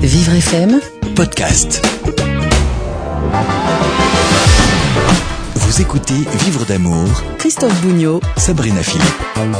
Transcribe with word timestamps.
Vivre 0.00 0.40
FM 0.40 0.80
podcast. 1.14 1.80
Vous 5.68 5.82
écoutez 5.82 6.14
Vivre 6.46 6.64
d'amour, 6.64 7.06
Christophe 7.38 7.78
Bougnot 7.82 8.22
Sabrina 8.38 8.82
Philippe. 8.82 9.04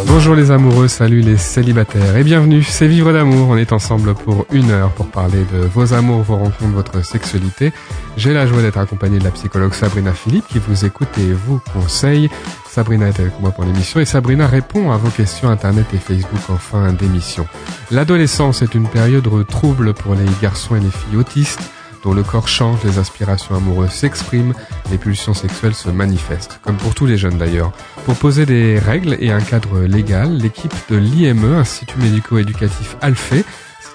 Bonjour 0.07 0.35
les 0.35 0.51
amoureux, 0.51 0.89
salut 0.89 1.21
les 1.21 1.37
célibataires 1.37 2.17
et 2.17 2.25
bienvenue, 2.25 2.63
c'est 2.63 2.87
Vivre 2.87 3.13
d'amour, 3.13 3.51
on 3.51 3.59
est 3.59 3.73
ensemble 3.75 4.15
pour 4.15 4.47
une 4.51 4.71
heure 4.71 4.91
pour 4.93 5.11
parler 5.11 5.45
de 5.53 5.59
vos 5.67 5.93
amours, 5.93 6.23
vos 6.23 6.37
rencontres, 6.37 6.73
votre 6.73 7.05
sexualité. 7.05 7.75
J'ai 8.17 8.33
la 8.33 8.47
joie 8.47 8.63
d'être 8.63 8.79
accompagné 8.79 9.19
de 9.19 9.25
la 9.25 9.31
psychologue 9.33 9.75
Sabrina 9.75 10.15
Philippe 10.15 10.47
qui 10.49 10.59
vous 10.59 10.87
écoute 10.87 11.11
et 11.19 11.35
vous 11.35 11.61
conseille. 11.75 12.31
Sabrina 12.67 13.09
est 13.09 13.21
avec 13.21 13.39
moi 13.39 13.51
pour 13.51 13.65
l'émission 13.65 14.01
et 14.01 14.07
Sabrina 14.07 14.47
répond 14.47 14.91
à 14.91 14.97
vos 14.97 15.11
questions 15.11 15.51
internet 15.51 15.89
et 15.93 15.99
Facebook 15.99 16.41
en 16.49 16.57
fin 16.57 16.91
d'émission. 16.95 17.47
L'adolescence 17.91 18.63
est 18.63 18.75
une 18.75 18.89
période 18.89 19.29
trouble 19.47 19.93
pour 19.93 20.15
les 20.15 20.25
garçons 20.41 20.75
et 20.75 20.81
les 20.81 20.91
filles 20.91 21.19
autistes 21.19 21.61
dont 22.03 22.13
le 22.13 22.23
corps 22.23 22.49
change, 22.49 22.79
les 22.85 22.99
aspirations 22.99 23.55
amoureuses 23.55 23.91
s'expriment, 23.91 24.55
les 24.91 24.99
pulsions 24.99 25.35
sexuelles 25.35 25.75
se 25.75 25.91
manifestent, 25.91 26.61
comme 26.63 26.77
pour 26.77 26.95
tous 26.95 27.07
les 27.07 27.17
jeunes 27.17 27.39
d'ailleurs. 27.39 27.73
Pour 28.05 28.17
poser 28.17 28.47
des 28.47 28.79
règles 28.79 29.17
et 29.21 29.31
un 29.31 29.41
cadre 29.41 29.81
légal, 29.81 30.37
l'équipe 30.37 30.75
de 30.91 30.97
l'IME, 30.97 31.55
Institut 31.55 31.99
médico-éducatif 31.99 32.97
Alphée, 33.01 33.45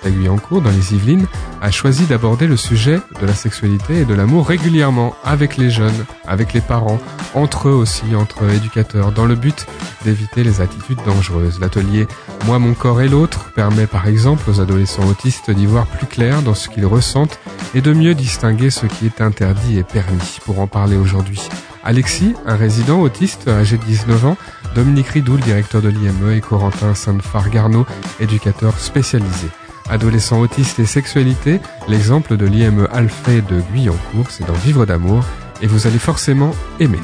c'est 0.03 0.09
à 0.09 0.11
Guyancourt, 0.11 0.61
dans 0.61 0.69
les 0.69 0.93
Yvelines, 0.93 1.27
a 1.61 1.71
choisi 1.71 2.05
d'aborder 2.05 2.47
le 2.47 2.57
sujet 2.57 2.99
de 3.21 3.25
la 3.25 3.33
sexualité 3.33 4.01
et 4.01 4.05
de 4.05 4.13
l'amour 4.13 4.47
régulièrement 4.47 5.15
avec 5.23 5.57
les 5.57 5.69
jeunes, 5.69 6.05
avec 6.25 6.53
les 6.53 6.61
parents, 6.61 6.99
entre 7.33 7.69
eux 7.69 7.73
aussi, 7.73 8.15
entre 8.15 8.49
éducateurs, 8.49 9.11
dans 9.11 9.25
le 9.25 9.35
but 9.35 9.65
d'éviter 10.03 10.43
les 10.43 10.61
attitudes 10.61 10.99
dangereuses. 11.05 11.59
L'atelier 11.59 12.07
Moi, 12.45 12.59
mon 12.59 12.73
corps 12.73 13.01
et 13.01 13.07
l'autre 13.07 13.51
permet 13.55 13.87
par 13.87 14.07
exemple 14.07 14.49
aux 14.49 14.59
adolescents 14.59 15.07
autistes 15.07 15.51
d'y 15.51 15.65
voir 15.65 15.85
plus 15.85 16.07
clair 16.07 16.41
dans 16.41 16.53
ce 16.53 16.69
qu'ils 16.69 16.85
ressentent 16.85 17.39
et 17.73 17.81
de 17.81 17.93
mieux 17.93 18.15
distinguer 18.15 18.69
ce 18.69 18.85
qui 18.85 19.05
est 19.05 19.21
interdit 19.21 19.77
et 19.77 19.83
permis. 19.83 20.39
Pour 20.45 20.59
en 20.59 20.67
parler 20.67 20.97
aujourd'hui, 20.97 21.41
Alexis, 21.83 22.33
un 22.45 22.55
résident 22.55 23.01
autiste 23.01 23.47
âgé 23.47 23.77
de 23.77 23.83
19 23.83 24.25
ans, 24.25 24.37
Dominique 24.75 25.07
Ridoul, 25.07 25.39
directeur 25.39 25.81
de 25.81 25.89
l'IME, 25.89 26.31
et 26.31 26.41
Corentin 26.41 26.95
Sainte-Fargarno, 26.95 27.85
éducateur 28.19 28.79
spécialisé. 28.79 29.47
Adolescents 29.89 30.39
autistes 30.39 30.79
et 30.79 30.85
sexualité, 30.85 31.59
l'exemple 31.87 32.37
de 32.37 32.45
l'IME 32.45 32.87
Alphée 32.91 33.41
de 33.41 33.61
Guyancourt, 33.73 34.29
c'est 34.29 34.47
dans 34.47 34.53
Vivre 34.53 34.85
d'amour, 34.85 35.23
et 35.61 35.67
vous 35.67 35.87
allez 35.87 35.99
forcément 35.99 36.51
aimer. 36.79 36.99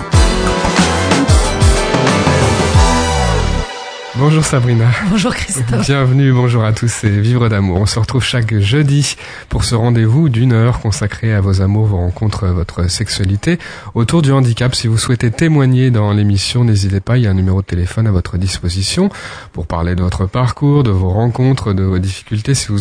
Bonjour 4.20 4.44
Sabrina. 4.44 4.86
Bonjour 5.10 5.34
Christophe. 5.34 5.86
Bienvenue, 5.86 6.34
bonjour 6.34 6.66
à 6.66 6.74
tous 6.74 7.06
et 7.06 7.10
Vivre 7.10 7.48
d'amour. 7.48 7.80
On 7.80 7.86
se 7.86 7.98
retrouve 8.00 8.22
chaque 8.22 8.54
jeudi 8.60 9.16
pour 9.48 9.64
ce 9.64 9.76
rendez-vous 9.76 10.28
d'une 10.28 10.52
heure 10.52 10.82
consacré 10.82 11.34
à 11.34 11.40
vos 11.40 11.62
amours, 11.62 11.86
vos 11.86 11.98
rencontres, 11.98 12.48
votre 12.48 12.90
sexualité 12.90 13.60
autour 13.96 14.22
du 14.22 14.34
handicap. 14.34 14.76
Si 14.76 14.88
vous 14.88 14.98
souhaitez 14.98 15.32
témoigner 15.32 15.90
dans 15.90 16.12
l'émission, 16.12 16.66
n'hésitez 16.66 17.00
pas, 17.00 17.18
il 17.18 17.24
y 17.24 17.28
a 17.28 17.32
un 17.32 17.34
numéro 17.34 17.62
de 17.62 17.66
téléphone 17.66 18.08
à 18.08 18.12
votre 18.12 18.38
disposition 18.38 19.10
pour 19.54 19.68
parler 19.68 19.96
de 19.96 20.02
votre 20.02 20.26
parcours, 20.26 20.84
de 20.84 20.92
vos 20.92 21.12
rencontres, 21.12 21.72
de 21.72 21.84
vos 21.84 22.00
difficultés, 22.00 22.56
si 22.56 22.68
vous 22.68 22.80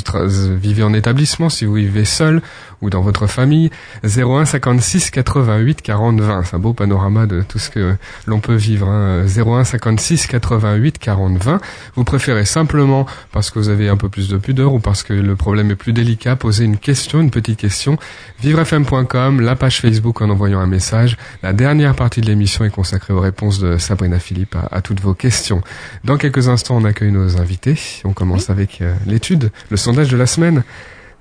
vivez 0.61 0.83
en 0.83 0.93
établissement, 0.93 1.51
si 1.51 1.67
vous 1.67 1.75
vivez 1.75 2.05
seul 2.05 2.43
ou 2.83 2.91
dans 2.91 3.01
votre 3.01 3.29
famille. 3.29 3.71
01 4.05 4.45
56 4.45 5.11
88 5.11 5.83
40 5.83 6.21
20. 6.21 6.43
C'est 6.45 6.57
un 6.57 6.59
beau 6.59 6.73
panorama 6.73 7.27
de 7.27 7.43
tout 7.43 7.59
ce 7.59 7.71
que 7.71 7.97
l'on 8.27 8.41
peut 8.41 8.55
vivre. 8.55 8.89
Hein. 8.89 9.25
01 9.25 9.65
56 9.65 10.27
88 10.27 10.99
40 10.99 11.28
20. 11.37 11.61
Vous 11.95 12.05
préférez 12.05 12.45
simplement, 12.45 13.07
parce 13.33 13.51
que 13.51 13.59
vous 13.59 13.69
avez 13.69 13.89
un 13.89 13.97
peu 13.97 14.09
plus 14.09 14.29
de 14.29 14.39
pudeur 14.39 14.73
ou 14.73 14.79
parce 14.79 15.03
que 15.03 15.13
le 15.13 15.37
problème 15.37 15.71
est 15.71 15.77
plus 15.77 15.93
délicat, 15.93 16.37
poser 16.37 16.65
une 16.65 16.79
question, 16.79 17.21
une 17.21 17.31
petite 17.31 17.59
question. 17.59 17.99
Vivrefm.com, 18.41 19.41
la 19.41 19.57
page 19.57 19.81
Facebook 19.81 20.23
en 20.23 20.31
envoyant 20.31 20.61
un 20.61 20.67
message. 20.67 21.17
La 21.43 21.53
dernière 21.53 21.95
partie 21.95 22.21
de 22.21 22.27
l'émission 22.27 22.65
est 22.65 22.71
consacrée 22.71 23.13
aux 23.13 23.21
réponses 23.21 23.59
de 23.59 23.79
Sabrina 23.79 24.19
Philippe 24.19 24.57
à, 24.57 24.69
à 24.77 24.81
toutes 24.81 25.01
vos 25.01 25.15
questions. 25.15 25.63
Dans 26.05 26.17
quelques 26.17 26.49
instants, 26.49 26.77
on 26.77 26.85
accueille 26.85 27.13
nos 27.13 27.41
invités. 27.41 27.79
On 28.05 28.13
commence 28.13 28.51
avec 28.51 28.81
euh, 28.81 28.95
l'étude, 29.07 29.51
le 29.71 29.77
sondage 29.77 30.09
de 30.09 30.17
la 30.17 30.27
semaine. 30.27 30.63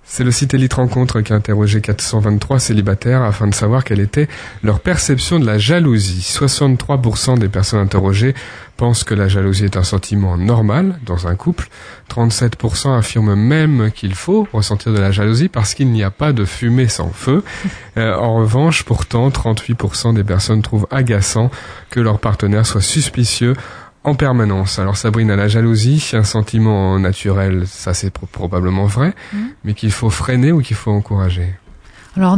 C'est 0.10 0.24
le 0.24 0.32
site 0.32 0.54
Elite 0.54 0.74
Rencontre 0.74 1.20
qui 1.20 1.34
a 1.34 1.36
interrogé 1.36 1.82
423 1.82 2.60
célibataires 2.60 3.24
afin 3.24 3.46
de 3.46 3.54
savoir 3.54 3.84
quelle 3.84 4.00
était 4.00 4.30
leur 4.64 4.80
perception 4.80 5.38
de 5.38 5.46
la 5.46 5.58
jalousie. 5.58 6.22
63% 6.22 7.38
des 7.38 7.50
personnes 7.50 7.82
interrogées 7.82 8.34
pensent 8.78 9.04
que 9.04 9.14
la 9.14 9.28
jalousie 9.28 9.66
est 9.66 9.76
un 9.76 9.84
sentiment 9.84 10.38
normal 10.38 10.98
dans 11.06 11.28
un 11.28 11.36
couple. 11.36 11.68
37% 12.10 12.98
affirment 12.98 13.36
même 13.36 13.92
qu'il 13.92 14.16
faut 14.16 14.48
ressentir 14.54 14.94
de 14.94 15.00
la 15.00 15.12
jalousie 15.12 15.50
parce 15.50 15.74
qu'il 15.74 15.92
n'y 15.92 16.04
a 16.04 16.10
pas 16.10 16.32
de 16.32 16.46
fumée 16.46 16.88
sans 16.88 17.10
feu. 17.10 17.44
Euh, 17.98 18.14
en 18.14 18.36
revanche, 18.36 18.84
pourtant, 18.84 19.28
38% 19.30 20.14
des 20.14 20.24
personnes 20.24 20.62
trouvent 20.62 20.86
agaçant 20.92 21.50
que 21.90 22.00
leur 22.00 22.20
partenaire 22.20 22.64
soit 22.64 22.80
suspicieux 22.80 23.56
en 24.08 24.16
permanence. 24.16 24.80
Alors 24.80 24.96
Sabrina, 24.96 25.36
la 25.36 25.50
jalousie, 25.50 26.12
un 26.14 26.24
sentiment 26.24 26.98
naturel, 26.98 27.68
ça 27.68 27.94
c'est 27.94 28.10
probablement 28.10 28.86
vrai, 28.86 29.14
mmh. 29.34 29.38
mais 29.66 29.74
qu'il 29.74 29.92
faut 29.92 30.10
freiner 30.10 30.54
ou 30.54 30.62
qu'il 30.62 30.78
faut 30.78 30.92
encourager? 30.92 31.54
Alors 32.16 32.38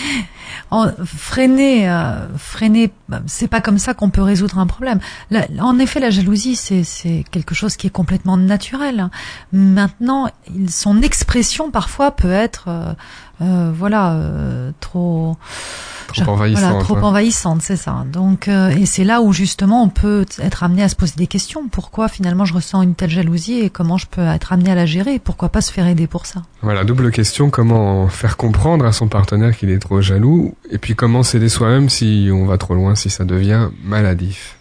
en, 0.70 0.88
freiner, 1.04 1.90
euh, 1.90 2.26
freiner, 2.38 2.90
bah, 3.10 3.20
c'est 3.26 3.48
pas 3.48 3.60
comme 3.60 3.78
ça 3.78 3.92
qu'on 3.92 4.08
peut 4.08 4.22
résoudre 4.22 4.58
un 4.58 4.66
problème. 4.66 4.98
La, 5.30 5.46
en 5.60 5.78
effet, 5.78 6.00
la 6.00 6.08
jalousie, 6.08 6.56
c'est 6.56 7.24
quelque 7.30 7.54
chose 7.54 7.76
qui 7.76 7.86
est 7.86 7.90
complètement 7.90 8.38
naturel. 8.38 9.10
Maintenant, 9.52 10.30
il, 10.54 10.70
son 10.70 11.02
expression 11.02 11.70
parfois 11.70 12.12
peut 12.12 12.32
être, 12.32 12.64
euh, 12.68 12.94
euh, 13.40 13.72
voilà, 13.74 14.12
euh, 14.12 14.70
trop 14.80 15.36
trop 16.06 16.32
envahissante. 16.32 16.70
Voilà, 16.70 16.84
trop 16.84 16.96
envahissante, 16.98 17.62
c'est 17.62 17.76
ça. 17.76 18.04
Donc, 18.10 18.48
euh, 18.48 18.70
et 18.70 18.86
c'est 18.86 19.04
là 19.04 19.20
où 19.20 19.32
justement 19.32 19.82
on 19.82 19.88
peut 19.88 20.24
être 20.38 20.62
amené 20.62 20.82
à 20.82 20.88
se 20.88 20.96
poser 20.96 21.14
des 21.16 21.26
questions. 21.26 21.68
Pourquoi 21.68 22.08
finalement 22.08 22.44
je 22.44 22.54
ressens 22.54 22.82
une 22.82 22.94
telle 22.94 23.10
jalousie 23.10 23.60
et 23.60 23.70
comment 23.70 23.98
je 23.98 24.06
peux 24.06 24.22
être 24.22 24.52
amené 24.52 24.70
à 24.70 24.74
la 24.74 24.86
gérer? 24.86 25.18
Pourquoi 25.18 25.48
pas 25.48 25.60
se 25.60 25.72
faire 25.72 25.86
aider 25.86 26.06
pour 26.06 26.26
ça? 26.26 26.42
Voilà, 26.62 26.84
double 26.84 27.10
question 27.10 27.50
comment 27.50 28.08
faire 28.08 28.36
comprendre 28.36 28.84
à 28.84 28.92
son 28.92 29.08
partenaire 29.08 29.56
qu'il 29.56 29.70
est 29.70 29.80
trop 29.80 30.00
jaloux? 30.00 30.54
Et 30.70 30.78
puis 30.78 30.94
comment 30.94 31.22
s'aider 31.22 31.48
soi-même 31.48 31.88
si 31.88 32.28
on 32.32 32.46
va 32.46 32.58
trop 32.58 32.74
loin, 32.74 32.94
si 32.94 33.10
ça 33.10 33.24
devient 33.24 33.68
maladif? 33.82 34.56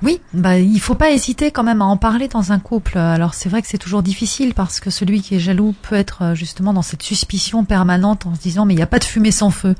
Oui, 0.00 0.20
bah 0.32 0.58
il 0.58 0.78
faut 0.80 0.94
pas 0.94 1.10
hésiter 1.10 1.50
quand 1.50 1.64
même 1.64 1.82
à 1.82 1.84
en 1.84 1.96
parler 1.96 2.28
dans 2.28 2.52
un 2.52 2.60
couple. 2.60 2.98
Alors 2.98 3.34
c'est 3.34 3.48
vrai 3.48 3.62
que 3.62 3.68
c'est 3.68 3.78
toujours 3.78 4.02
difficile 4.02 4.54
parce 4.54 4.78
que 4.78 4.90
celui 4.90 5.22
qui 5.22 5.34
est 5.34 5.40
jaloux 5.40 5.74
peut 5.82 5.96
être 5.96 6.22
euh, 6.22 6.34
justement 6.34 6.72
dans 6.72 6.82
cette 6.82 7.02
suspicion 7.02 7.64
permanente 7.64 8.24
en 8.26 8.34
se 8.34 8.40
disant 8.40 8.64
mais 8.64 8.74
il 8.74 8.76
n'y 8.76 8.82
a 8.82 8.86
pas 8.86 9.00
de 9.00 9.04
fumée 9.04 9.32
sans 9.32 9.50
feu. 9.50 9.74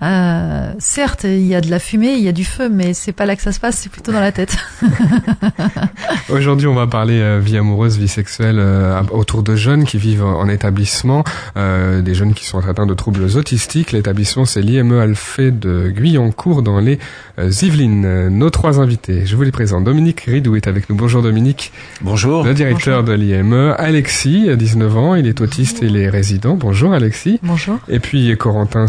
Euh, 0.00 0.72
certes, 0.78 1.24
il 1.24 1.46
y 1.46 1.54
a 1.56 1.60
de 1.60 1.70
la 1.70 1.78
fumée, 1.80 2.14
il 2.14 2.22
y 2.22 2.28
a 2.28 2.32
du 2.32 2.44
feu, 2.44 2.68
mais 2.68 2.94
c'est 2.94 3.12
pas 3.12 3.26
là 3.26 3.34
que 3.34 3.42
ça 3.42 3.50
se 3.50 3.58
passe, 3.58 3.78
c'est 3.78 3.90
plutôt 3.90 4.12
dans 4.12 4.20
la 4.20 4.30
tête. 4.30 4.56
Aujourd'hui, 6.30 6.68
on 6.68 6.74
va 6.74 6.86
parler 6.86 7.20
euh, 7.20 7.40
vie 7.40 7.56
amoureuse, 7.56 7.98
vie 7.98 8.06
sexuelle 8.08 8.58
euh, 8.58 9.00
autour 9.10 9.42
de 9.42 9.56
jeunes 9.56 9.84
qui 9.84 9.98
vivent 9.98 10.24
en 10.24 10.48
établissement, 10.48 11.24
euh, 11.56 12.00
des 12.00 12.14
jeunes 12.14 12.34
qui 12.34 12.44
sont 12.44 12.66
atteints 12.68 12.86
de 12.86 12.94
troubles 12.94 13.24
autistiques. 13.36 13.92
L'établissement, 13.92 14.44
c'est 14.44 14.60
l'IME 14.62 14.92
Alphée 14.98 15.50
de 15.50 15.90
Guyancourt 15.90 16.62
dans 16.62 16.78
les 16.78 16.98
euh, 17.38 17.50
Yvelines. 17.62 18.28
Nos 18.28 18.50
trois 18.50 18.80
invités, 18.80 19.26
je 19.26 19.34
vous 19.34 19.42
les 19.42 19.52
présente. 19.52 19.82
Dominique 19.84 20.20
Ridou 20.20 20.54
est 20.54 20.68
avec 20.68 20.88
nous. 20.90 20.96
Bonjour 20.96 21.22
Dominique. 21.22 21.72
Bonjour. 22.02 22.44
Le 22.44 22.54
directeur 22.54 23.02
Bonjour. 23.02 23.16
de 23.16 23.20
l'IME. 23.20 23.74
Alexis, 23.78 24.48
19 24.56 24.96
ans, 24.96 25.14
il 25.16 25.26
est 25.26 25.40
autiste 25.40 25.82
et 25.82 25.86
il 25.86 25.96
est 25.96 26.08
résident. 26.08 26.54
Bonjour 26.54 26.92
Alexis. 26.92 27.40
Bonjour. 27.42 27.78
Et 27.88 27.98
puis 27.98 28.36
Corentin 28.36 28.86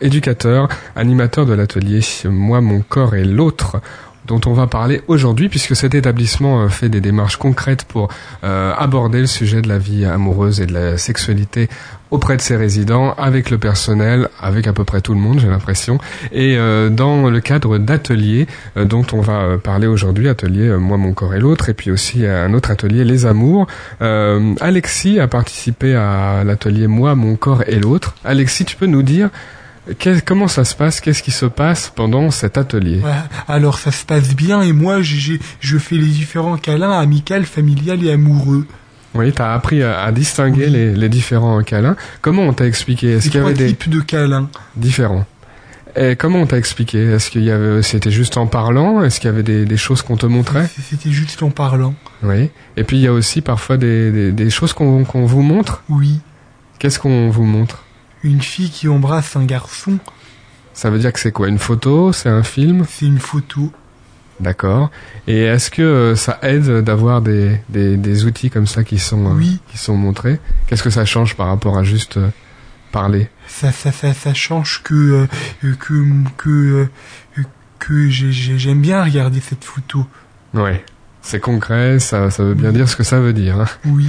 Éducateur, 0.00 0.68
animateur 0.94 1.46
de 1.46 1.54
l'atelier. 1.54 2.00
Moi, 2.24 2.60
mon 2.60 2.80
corps 2.80 3.14
et 3.14 3.24
l'autre 3.24 3.80
dont 4.26 4.40
on 4.46 4.52
va 4.52 4.66
parler 4.66 5.02
aujourd'hui 5.08 5.48
puisque 5.48 5.76
cet 5.76 5.94
établissement 5.94 6.68
fait 6.68 6.88
des 6.88 7.00
démarches 7.00 7.36
concrètes 7.36 7.84
pour 7.84 8.08
euh, 8.42 8.72
aborder 8.76 9.20
le 9.20 9.26
sujet 9.26 9.62
de 9.62 9.68
la 9.68 9.78
vie 9.78 10.04
amoureuse 10.04 10.60
et 10.60 10.66
de 10.66 10.72
la 10.72 10.98
sexualité 10.98 11.68
auprès 12.10 12.36
de 12.36 12.42
ses 12.42 12.56
résidents, 12.56 13.12
avec 13.18 13.50
le 13.50 13.58
personnel, 13.58 14.28
avec 14.40 14.68
à 14.68 14.72
peu 14.72 14.84
près 14.84 15.00
tout 15.00 15.14
le 15.14 15.18
monde, 15.18 15.40
j'ai 15.40 15.48
l'impression, 15.48 15.98
et 16.30 16.56
euh, 16.56 16.88
dans 16.88 17.28
le 17.28 17.40
cadre 17.40 17.78
d'ateliers 17.78 18.46
euh, 18.76 18.84
dont 18.84 19.04
on 19.12 19.20
va 19.20 19.58
parler 19.58 19.88
aujourd'hui, 19.88 20.28
atelier 20.28 20.68
Moi, 20.76 20.96
mon 20.96 21.12
corps 21.12 21.34
et 21.34 21.40
l'autre, 21.40 21.70
et 21.70 21.74
puis 21.74 21.90
aussi 21.90 22.24
un 22.24 22.54
autre 22.54 22.70
atelier 22.70 23.04
Les 23.04 23.26
Amours. 23.26 23.66
Alexis 24.00 25.18
a 25.18 25.26
participé 25.26 25.96
à 25.96 26.44
l'atelier 26.44 26.86
Moi, 26.86 27.14
mon 27.14 27.34
corps 27.36 27.64
et 27.66 27.80
l'autre. 27.80 28.14
Alexis, 28.24 28.64
tu 28.64 28.76
peux 28.76 28.86
nous 28.86 29.02
dire 29.02 29.30
comment 30.24 30.48
ça 30.48 30.64
se 30.64 30.74
passe? 30.74 31.00
Qu'est-ce 31.00 31.22
qui 31.22 31.30
se 31.30 31.46
passe 31.46 31.92
pendant 31.94 32.30
cet 32.30 32.58
atelier? 32.58 33.00
Alors 33.48 33.78
ça 33.78 33.92
se 33.92 34.04
passe 34.04 34.34
bien 34.34 34.62
et 34.62 34.72
moi 34.72 35.02
j'ai, 35.02 35.40
je 35.60 35.78
fais 35.78 35.96
les 35.96 36.06
différents 36.06 36.56
câlins 36.56 36.98
amical, 36.98 37.44
familial 37.44 38.04
et 38.04 38.12
amoureux. 38.12 38.66
Oui, 39.14 39.32
tu 39.32 39.40
as 39.42 39.52
appris 39.52 39.82
à, 39.82 40.02
à 40.02 40.10
distinguer 40.10 40.64
oui. 40.64 40.72
les, 40.72 40.92
les, 40.94 41.08
différents 41.08 41.62
câlins. 41.62 41.96
Comment 42.20 42.42
on 42.42 42.52
t'a 42.52 42.66
expliqué? 42.66 43.12
Est-ce 43.12 43.30
qu'il 43.30 43.40
y 43.40 43.44
avait 43.44 43.54
des 43.54 43.74
types 43.74 43.88
de 43.88 44.00
câlins 44.00 44.48
différents 44.74 45.24
Et 45.94 46.16
comment 46.16 46.40
on 46.40 46.46
t'a 46.46 46.58
expliqué? 46.58 47.12
Est-ce 47.12 47.30
qu'il 47.30 47.44
y 47.44 47.52
avait, 47.52 47.82
c'était 47.82 48.10
juste 48.10 48.36
en 48.38 48.48
parlant? 48.48 49.04
Est-ce 49.04 49.20
qu'il 49.20 49.30
y 49.30 49.32
avait 49.32 49.44
des, 49.44 49.66
des 49.66 49.76
choses 49.76 50.02
qu'on 50.02 50.16
te 50.16 50.26
montrait? 50.26 50.68
C'était 50.90 51.12
juste 51.12 51.44
en 51.44 51.50
parlant. 51.50 51.94
Oui. 52.24 52.50
Et 52.76 52.82
puis 52.82 52.96
il 52.96 53.02
y 53.02 53.06
a 53.06 53.12
aussi 53.12 53.40
parfois 53.40 53.76
des, 53.76 54.10
des, 54.10 54.32
des 54.32 54.50
choses 54.50 54.72
qu'on 54.72 55.04
qu'on 55.04 55.26
vous 55.26 55.42
montre? 55.42 55.84
Oui. 55.88 56.18
Qu'est-ce 56.80 56.98
qu'on 56.98 57.30
vous 57.30 57.44
montre? 57.44 57.83
Une 58.24 58.42
fille 58.42 58.70
qui 58.70 58.88
embrasse 58.88 59.36
un 59.36 59.44
garçon, 59.44 59.98
Ça 60.72 60.90
veut 60.90 60.98
dire 60.98 61.12
que 61.12 61.20
c'est 61.20 61.30
quoi 61.30 61.46
Une 61.48 61.58
photo 61.60 62.12
C'est 62.12 62.28
un 62.28 62.42
film? 62.42 62.84
C'est 62.88 63.06
une 63.06 63.20
photo. 63.20 63.70
D'accord. 64.40 64.90
Et 65.28 65.42
est-ce 65.42 65.70
que 65.70 65.82
euh, 65.82 66.16
ça 66.16 66.40
aide 66.42 66.80
d'avoir 66.82 67.22
des, 67.22 67.60
des, 67.68 67.96
des 67.96 68.24
outils 68.24 68.50
comme 68.50 68.66
ça 68.66 68.82
qui 68.82 68.98
sont, 68.98 69.26
euh, 69.26 69.34
Oui. 69.34 69.60
qui 69.70 69.78
sont 69.78 69.96
montrés? 69.96 70.40
Qu'est-ce 70.66 70.82
que 70.82 70.90
ça 70.90 71.04
change 71.04 71.36
par 71.36 71.46
rapport 71.46 71.78
à 71.78 71.84
juste 71.84 72.16
euh, 72.16 72.28
parler? 72.90 73.28
Ça, 73.46 73.70
ça, 73.70 73.92
ça, 73.92 74.12
ça 74.12 74.34
change 74.34 74.80
que 74.82 75.28
euh, 75.62 75.74
que 75.78 76.02
que 76.36 76.50
euh, 77.38 77.42
que 77.78 78.08
j'ai- 78.08 78.32
j'ai- 78.32 78.58
j'aime 78.58 78.80
bien 78.80 79.04
regarder 79.04 79.40
cette 79.40 79.62
photo. 79.64 80.04
Ouais. 80.54 80.82
C'est 81.22 81.40
concret, 81.40 82.00
ça, 82.00 82.30
ça 82.30 82.42
veut 82.42 82.54
bien 82.54 82.72
dire 82.72 82.88
ce 82.88 82.96
que 82.96 83.02
ça 83.04 83.20
veut 83.20 83.32
dire. 83.32 83.60
hein. 83.60 83.66
Oui. 83.86 84.08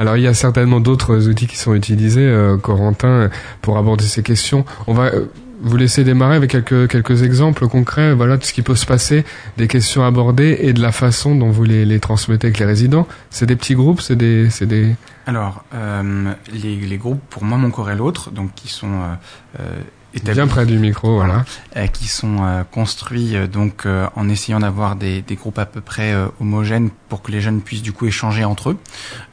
Alors 0.00 0.16
il 0.16 0.22
y 0.22 0.26
a 0.26 0.32
certainement 0.32 0.80
d'autres 0.80 1.28
outils 1.28 1.46
qui 1.46 1.58
sont 1.58 1.74
utilisés, 1.74 2.26
euh, 2.26 2.56
Corentin, 2.56 3.28
pour 3.60 3.76
aborder 3.76 4.04
ces 4.04 4.22
questions. 4.22 4.64
On 4.86 4.94
va 4.94 5.08
euh, 5.12 5.26
vous 5.60 5.76
laisser 5.76 6.04
démarrer 6.04 6.36
avec 6.36 6.50
quelques 6.50 6.88
quelques 6.88 7.22
exemples 7.22 7.68
concrets, 7.68 8.14
voilà, 8.14 8.38
de 8.38 8.44
ce 8.44 8.54
qui 8.54 8.62
peut 8.62 8.76
se 8.76 8.86
passer, 8.86 9.26
des 9.58 9.68
questions 9.68 10.02
abordées 10.02 10.56
et 10.60 10.72
de 10.72 10.80
la 10.80 10.90
façon 10.90 11.34
dont 11.34 11.50
vous 11.50 11.64
les, 11.64 11.84
les 11.84 12.00
transmettez 12.00 12.46
avec 12.46 12.58
les 12.58 12.64
résidents. 12.64 13.06
C'est 13.28 13.44
des 13.44 13.56
petits 13.56 13.74
groupes, 13.74 14.00
c'est 14.00 14.16
des 14.16 14.48
c'est 14.48 14.64
des 14.64 14.96
Alors, 15.26 15.64
euh, 15.74 16.32
les, 16.50 16.76
les 16.76 16.96
groupes 16.96 17.20
pour 17.28 17.44
moi, 17.44 17.58
mon 17.58 17.70
corps 17.70 17.90
et 17.90 17.94
l'autre, 17.94 18.30
donc 18.30 18.54
qui 18.54 18.68
sont 18.68 18.88
euh, 18.88 19.14
euh, 19.60 19.80
établis, 20.14 20.34
bien 20.34 20.46
près 20.46 20.66
du 20.66 20.78
micro, 20.78 21.16
voilà. 21.16 21.44
euh, 21.76 21.86
qui 21.86 22.08
sont 22.08 22.38
euh, 22.44 22.62
construits 22.64 23.36
euh, 23.36 23.46
donc 23.46 23.86
euh, 23.86 24.06
en 24.16 24.28
essayant 24.28 24.60
d'avoir 24.60 24.96
des, 24.96 25.22
des 25.22 25.34
groupes 25.36 25.58
à 25.58 25.66
peu 25.66 25.80
près 25.80 26.12
euh, 26.12 26.26
homogènes 26.40 26.90
pour 27.08 27.22
que 27.22 27.30
les 27.32 27.40
jeunes 27.40 27.60
puissent 27.60 27.82
du 27.82 27.92
coup 27.92 28.06
échanger 28.06 28.44
entre 28.44 28.70
eux 28.70 28.78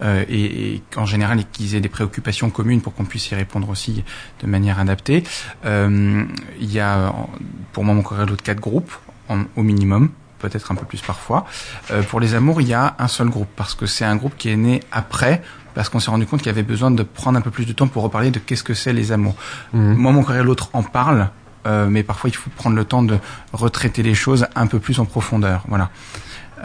euh, 0.02 0.24
et, 0.30 0.76
et 0.76 0.84
qu'en 0.94 1.06
général 1.06 1.44
qu'ils 1.52 1.76
aient 1.76 1.82
des 1.82 1.90
préoccupations 1.90 2.50
communes 2.50 2.82
pour 2.82 2.94
qu'on 2.94 3.06
puisse 3.06 3.30
y 3.32 3.36
répondre 3.36 3.70
aussi 3.70 4.04
de 4.42 4.48
manière 4.48 4.80
adaptée. 4.80 5.24
Euh, 5.66 6.24
Il 6.60 6.72
y 6.72 6.80
a 6.80 7.14
pour 7.74 7.84
moi, 7.84 7.94
mon 7.94 8.02
corps 8.04 8.26
l'autre 8.26 8.44
quatre 8.44 8.60
groupes 8.60 8.92
en- 9.30 9.44
au 9.56 9.64
minimum 9.64 10.10
peut-être 10.40 10.72
un 10.72 10.76
peu 10.76 10.86
plus 10.86 11.02
parfois. 11.02 11.48
Euh, 11.90 12.04
pour 12.04 12.20
les 12.20 12.36
amours, 12.36 12.62
il 12.62 12.68
y 12.68 12.74
a 12.76 12.96
un 13.00 13.08
seul 13.08 13.28
groupe 13.30 13.48
parce 13.56 13.74
que 13.74 13.88
c'est 13.88 14.06
un 14.06 14.16
groupe 14.16 14.36
qui 14.38 14.50
est 14.50 14.56
né 14.56 14.82
après 14.92 15.42
parce 15.78 15.90
qu'on 15.90 16.00
s'est 16.00 16.10
rendu 16.10 16.26
compte 16.26 16.40
qu'il 16.42 16.48
y 16.48 16.56
avait 16.58 16.64
besoin 16.64 16.90
de 16.90 17.04
prendre 17.04 17.38
un 17.38 17.42
peu 17.42 17.52
plus 17.52 17.66
de 17.68 17.72
temps 17.72 17.88
pour 17.88 18.02
reparler 18.02 18.32
de 18.32 18.40
qu'est-ce 18.40 18.64
que 18.64 18.74
c'est 18.74 18.94
les 18.94 19.12
amours. 19.12 19.36
Mhm. 19.74 19.94
Moi, 19.94 20.12
mon 20.12 20.24
corps 20.24 20.36
et 20.36 20.42
l'autre 20.44 20.70
en 20.74 20.82
parlent, 20.82 21.30
euh, 21.68 21.86
mais 21.88 22.02
parfois 22.02 22.32
il 22.32 22.34
faut 22.36 22.50
prendre 22.56 22.76
le 22.76 22.84
temps 22.84 23.04
de 23.04 23.18
retraiter 23.54 24.02
les 24.02 24.16
choses 24.16 24.48
un 24.56 24.66
peu 24.66 24.80
plus 24.80 25.00
en 25.00 25.06
profondeur. 25.06 25.64
Voilà. 25.68 25.90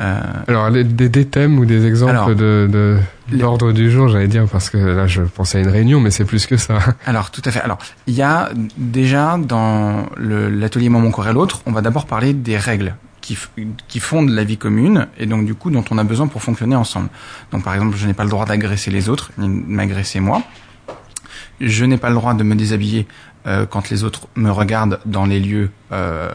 Euh, 0.00 0.18
Alors 0.48 0.70
les- 0.70 0.84
des, 0.84 1.10
des 1.10 1.26
thèmes 1.26 1.58
ou 1.58 1.66
des 1.66 1.84
exemples 1.84 2.12
Alors, 2.12 2.28
de 2.30 2.66
de 2.72 2.98
les- 3.30 3.36
l'ordre 3.36 3.72
du 3.72 3.90
jour, 3.90 4.08
j'allais 4.08 4.28
dire 4.28 4.46
parce 4.50 4.70
que 4.70 4.78
là 4.78 5.06
je 5.06 5.20
pensais 5.20 5.58
à 5.58 5.60
une 5.60 5.68
réunion, 5.68 6.00
mais 6.00 6.10
c'est 6.10 6.24
plus 6.24 6.46
que 6.46 6.56
ça. 6.56 6.78
alors, 7.06 7.30
tout 7.30 7.42
à 7.44 7.50
fait. 7.50 7.60
Alors, 7.60 7.76
il 8.06 8.14
y 8.14 8.22
a 8.22 8.48
déjà 8.78 9.36
dans 9.38 10.06
l'atelier 10.18 10.88
Moi, 10.88 11.02
mon 11.02 11.10
corps 11.10 11.28
et 11.28 11.34
l'autre, 11.34 11.60
on 11.66 11.72
va 11.72 11.82
d'abord 11.82 12.06
parler 12.06 12.32
des 12.32 12.56
règles 12.56 12.94
qui, 13.22 13.38
qui 13.88 14.00
fondent 14.00 14.28
la 14.28 14.44
vie 14.44 14.58
commune 14.58 15.08
et 15.16 15.24
donc 15.24 15.46
du 15.46 15.54
coup 15.54 15.70
dont 15.70 15.84
on 15.90 15.96
a 15.96 16.04
besoin 16.04 16.26
pour 16.26 16.42
fonctionner 16.42 16.76
ensemble. 16.76 17.08
Donc, 17.52 17.64
par 17.64 17.74
exemple, 17.74 17.96
je 17.96 18.06
n'ai 18.06 18.12
pas 18.12 18.24
le 18.24 18.30
droit 18.30 18.44
d'agresser 18.44 18.90
les 18.90 19.08
autres 19.08 19.32
ni 19.38 19.48
de 19.48 19.66
m'agresser 19.66 20.20
moi. 20.20 20.42
Je 21.60 21.84
n'ai 21.84 21.96
pas 21.96 22.08
le 22.08 22.16
droit 22.16 22.34
de 22.34 22.42
me 22.42 22.54
déshabiller 22.54 23.06
euh, 23.46 23.66
quand 23.66 23.90
les 23.90 24.04
autres 24.04 24.28
me 24.36 24.50
regardent 24.50 25.00
dans 25.06 25.24
les 25.24 25.40
lieux 25.40 25.70
euh, 25.92 26.28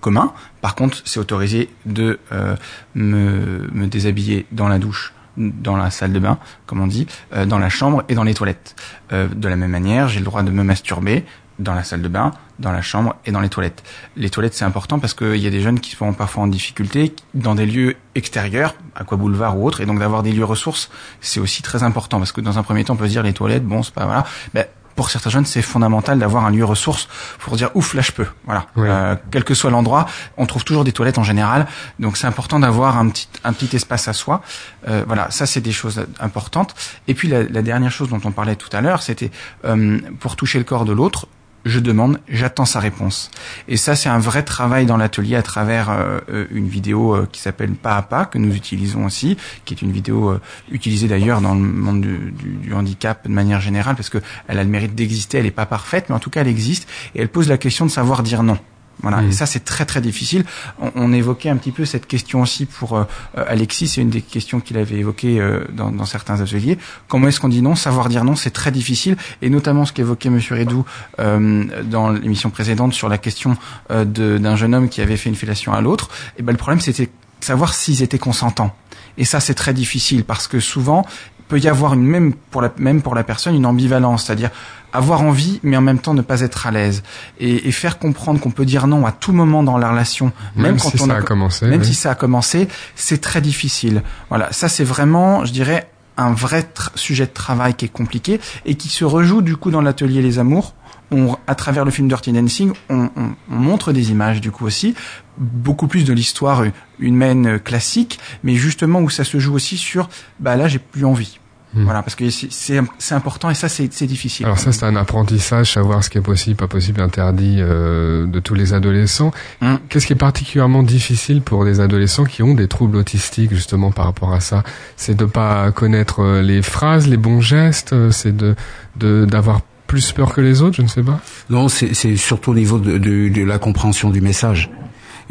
communs. 0.00 0.32
Par 0.60 0.74
contre, 0.74 1.02
c'est 1.04 1.20
autorisé 1.20 1.70
de 1.86 2.18
euh, 2.32 2.56
me, 2.94 3.86
déshabiller 3.86 4.46
dans 4.50 4.68
la 4.68 4.78
douche, 4.78 5.12
dans 5.36 5.76
la 5.76 5.90
salle 5.90 6.12
de 6.12 6.18
bain, 6.18 6.38
comme 6.66 6.80
on 6.80 6.86
dit, 6.86 7.06
dans 7.46 7.58
la 7.58 7.70
chambre 7.70 8.04
et 8.10 8.14
dans 8.14 8.22
les 8.22 8.34
toilettes. 8.34 8.76
De 9.10 9.48
la 9.48 9.56
même 9.56 9.70
manière, 9.70 10.08
j'ai 10.08 10.18
le 10.18 10.26
droit 10.26 10.42
de 10.42 10.50
me 10.50 10.62
masturber 10.62 11.24
dans 11.58 11.74
la 11.74 11.84
salle 11.84 12.02
de 12.02 12.08
bain, 12.08 12.32
dans 12.58 12.72
la 12.72 12.82
chambre 12.82 13.14
et 13.26 13.32
dans 13.32 13.40
les 13.40 13.48
toilettes. 13.48 13.82
Les 14.16 14.30
toilettes, 14.30 14.54
c'est 14.54 14.64
important 14.64 14.98
parce 14.98 15.14
qu'il 15.14 15.36
y 15.36 15.46
a 15.46 15.50
des 15.50 15.60
jeunes 15.60 15.80
qui 15.80 15.96
sont 15.96 16.12
parfois 16.12 16.44
en 16.44 16.46
difficulté 16.46 17.14
dans 17.34 17.54
des 17.54 17.66
lieux 17.66 17.96
extérieurs, 18.14 18.74
Aqua 18.94 19.16
Boulevard 19.16 19.58
ou 19.58 19.66
autres, 19.66 19.80
et 19.80 19.86
donc 19.86 19.98
d'avoir 19.98 20.22
des 20.22 20.32
lieux 20.32 20.44
ressources, 20.44 20.90
c'est 21.20 21.40
aussi 21.40 21.62
très 21.62 21.82
important 21.82 22.18
parce 22.18 22.32
que 22.32 22.40
dans 22.40 22.58
un 22.58 22.62
premier 22.62 22.84
temps, 22.84 22.94
on 22.94 22.96
peut 22.96 23.06
se 23.06 23.12
dire 23.12 23.22
les 23.22 23.32
toilettes, 23.32 23.64
bon, 23.64 23.82
c'est 23.82 23.94
pas 23.94 24.04
voilà. 24.04 24.24
Ben, 24.54 24.66
pour 24.94 25.10
certains 25.10 25.30
jeunes, 25.30 25.46
c'est 25.46 25.62
fondamental 25.62 26.18
d'avoir 26.18 26.44
un 26.44 26.50
lieu 26.50 26.64
ressource 26.64 27.08
pour 27.38 27.56
dire 27.56 27.70
ouf, 27.74 27.94
là 27.94 28.02
je 28.02 28.12
peux. 28.12 28.26
Voilà. 28.44 28.66
Oui. 28.76 28.86
Euh, 28.88 29.16
quel 29.30 29.44
que 29.44 29.54
soit 29.54 29.70
l'endroit, 29.70 30.06
on 30.36 30.46
trouve 30.46 30.64
toujours 30.64 30.84
des 30.84 30.92
toilettes 30.92 31.18
en 31.18 31.22
général, 31.22 31.66
donc 31.98 32.16
c'est 32.16 32.26
important 32.26 32.58
d'avoir 32.60 32.98
un 32.98 33.08
petit 33.08 33.28
un 33.44 33.52
petit 33.52 33.74
espace 33.74 34.08
à 34.08 34.12
soi. 34.12 34.42
Euh, 34.88 35.04
voilà, 35.06 35.30
ça 35.30 35.46
c'est 35.46 35.60
des 35.60 35.72
choses 35.72 36.04
importantes. 36.20 36.74
Et 37.08 37.14
puis 37.14 37.28
la, 37.28 37.42
la 37.42 37.62
dernière 37.62 37.90
chose 37.90 38.10
dont 38.10 38.20
on 38.24 38.32
parlait 38.32 38.56
tout 38.56 38.68
à 38.72 38.80
l'heure, 38.80 39.02
c'était 39.02 39.30
euh, 39.64 39.98
pour 40.20 40.36
toucher 40.36 40.58
le 40.58 40.64
corps 40.64 40.84
de 40.84 40.92
l'autre. 40.92 41.26
Je 41.64 41.78
demande, 41.78 42.18
j'attends 42.28 42.64
sa 42.64 42.80
réponse. 42.80 43.30
Et 43.68 43.76
ça, 43.76 43.94
c'est 43.94 44.08
un 44.08 44.18
vrai 44.18 44.42
travail 44.42 44.84
dans 44.84 44.96
l'atelier 44.96 45.36
à 45.36 45.42
travers 45.42 45.90
euh, 45.90 46.18
euh, 46.28 46.46
une 46.50 46.66
vidéo 46.68 47.14
euh, 47.14 47.28
qui 47.30 47.40
s'appelle 47.40 47.70
Pas 47.72 47.96
à 47.96 48.02
pas 48.02 48.24
que 48.24 48.36
nous 48.38 48.54
utilisons 48.56 49.04
aussi, 49.04 49.36
qui 49.64 49.74
est 49.74 49.80
une 49.82 49.92
vidéo 49.92 50.38
utilisée 50.72 51.06
d'ailleurs 51.06 51.40
dans 51.40 51.54
le 51.54 51.60
monde 51.60 52.00
du, 52.00 52.32
du- 52.32 52.56
du 52.66 52.74
handicap 52.74 53.28
de 53.28 53.32
manière 53.32 53.60
générale 53.60 53.94
parce 53.94 54.08
que 54.10 54.18
elle 54.48 54.58
a 54.58 54.64
le 54.64 54.70
mérite 54.70 54.94
d'exister. 54.96 55.38
Elle 55.38 55.44
n'est 55.44 55.50
pas 55.52 55.66
parfaite, 55.66 56.06
mais 56.08 56.14
en 56.16 56.18
tout 56.18 56.30
cas, 56.30 56.40
elle 56.40 56.48
existe 56.48 56.88
et 57.14 57.20
elle 57.22 57.28
pose 57.28 57.48
la 57.48 57.58
question 57.58 57.86
de 57.86 57.90
savoir 57.90 58.22
dire 58.24 58.42
non. 58.42 58.58
Voilà, 59.00 59.22
Mhm. 59.22 59.28
et 59.30 59.32
ça 59.32 59.46
c'est 59.46 59.64
très 59.64 59.84
très 59.84 60.00
difficile. 60.00 60.44
On, 60.80 60.92
on 60.94 61.12
évoquait 61.12 61.48
un 61.48 61.56
petit 61.56 61.72
peu 61.72 61.84
cette 61.84 62.06
question 62.06 62.42
aussi 62.42 62.66
pour 62.66 62.96
euh, 62.96 63.04
euh, 63.38 63.44
Alexis, 63.48 63.88
c'est 63.88 64.00
une 64.00 64.10
des 64.10 64.22
questions 64.22 64.60
qu'il 64.60 64.76
avait 64.78 64.96
évoquées 64.96 65.40
euh, 65.40 65.64
dans, 65.72 65.90
dans 65.90 66.04
certains 66.04 66.40
ateliers. 66.40 66.78
Comment 67.08 67.26
est-ce 67.28 67.40
qu'on 67.40 67.48
dit 67.48 67.62
non? 67.62 67.74
Savoir 67.74 68.08
dire 68.08 68.22
non, 68.24 68.36
c'est 68.36 68.50
très 68.52 68.70
difficile, 68.70 69.16
et 69.40 69.50
notamment 69.50 69.86
ce 69.86 69.92
qu'évoquait 69.92 70.30
Monsieur 70.30 70.56
Redou 70.56 70.84
euh, 71.18 71.64
dans 71.84 72.10
l'émission 72.10 72.50
précédente 72.50 72.92
sur 72.92 73.08
la 73.08 73.18
question 73.18 73.56
euh, 73.90 74.04
d'un 74.04 74.54
jeune 74.56 74.74
homme 74.74 74.88
qui 74.88 75.00
avait 75.00 75.16
fait 75.16 75.28
une 75.30 75.36
fellation 75.36 75.72
à 75.72 75.80
l'autre. 75.80 76.10
Et 76.38 76.42
ben 76.42 76.52
le 76.52 76.58
problème 76.58 76.80
c'était 76.80 77.08
savoir 77.40 77.74
s'ils 77.74 78.02
étaient 78.02 78.18
consentants. 78.20 78.74
Et 79.18 79.24
ça 79.24 79.40
c'est 79.40 79.54
très 79.54 79.74
difficile 79.74 80.24
parce 80.24 80.46
que 80.46 80.60
souvent 80.60 81.04
il 81.40 81.44
peut 81.48 81.58
y 81.58 81.68
avoir 81.68 81.94
une 81.94 82.02
même 82.04 82.32
pour 82.50 82.62
la 82.62 82.72
même 82.78 83.02
pour 83.02 83.14
la 83.14 83.24
personne 83.24 83.54
une 83.54 83.66
ambivalence, 83.66 84.24
c'est-à-dire 84.26 84.50
avoir 84.92 85.22
envie 85.22 85.60
mais 85.62 85.76
en 85.76 85.80
même 85.80 85.98
temps 85.98 86.14
ne 86.14 86.22
pas 86.22 86.40
être 86.42 86.66
à 86.66 86.70
l'aise 86.70 87.02
et, 87.40 87.68
et 87.68 87.72
faire 87.72 87.98
comprendre 87.98 88.40
qu'on 88.40 88.50
peut 88.50 88.64
dire 88.66 88.86
non 88.86 89.06
à 89.06 89.12
tout 89.12 89.32
moment 89.32 89.62
dans 89.62 89.78
la 89.78 89.90
relation, 89.90 90.32
même, 90.56 90.66
Même, 90.72 90.76
quand 90.80 90.90
si 90.90 91.00
on 91.02 91.06
ça 91.06 91.14
a, 91.14 91.18
a 91.18 91.22
commencé. 91.22 91.66
même 91.66 91.80
oui. 91.80 91.86
si 91.86 91.94
ça 91.94 92.10
a 92.10 92.14
commencé, 92.14 92.68
c'est 92.94 93.20
très 93.20 93.40
difficile. 93.40 94.02
Voilà, 94.28 94.52
ça 94.52 94.68
c'est 94.68 94.84
vraiment, 94.84 95.44
je 95.44 95.52
dirais, 95.52 95.88
un 96.18 96.32
vrai 96.32 96.68
sujet 96.94 97.24
de 97.26 97.32
travail 97.32 97.74
qui 97.74 97.86
est 97.86 97.92
compliqué 97.92 98.38
et 98.66 98.74
qui 98.74 98.88
se 98.88 99.04
rejoue 99.04 99.40
du 99.42 99.56
coup 99.56 99.70
dans 99.70 99.80
l'atelier 99.80 100.20
Les 100.22 100.38
Amours. 100.38 100.74
On, 101.10 101.36
à 101.46 101.54
travers 101.54 101.84
le 101.84 101.90
film 101.90 102.08
Dirty 102.08 102.32
Dancing, 102.32 102.72
on, 102.88 103.10
on- 103.16 103.32
on 103.50 103.54
montre 103.54 103.92
des 103.92 104.10
images 104.10 104.40
du 104.40 104.50
coup 104.50 104.64
aussi, 104.64 104.94
beaucoup 105.36 105.86
plus 105.86 106.04
de 106.04 106.12
l'histoire 106.14 106.64
humaine 106.98 107.58
classique, 107.60 108.18
mais 108.42 108.54
justement 108.54 109.00
où 109.00 109.10
ça 109.10 109.24
se 109.24 109.38
joue 109.38 109.54
aussi 109.54 109.76
sur, 109.76 110.08
bah 110.40 110.56
là 110.56 110.68
j'ai 110.68 110.78
plus 110.78 111.04
envie. 111.04 111.38
Hmm. 111.74 111.84
Voilà, 111.84 112.02
parce 112.02 112.14
que 112.16 112.28
c'est- 112.28 112.80
important 113.12 113.48
et 113.48 113.54
ça 113.54 113.68
c'est 113.68 113.90
c'est 113.92 114.06
difficile. 114.06 114.44
Alors 114.44 114.58
ça 114.58 114.72
c'est 114.72 114.84
un 114.84 114.94
apprentissage, 114.96 115.72
savoir 115.72 116.04
ce 116.04 116.10
qui 116.10 116.18
est 116.18 116.22
possible, 116.22 116.56
pas 116.56 116.68
possible, 116.68 117.00
interdit 117.00 117.56
euh, 117.60 118.26
de 118.26 118.40
tous 118.40 118.54
les 118.54 118.74
adolescents. 118.74 119.30
Mm. 119.62 119.76
Qu'est-ce 119.88 120.06
qui 120.06 120.12
est 120.12 120.16
particulièrement 120.16 120.82
difficile 120.82 121.40
pour 121.40 121.64
des 121.64 121.80
adolescents 121.80 122.24
qui 122.24 122.42
ont 122.42 122.52
des 122.54 122.68
troubles 122.68 122.96
autistiques 122.96 123.54
justement 123.54 123.90
par 123.90 124.04
rapport 124.04 124.34
à 124.34 124.40
ça? 124.40 124.64
C'est 124.96 125.16
de 125.16 125.24
pas 125.24 125.70
connaître 125.72 126.20
euh, 126.20 126.42
les 126.42 126.60
phrases, 126.60 127.08
les 127.08 127.16
bons 127.16 127.40
gestes, 127.40 127.94
euh, 127.94 128.10
c'est 128.10 128.36
de 128.36 128.54
de 128.96 129.24
d'avoir 129.24 129.60
plus 129.86 130.12
peur 130.12 130.32
que 130.34 130.40
les 130.40 130.62
autres, 130.62 130.76
je 130.76 130.82
ne 130.82 130.88
sais 130.88 131.02
pas? 131.02 131.20
Non, 131.50 131.68
c'est 131.68 131.94
c'est 131.94 132.16
surtout 132.16 132.50
au 132.52 132.54
niveau 132.54 132.78
de, 132.78 132.98
de, 132.98 133.28
de 133.28 133.42
la 133.44 133.58
compréhension 133.58 134.10
du 134.10 134.20
message 134.20 134.70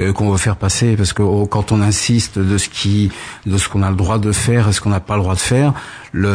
qu'on 0.10 0.32
veut 0.32 0.38
faire 0.38 0.56
passer, 0.56 0.96
parce 0.96 1.14
que 1.14 1.22
oh, 1.22 1.46
quand 1.46 1.72
on 1.72 1.82
insiste 1.82 2.40
de 2.40 2.58
ce 2.58 2.68
qui, 2.70 3.12
de 3.46 3.58
ce 3.58 3.70
qu'on 3.70 3.84
a 3.84 3.90
le 3.92 3.96
droit 3.96 4.18
de 4.18 4.32
faire 4.32 4.68
et 4.70 4.74
ce 4.74 4.82
qu'on 4.82 4.90
n'a 4.90 5.00
pas 5.00 5.16
le 5.16 5.22
droit 5.22 5.36
de 5.36 5.40
faire, 5.40 5.74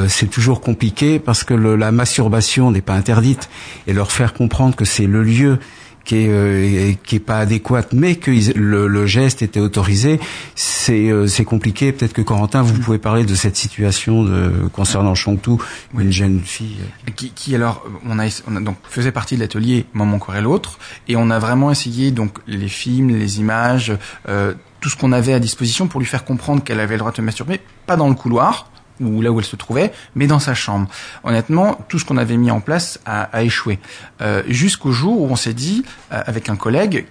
c'est 0.08 0.30
toujours 0.30 0.60
compliqué 0.60 1.18
parce 1.18 1.42
que 1.44 1.52
le- 1.54 1.76
la 1.76 1.90
masturbation 1.92 2.70
n'est 2.70 2.80
pas 2.80 2.94
interdite. 2.94 3.48
Et 3.86 3.92
leur 3.92 4.12
faire 4.12 4.32
comprendre 4.34 4.76
que 4.76 4.84
c'est 4.84 5.06
le 5.06 5.22
lieu 5.22 5.58
qui 6.06 6.16
est 6.16 6.28
euh, 6.30 6.92
qui 7.04 7.16
est 7.16 7.20
pas 7.20 7.38
adéquate, 7.40 7.92
mais 7.92 8.14
que 8.14 8.30
le, 8.58 8.86
le 8.86 9.06
geste 9.06 9.42
était 9.42 9.60
autorisé, 9.60 10.18
c'est 10.54 11.10
euh, 11.10 11.26
c'est 11.26 11.44
compliqué. 11.44 11.92
Peut-être 11.92 12.14
que 12.14 12.22
Corentin, 12.22 12.62
vous 12.62 12.78
pouvez 12.80 12.98
parler 12.98 13.24
de 13.24 13.34
cette 13.34 13.56
situation 13.56 14.22
de, 14.22 14.68
concernant 14.72 15.14
Chongtou, 15.14 15.60
une 15.98 16.12
jeune 16.12 16.40
fille. 16.40 16.76
euh, 16.80 17.10
qui, 17.14 17.30
qui 17.30 17.54
alors 17.54 17.84
on 18.06 18.18
a, 18.18 18.26
on 18.48 18.56
a 18.56 18.60
donc 18.60 18.76
faisait 18.88 19.12
partie 19.12 19.34
de 19.34 19.40
l'atelier 19.40 19.84
Moi 19.92 20.06
mon 20.06 20.18
corps 20.18 20.36
et 20.36 20.40
l'autre 20.40 20.78
et 21.08 21.16
on 21.16 21.28
a 21.30 21.38
vraiment 21.38 21.70
essayé 21.70 22.12
donc 22.12 22.38
les 22.46 22.68
films, 22.68 23.08
les 23.10 23.40
images, 23.40 23.92
euh, 24.28 24.54
tout 24.80 24.88
ce 24.88 24.96
qu'on 24.96 25.12
avait 25.12 25.34
à 25.34 25.40
disposition 25.40 25.88
pour 25.88 26.00
lui 26.00 26.06
faire 26.06 26.24
comprendre 26.24 26.62
qu'elle 26.62 26.80
avait 26.80 26.94
le 26.94 27.00
droit 27.00 27.10
de 27.10 27.16
se 27.16 27.22
masturber, 27.22 27.60
pas 27.86 27.96
dans 27.96 28.08
le 28.08 28.14
couloir 28.14 28.70
ou 29.00 29.22
là 29.22 29.30
où 29.30 29.38
elle 29.38 29.44
se 29.44 29.56
trouvait, 29.56 29.92
mais 30.14 30.26
dans 30.26 30.38
sa 30.38 30.54
chambre. 30.54 30.88
Honnêtement, 31.24 31.78
tout 31.88 31.98
ce 31.98 32.04
qu'on 32.04 32.16
avait 32.16 32.36
mis 32.36 32.50
en 32.50 32.60
place 32.60 33.00
a, 33.04 33.42
échoué. 33.42 33.78
Euh, 34.20 34.42
Jusqu'au 34.48 34.92
jour 34.92 35.20
où 35.20 35.28
on 35.30 35.36
s'est 35.36 35.54
dit, 35.54 35.84
euh, 36.12 36.22
avec 36.26 36.48
un 36.48 36.56
collègue, 36.56 37.06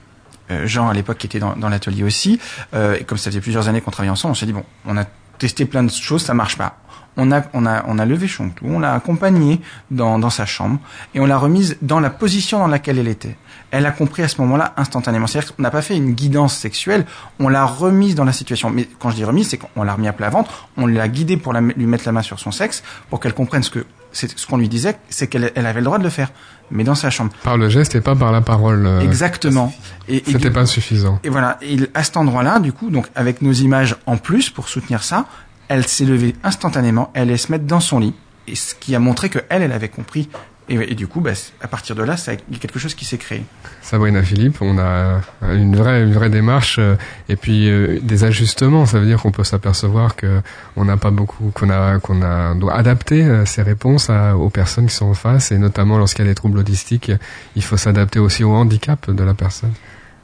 euh, 0.52 0.68
Jean 0.68 0.90
à 0.90 0.94
l'époque 0.94 1.18
qui 1.18 1.28
était 1.28 1.40
dans, 1.40 1.70
l'atelier 1.70 2.04
aussi, 2.04 2.40
et 2.74 3.04
comme 3.04 3.18
ça 3.18 3.30
faisait 3.30 3.42
plusieurs 3.42 3.68
années 3.68 3.82
qu'on 3.82 3.92
travaillait 3.92 4.12
ensemble, 4.12 4.34
on 4.34 4.36
s'est 4.36 4.46
dit 4.46 4.54
bon, 4.54 4.64
on 4.86 4.98
a 4.98 5.06
testé 5.38 5.66
plein 5.66 5.84
de 5.84 5.92
choses, 5.92 6.24
ça 6.24 6.34
marche 6.34 6.58
pas. 6.58 6.78
On 7.18 7.32
a, 7.32 7.44
on 7.54 7.66
a, 7.66 7.86
on 7.88 7.98
a 7.98 8.06
levé 8.06 8.28
Chontou, 8.28 8.66
on 8.68 8.80
l'a 8.80 8.94
accompagnée 8.94 9.62
dans, 9.90 10.20
dans 10.20 10.30
sa 10.30 10.46
chambre 10.46 10.80
et 11.14 11.22
on 11.22 11.26
l'a 11.26 11.38
remise 11.38 11.78
dans 11.82 12.02
la 12.02 12.10
position 12.10 12.60
dans 12.60 12.68
laquelle 12.68 13.00
elle 13.00 13.08
était. 13.08 13.38
Elle 13.72 13.86
a 13.86 13.92
compris 13.92 14.22
à 14.24 14.28
ce 14.28 14.42
moment-là 14.42 14.74
instantanément. 14.76 15.26
C'est-à-dire 15.26 15.56
qu'on 15.56 15.64
n'a 15.64 15.72
pas 15.72 15.82
fait 15.82 15.96
une 15.96 16.12
guidance 16.12 16.58
sexuelle, 16.58 17.06
on 17.40 17.48
l'a 17.48 17.66
remise 17.66 18.16
dans 18.16 18.26
la 18.26 18.34
situation. 18.34 18.70
Mais 18.70 18.88
quand 19.00 19.12
je 19.12 19.16
dis 19.16 19.24
remise, 19.24 19.48
c'est 19.48 19.58
qu'on 19.58 19.84
l'a 19.84 19.94
remis 19.94 20.10
à 20.10 20.14
plat 20.14 20.30
ventre, 20.30 20.68
on 20.76 20.88
l'a 20.88 21.08
guidée 21.08 21.38
pour 21.38 21.54
lui 21.54 21.86
mettre 21.86 22.06
la 22.06 22.12
main 22.12 22.22
sur 22.22 22.40
son 22.40 22.52
sexe, 22.52 22.84
pour 23.10 23.22
qu'elle 23.22 23.34
comprenne 23.34 23.64
ce 23.64 23.70
que 23.70 23.86
c'est 24.16 24.38
ce 24.38 24.48
qu'on 24.48 24.58
lui 24.58 24.70
disait, 24.70 24.98
c'est 25.10 25.28
qu'elle 25.28 25.52
elle 25.56 25.66
avait 25.66 25.82
le 25.82 25.86
droit 25.86 25.98
de 25.98 26.04
le 26.04 26.10
faire, 26.10 26.32
mais 26.72 26.84
dans 26.84 26.96
sa 26.96 27.10
chambre. 27.10 27.32
Par 27.44 27.58
le 27.58 27.70
geste 27.70 27.96
et 27.96 28.02
pas 28.02 28.16
par 28.16 28.32
la 28.32 28.42
parole. 28.42 28.86
euh, 28.86 29.02
Exactement. 29.02 29.74
Et, 30.08 30.18
et 30.18 30.24
C'était 30.32 30.52
pas 30.52 30.66
suffisant. 30.66 31.20
et 31.24 31.30
voilà, 31.30 31.58
et 31.62 31.78
à 31.94 32.04
cet 32.04 32.18
endroit-là, 32.18 32.60
du 32.60 32.72
coup, 32.74 32.90
donc 32.90 33.08
avec 33.16 33.42
nos 33.42 33.52
images 33.54 33.96
en 34.06 34.18
plus 34.18 34.50
pour 34.50 34.68
soutenir 34.68 35.04
ça, 35.04 35.26
elle 35.68 35.88
s'est 35.88 36.06
levée 36.06 36.36
instantanément, 36.44 37.12
elle 37.14 37.24
allait 37.30 37.38
se 37.38 37.52
mettre 37.52 37.66
dans 37.66 37.80
son 37.80 38.00
lit, 38.00 38.14
et 38.48 38.56
ce 38.56 38.76
qui 38.76 38.96
a 38.96 39.00
montré 39.00 39.30
que 39.30 39.40
elle, 39.50 39.62
elle 39.64 39.72
avait 39.72 39.90
compris. 39.90 40.30
Et, 40.68 40.76
et 40.92 40.96
du 40.96 41.06
coup, 41.08 41.22
bah, 41.22 41.32
à 41.62 41.68
partir 41.68 41.96
de 41.96 42.02
là, 42.02 42.18
ça- 42.18 42.34
il 42.34 42.54
y 42.54 42.56
a 42.56 42.60
quelque 42.60 42.80
chose 42.80 42.96
qui 42.96 43.06
s'est 43.06 43.20
créé. 43.20 43.44
Sabrina 43.84 44.24
Philippe, 44.24 44.58
on 44.62 44.80
a 44.80 45.22
une 45.54 45.76
vraie, 45.76 46.02
une 46.04 46.14
vraie 46.14 46.32
démarche 46.32 46.78
euh, 46.80 46.96
et 47.30 47.36
puis 47.36 47.70
euh, 47.70 48.00
des 48.02 48.24
ajustements. 48.24 48.88
Ça 48.88 49.00
veut 49.00 49.06
dire 49.06 49.22
qu'on 49.22 49.32
peut 49.32 49.44
s'apercevoir 49.44 50.16
que 50.16 50.42
on 50.76 50.86
n'a 50.86 50.98
pas 50.98 51.12
beaucoup, 51.12 51.52
qu'on 51.54 51.70
a, 51.70 52.00
qu'on 52.00 52.24
a, 52.24 52.54
on 52.54 52.56
doit 52.56 52.74
adapter 52.74 53.24
euh, 53.24 53.46
ses 53.46 53.62
réponses 53.62 54.10
à- 54.10 54.36
aux 54.38 54.50
personnes 54.50 54.88
qui 54.88 54.96
sont 54.96 55.06
en 55.06 55.14
face 55.14 55.52
et 55.52 55.60
notamment 55.60 56.00
lorsqu'il 56.00 56.26
y 56.26 56.28
a 56.28 56.32
des 56.32 56.36
troubles 56.36 56.58
autistiques, 56.58 57.12
il 57.56 57.64
faut 57.64 57.78
s'adapter 57.78 58.18
aussi 58.18 58.44
au 58.44 58.52
handicap 58.54 59.12
de 59.12 59.24
la 59.24 59.36
personne. 59.36 59.74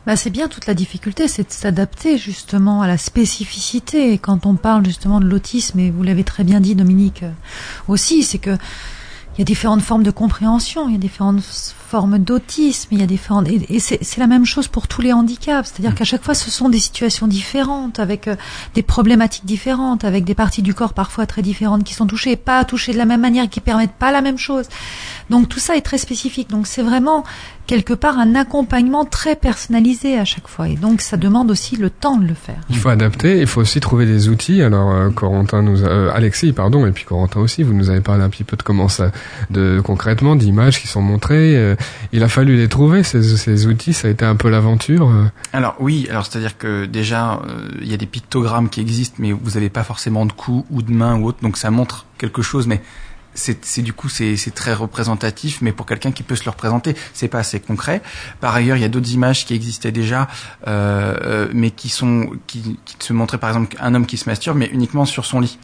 Bah, 0.07 0.15
c'est 0.15 0.31
bien 0.31 0.47
toute 0.47 0.65
la 0.65 0.73
difficulté, 0.73 1.27
c'est 1.27 1.43
de 1.47 1.53
s'adapter 1.53 2.17
justement 2.17 2.81
à 2.81 2.87
la 2.87 2.97
spécificité. 2.97 4.11
Et 4.13 4.17
quand 4.17 4.47
on 4.47 4.55
parle 4.55 4.83
justement 4.85 5.19
de 5.19 5.27
l'autisme, 5.27 5.77
et 5.79 5.91
vous 5.91 6.01
l'avez 6.01 6.23
très 6.23 6.43
bien 6.43 6.59
dit 6.59 6.73
Dominique 6.73 7.21
euh, 7.21 7.29
aussi, 7.87 8.23
c'est 8.23 8.39
que 8.39 8.57
il 9.35 9.39
y 9.39 9.41
a 9.41 9.45
différentes 9.45 9.81
formes 9.81 10.03
de 10.03 10.11
compréhension, 10.11 10.87
il 10.89 10.93
y 10.93 10.95
a 10.95 10.99
différentes 10.99 11.41
formes 11.41 12.19
d'autisme, 12.19 12.89
il 12.91 12.99
y 12.99 13.03
a 13.03 13.05
différentes 13.05 13.47
et, 13.47 13.75
et 13.75 13.79
c'est 13.79 14.17
la 14.17 14.27
même 14.27 14.45
chose 14.45 14.67
pour 14.67 14.87
tous 14.87 15.01
les 15.01 15.13
handicaps, 15.13 15.71
c'est-à-dire 15.71 15.95
qu'à 15.95 16.03
chaque 16.03 16.23
fois 16.23 16.33
ce 16.33 16.49
sont 16.49 16.69
des 16.69 16.79
situations 16.79 17.27
différentes 17.27 17.99
avec 17.99 18.27
euh, 18.27 18.35
des 18.73 18.83
problématiques 18.83 19.45
différentes, 19.45 20.03
avec 20.03 20.23
des 20.23 20.35
parties 20.35 20.61
du 20.61 20.73
corps 20.73 20.93
parfois 20.93 21.25
très 21.25 21.41
différentes 21.41 21.83
qui 21.83 21.93
sont 21.93 22.07
touchées, 22.07 22.35
pas 22.35 22.63
touchées 22.65 22.93
de 22.93 22.97
la 22.97 23.05
même 23.05 23.21
manière, 23.21 23.49
qui 23.49 23.59
permettent 23.59 23.93
pas 23.93 24.11
la 24.11 24.21
même 24.21 24.37
chose. 24.37 24.67
Donc 25.29 25.49
tout 25.49 25.59
ça 25.59 25.75
est 25.75 25.81
très 25.81 25.97
spécifique. 25.97 26.49
Donc 26.49 26.67
c'est 26.67 26.81
vraiment 26.83 27.23
quelque 27.71 27.93
part 27.93 28.19
un 28.19 28.35
accompagnement 28.35 29.05
très 29.05 29.37
personnalisé 29.37 30.17
à 30.17 30.25
chaque 30.25 30.49
fois. 30.49 30.67
Et 30.67 30.75
donc 30.75 30.99
ça 30.99 31.15
demande 31.15 31.49
aussi 31.49 31.77
le 31.77 31.89
temps 31.89 32.17
de 32.17 32.27
le 32.27 32.33
faire. 32.33 32.59
Il 32.69 32.75
faut 32.75 32.89
adapter, 32.89 33.39
il 33.39 33.47
faut 33.47 33.61
aussi 33.61 33.79
trouver 33.79 34.05
des 34.05 34.27
outils. 34.27 34.61
Alors 34.61 34.91
euh, 34.91 35.09
Corentin 35.09 35.61
nous, 35.61 35.85
a, 35.85 35.87
euh, 35.87 36.11
Alexis, 36.13 36.51
pardon, 36.51 36.85
et 36.85 36.91
puis 36.91 37.05
Corentin 37.05 37.39
aussi, 37.39 37.63
vous 37.63 37.73
nous 37.73 37.89
avez 37.89 38.01
parlé 38.01 38.23
un 38.23 38.29
petit 38.29 38.43
peu 38.43 38.57
de 38.57 38.61
comment 38.61 38.89
ça, 38.89 39.11
de 39.51 39.79
concrètement 39.81 40.35
d'images 40.35 40.81
qui 40.81 40.89
sont 40.89 41.01
montrées. 41.01 41.55
Euh, 41.55 41.77
il 42.11 42.23
a 42.23 42.27
fallu 42.27 42.57
les 42.57 42.67
trouver 42.67 43.03
ces, 43.03 43.23
ces 43.23 43.67
outils. 43.67 43.93
Ça 43.93 44.09
a 44.09 44.11
été 44.11 44.25
un 44.25 44.35
peu 44.35 44.49
l'aventure. 44.49 45.09
Alors 45.53 45.77
oui, 45.79 46.07
alors 46.09 46.25
c'est-à-dire 46.25 46.57
que 46.57 46.85
déjà, 46.85 47.35
euh, 47.35 47.69
il 47.79 47.89
y 47.89 47.93
a 47.93 47.97
des 47.97 48.05
pictogrammes 48.05 48.67
qui 48.67 48.81
existent, 48.81 49.15
mais 49.19 49.31
vous 49.31 49.51
n'avez 49.51 49.69
pas 49.69 49.83
forcément 49.83 50.25
de 50.25 50.33
cou 50.33 50.65
ou 50.71 50.81
de 50.81 50.91
main 50.91 51.17
ou 51.17 51.27
autre, 51.27 51.37
donc 51.41 51.55
ça 51.55 51.71
montre 51.71 52.05
quelque 52.17 52.41
chose, 52.41 52.67
mais 52.67 52.81
c'est 53.33 53.81
du 53.81 53.93
coup 53.93 54.09
c'est 54.09 54.35
très 54.53 54.73
représentatif, 54.73 55.61
mais 55.61 55.71
pour 55.71 55.85
quelqu'un 55.85 56.11
qui 56.11 56.23
peut 56.23 56.35
se 56.35 56.45
le 56.45 56.51
représenter, 56.51 56.95
c'est 57.13 57.27
pas 57.27 57.39
assez 57.39 57.59
concret. 57.59 58.01
Par 58.39 58.55
ailleurs, 58.55 58.77
il 58.77 58.81
y 58.81 58.85
a 58.85 58.89
d'autres 58.89 59.11
images 59.11 59.45
qui 59.45 59.53
existaient 59.53 59.91
déjà, 59.91 60.27
euh, 60.67 61.15
euh, 61.21 61.47
mais 61.53 61.71
qui 61.71 61.89
sont 61.89 62.31
qui, 62.47 62.79
qui 62.85 62.95
se 62.99 63.13
montraient 63.13 63.37
par 63.37 63.49
exemple 63.49 63.75
un 63.79 63.95
homme 63.95 64.05
qui 64.05 64.17
se 64.17 64.29
masturbe, 64.29 64.57
mais 64.57 64.67
uniquement 64.67 65.05
sur 65.05 65.25
son 65.25 65.39
lit. 65.39 65.57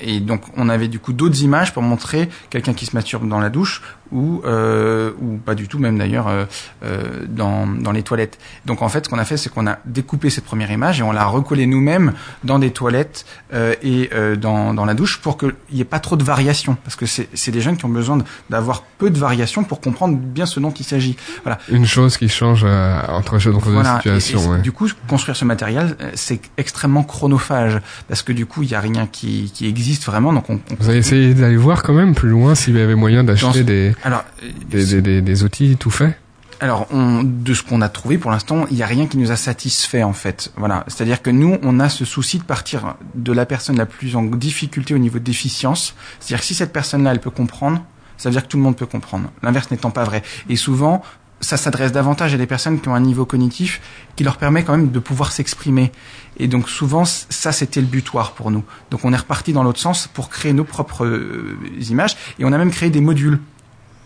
Et 0.00 0.20
donc 0.20 0.42
on 0.56 0.68
avait 0.68 0.88
du 0.88 0.98
coup 0.98 1.12
d'autres 1.12 1.42
images 1.42 1.74
pour 1.74 1.82
montrer 1.82 2.30
quelqu'un 2.48 2.72
qui 2.72 2.86
se 2.86 2.96
masturbe 2.96 3.28
dans 3.28 3.40
la 3.40 3.50
douche 3.50 3.82
ou 4.12 4.42
euh, 4.44 5.12
ou 5.20 5.36
pas 5.38 5.54
du 5.54 5.68
tout 5.68 5.78
même 5.78 5.98
d'ailleurs 5.98 6.28
euh, 6.28 6.44
euh, 6.84 7.24
dans 7.28 7.66
dans 7.66 7.92
les 7.92 8.02
toilettes. 8.02 8.38
Donc 8.64 8.82
en 8.82 8.88
fait 8.88 9.04
ce 9.04 9.08
qu'on 9.10 9.18
a 9.18 9.24
fait 9.24 9.36
c'est 9.36 9.50
qu'on 9.52 9.66
a 9.66 9.78
découpé 9.84 10.30
cette 10.30 10.44
première 10.44 10.70
image 10.70 11.00
et 11.00 11.02
on 11.02 11.12
l'a 11.12 11.24
recollée 11.26 11.66
nous-mêmes 11.66 12.12
dans 12.44 12.58
des 12.58 12.70
toilettes 12.70 13.24
euh, 13.52 13.74
et 13.82 14.10
euh, 14.14 14.36
dans 14.36 14.74
dans 14.74 14.84
la 14.84 14.94
douche 14.94 15.18
pour 15.20 15.38
qu'il 15.38 15.54
y 15.72 15.80
ait 15.80 15.84
pas 15.84 15.98
trop 16.00 16.16
de 16.16 16.24
variations 16.24 16.76
parce 16.84 16.96
que 16.96 17.06
c'est 17.06 17.28
c'est 17.34 17.50
des 17.50 17.60
jeunes 17.60 17.76
qui 17.76 17.84
ont 17.84 17.88
besoin 17.90 18.18
d'avoir 18.50 18.82
peu 18.98 19.10
de 19.10 19.18
variations 19.18 19.64
pour 19.64 19.80
comprendre 19.80 20.16
bien 20.16 20.46
ce 20.46 20.60
dont 20.60 20.70
il 20.70 20.84
s'agit. 20.84 21.16
Voilà. 21.42 21.58
Une 21.70 21.86
chose 21.86 22.16
qui 22.16 22.28
change 22.28 22.62
euh, 22.64 23.00
entre, 23.08 23.34
entre 23.36 23.70
Voilà. 23.70 24.00
deux 24.04 24.20
situations. 24.20 24.40
Et- 24.40 24.54
et 24.54 24.56
ouais. 24.56 24.62
Du 24.62 24.72
coup, 24.72 24.88
construire 25.08 25.36
ce 25.36 25.44
matériel, 25.44 25.96
c'est 26.14 26.40
extrêmement 26.56 27.02
chronophage 27.02 27.80
parce 28.08 28.22
que 28.22 28.32
du 28.32 28.46
coup, 28.46 28.62
il 28.62 28.70
y 28.70 28.74
a 28.74 28.80
rien 28.80 29.06
qui, 29.06 29.50
qui 29.54 29.66
existe 29.66 30.04
vraiment. 30.04 30.32
Donc, 30.32 30.48
on, 30.50 30.54
on- 30.54 30.76
Vous 30.78 30.88
avez 30.88 30.98
essayé 30.98 31.34
d'aller 31.34 31.56
voir 31.56 31.82
quand 31.82 31.92
même 31.94 32.14
plus 32.14 32.28
loin 32.28 32.54
s'il 32.54 32.76
y 32.76 32.80
avait 32.80 32.94
moyen 32.94 33.24
d'acheter 33.24 33.64
des, 33.64 33.94
alors, 34.02 34.24
euh, 34.42 34.50
des, 34.68 34.84
des, 34.86 35.02
des, 35.02 35.22
des 35.22 35.44
outils 35.44 35.76
tout 35.76 35.90
faits. 35.90 36.16
alors, 36.60 36.86
on, 36.90 37.22
de 37.22 37.54
ce 37.54 37.62
qu'on 37.62 37.82
a 37.82 37.88
trouvé 37.88 38.18
pour 38.18 38.30
l'instant, 38.30 38.66
il 38.70 38.76
n'y 38.76 38.82
a 38.82 38.86
rien 38.86 39.06
qui 39.06 39.18
nous 39.18 39.30
a 39.30 39.36
satisfait 39.36 40.02
en 40.02 40.12
fait. 40.12 40.52
Voilà, 40.56 40.84
c'est-à-dire 40.88 41.22
que 41.22 41.30
nous, 41.30 41.58
on 41.62 41.80
a 41.80 41.88
ce 41.88 42.04
souci 42.04 42.38
de 42.38 42.44
partir 42.44 42.96
de 43.14 43.32
la 43.32 43.46
personne 43.46 43.76
la 43.76 43.86
plus 43.86 44.16
en 44.16 44.22
difficulté 44.22 44.94
au 44.94 44.98
niveau 44.98 45.18
de 45.18 45.24
déficience. 45.24 45.94
C'est-à-dire 46.20 46.40
que 46.40 46.46
si 46.46 46.54
cette 46.54 46.72
personne-là, 46.72 47.12
elle 47.12 47.20
peut 47.20 47.30
comprendre, 47.30 47.82
ça 48.16 48.28
veut 48.28 48.32
dire 48.32 48.42
que 48.42 48.48
tout 48.48 48.56
le 48.56 48.62
monde 48.62 48.76
peut 48.76 48.86
comprendre. 48.86 49.30
L'inverse 49.42 49.70
n'étant 49.70 49.90
pas 49.90 50.04
vrai. 50.04 50.22
Et 50.48 50.56
souvent, 50.56 51.02
ça 51.40 51.56
s'adresse 51.56 51.92
davantage 51.92 52.32
à 52.34 52.38
des 52.38 52.46
personnes 52.46 52.80
qui 52.80 52.88
ont 52.88 52.94
un 52.94 53.00
niveau 53.00 53.26
cognitif 53.26 53.80
qui 54.16 54.24
leur 54.24 54.38
permet 54.38 54.64
quand 54.64 54.76
même 54.76 54.90
de 54.90 54.98
pouvoir 54.98 55.32
s'exprimer. 55.32 55.92
Et 56.38 56.48
donc 56.48 56.68
souvent, 56.68 57.04
ça 57.04 57.52
c'était 57.52 57.80
le 57.80 57.86
butoir 57.86 58.32
pour 58.32 58.50
nous. 58.50 58.64
Donc 58.90 59.04
on 59.04 59.12
est 59.12 59.16
reparti 59.16 59.52
dans 59.52 59.62
l'autre 59.62 59.80
sens 59.80 60.08
pour 60.12 60.30
créer 60.30 60.52
nos 60.54 60.64
propres 60.64 61.04
euh, 61.04 61.58
images 61.90 62.16
et 62.38 62.44
on 62.44 62.52
a 62.52 62.58
même 62.58 62.70
créé 62.70 62.90
des 62.90 63.00
modules. 63.00 63.38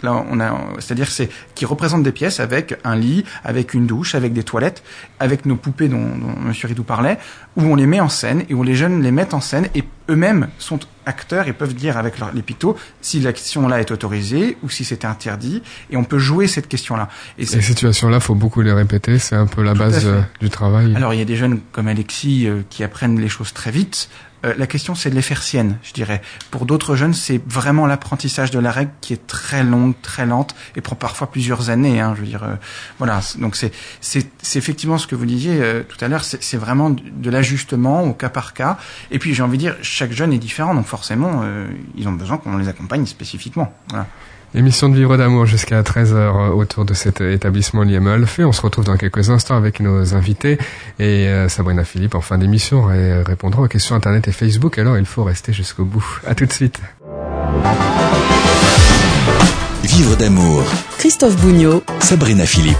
Là, 0.02 0.24
on 0.30 0.40
a, 0.40 0.58
c'est-à-dire 0.78 1.08
c'est 1.08 1.28
qui 1.54 1.64
représentent 1.64 2.02
des 2.02 2.12
pièces 2.12 2.40
avec 2.40 2.78
un 2.84 2.96
lit, 2.96 3.24
avec 3.44 3.74
une 3.74 3.86
douche, 3.86 4.14
avec 4.14 4.32
des 4.32 4.42
toilettes, 4.42 4.82
avec 5.18 5.46
nos 5.46 5.56
poupées 5.56 5.88
dont, 5.88 6.16
dont 6.16 6.40
Monsieur 6.40 6.68
Ridou 6.68 6.84
parlait, 6.84 7.18
où 7.56 7.62
on 7.62 7.74
les 7.74 7.86
met 7.86 8.00
en 8.00 8.08
scène 8.08 8.44
et 8.48 8.54
où 8.54 8.62
les 8.62 8.74
jeunes 8.74 9.02
les 9.02 9.10
mettent 9.10 9.34
en 9.34 9.40
scène 9.40 9.68
et 9.74 9.84
eux-mêmes 10.08 10.48
sont 10.58 10.80
acteurs 11.06 11.48
et 11.48 11.52
peuvent 11.52 11.74
dire 11.74 11.96
avec 11.96 12.18
leur, 12.18 12.32
les 12.32 12.42
pictos 12.42 12.76
si 13.00 13.20
l'action-là 13.20 13.80
est 13.80 13.90
autorisée 13.90 14.58
ou 14.62 14.68
si 14.68 14.84
c'est 14.84 15.04
interdit 15.04 15.62
et 15.90 15.96
on 15.96 16.04
peut 16.04 16.18
jouer 16.18 16.46
cette 16.46 16.68
question-là. 16.68 17.08
Et 17.38 17.46
Ces 17.46 17.62
situations-là, 17.62 18.20
faut 18.20 18.34
beaucoup 18.34 18.60
les 18.60 18.72
répéter. 18.72 19.18
C'est 19.18 19.36
un 19.36 19.46
peu 19.46 19.62
la 19.62 19.72
Tout 19.72 19.78
base 19.78 20.06
euh, 20.06 20.20
du 20.40 20.50
travail. 20.50 20.94
Alors 20.96 21.14
il 21.14 21.18
y 21.18 21.22
a 21.22 21.26
des 21.26 21.36
jeunes 21.36 21.60
comme 21.72 21.88
Alexis 21.88 22.46
euh, 22.46 22.62
qui 22.70 22.84
apprennent 22.84 23.18
les 23.18 23.28
choses 23.28 23.52
très 23.52 23.70
vite. 23.70 24.08
Euh, 24.44 24.54
la 24.56 24.66
question 24.66 24.94
c'est 24.94 25.10
de 25.10 25.14
les 25.14 25.22
faire 25.22 25.42
siennes, 25.42 25.78
je 25.82 25.92
dirais. 25.92 26.22
Pour 26.50 26.66
d'autres 26.66 26.96
jeunes, 26.96 27.14
c'est 27.14 27.40
vraiment 27.46 27.86
l'apprentissage 27.86 28.50
de 28.50 28.58
la 28.58 28.70
règle 28.70 28.92
qui 29.00 29.12
est 29.12 29.26
très 29.26 29.62
longue, 29.62 29.94
très 30.02 30.26
lente 30.26 30.54
et 30.76 30.80
prend 30.80 30.96
parfois 30.96 31.30
plusieurs 31.30 31.70
années. 31.70 32.00
Hein, 32.00 32.14
je 32.16 32.20
veux 32.20 32.26
dire, 32.26 32.44
euh, 32.44 32.54
voilà. 32.98 33.20
Donc 33.38 33.56
c'est 33.56 33.72
c'est 34.00 34.56
effectivement 34.56 34.98
ce 34.98 35.06
que 35.06 35.14
vous 35.14 35.26
disiez 35.26 35.60
euh, 35.60 35.82
tout 35.82 36.02
à 36.04 36.08
l'heure. 36.08 36.24
C'est 36.24 36.56
vraiment 36.56 36.90
de, 36.90 37.02
de 37.04 37.30
l'ajustement 37.30 38.02
au 38.04 38.14
cas 38.14 38.28
par 38.28 38.54
cas. 38.54 38.78
Et 39.10 39.18
puis 39.18 39.34
j'ai 39.34 39.42
envie 39.42 39.58
de 39.58 39.62
dire, 39.62 39.76
chaque 39.82 40.12
jeune 40.12 40.32
est 40.32 40.38
différent, 40.38 40.74
donc 40.74 40.86
forcément 40.86 41.40
euh, 41.42 41.68
ils 41.96 42.08
ont 42.08 42.12
besoin 42.12 42.38
qu'on 42.38 42.56
les 42.56 42.68
accompagne 42.68 43.06
spécifiquement. 43.06 43.72
Voilà. 43.88 44.06
Émission 44.52 44.88
de 44.88 44.96
Vivre 44.96 45.16
d'amour 45.16 45.46
jusqu'à 45.46 45.80
13h 45.82 46.50
autour 46.50 46.84
de 46.84 46.92
cet 46.92 47.20
établissement 47.20 47.82
l'IME 47.82 48.08
Alphée. 48.08 48.44
On 48.44 48.50
se 48.52 48.60
retrouve 48.62 48.84
dans 48.84 48.96
quelques 48.96 49.30
instants 49.30 49.56
avec 49.56 49.78
nos 49.78 50.14
invités 50.14 50.58
et 50.98 51.28
euh, 51.28 51.48
Sabrina 51.48 51.84
Philippe 51.84 52.16
en 52.16 52.20
fin 52.20 52.36
d'émission 52.36 52.82
ré- 52.82 53.22
répondra 53.22 53.62
aux 53.62 53.68
questions 53.68 53.94
Internet 53.94 54.26
et 54.26 54.32
Facebook. 54.32 54.76
Alors 54.78 54.98
il 54.98 55.06
faut 55.06 55.22
rester 55.22 55.52
jusqu'au 55.52 55.84
bout. 55.84 56.04
À 56.26 56.34
tout 56.34 56.46
de 56.46 56.52
suite. 56.52 56.80
Vivre 59.84 60.16
d'amour. 60.16 60.64
Christophe 60.98 61.36
Bougnot, 61.36 61.84
Sabrina 62.00 62.44
Philippe. 62.44 62.76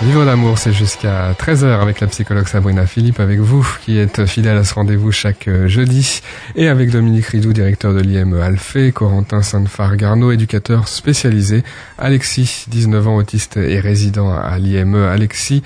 Vivre 0.00 0.24
d'amour, 0.24 0.58
c'est 0.58 0.72
jusqu'à 0.72 1.32
13h 1.32 1.80
avec 1.80 1.98
la 1.98 2.06
psychologue 2.06 2.46
Sabrina 2.46 2.86
Philippe, 2.86 3.18
avec 3.18 3.40
vous 3.40 3.66
qui 3.84 3.98
êtes 3.98 4.26
fidèle 4.26 4.56
à 4.56 4.62
ce 4.62 4.74
rendez-vous 4.74 5.10
chaque 5.10 5.48
euh, 5.48 5.66
jeudi, 5.66 6.20
et 6.54 6.68
avec 6.68 6.92
Dominique 6.92 7.26
Ridou, 7.26 7.52
directeur 7.52 7.92
de 7.92 7.98
l'IM 7.98 8.32
Alphée, 8.40 8.92
Corentin 8.92 9.42
Sainte-Phare 9.42 9.96
Garneau, 9.96 10.30
éducateur 10.30 10.86
spécialisé, 10.86 11.64
Alexis, 11.98 12.66
19 12.68 13.08
ans, 13.08 13.16
autiste 13.16 13.56
et 13.56 13.80
résident 13.80 14.32
à 14.32 14.56
l'IME. 14.58 14.94
Alexis, 14.94 15.64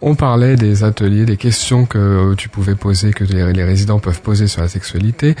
on 0.00 0.14
parlait 0.14 0.56
des 0.56 0.82
ateliers, 0.82 1.26
des 1.26 1.36
questions 1.36 1.84
que 1.84 1.98
euh, 1.98 2.34
tu 2.36 2.48
pouvais 2.48 2.76
poser, 2.76 3.12
que 3.12 3.24
les 3.24 3.64
résidents 3.64 3.98
peuvent 3.98 4.22
poser 4.22 4.46
sur 4.46 4.62
la 4.62 4.68
sexualité. 4.68 5.34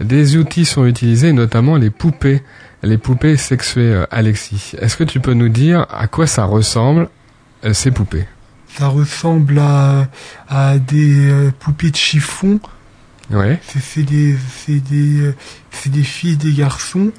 Des 0.00 0.38
outils 0.38 0.64
sont 0.64 0.86
utilisés, 0.86 1.34
notamment 1.34 1.76
les 1.76 1.90
poupées, 1.90 2.42
les 2.82 2.96
poupées 2.96 3.36
sexuées, 3.36 3.92
euh, 3.92 4.06
Alexis. 4.10 4.72
Est-ce 4.80 4.96
que 4.96 5.04
tu 5.04 5.20
peux 5.20 5.34
nous 5.34 5.50
dire 5.50 5.86
à 5.90 6.06
quoi 6.06 6.26
ça 6.26 6.44
ressemble 6.44 7.10
ces 7.72 7.90
poupées 7.90 8.26
Ça 8.68 8.88
ressemble 8.88 9.58
à, 9.58 10.08
à 10.48 10.78
des 10.78 11.28
euh, 11.30 11.50
poupées 11.58 11.90
de 11.90 11.96
chiffon 11.96 12.60
Ouais. 13.32 13.60
C'est 13.84 14.02
des, 14.02 14.36
c'est 14.50 14.80
des, 14.80 15.20
euh, 15.20 15.34
c'est 15.70 15.90
des 15.90 16.02
filles 16.02 16.32
et 16.32 16.36
des 16.36 16.52
garçons. 16.52 17.12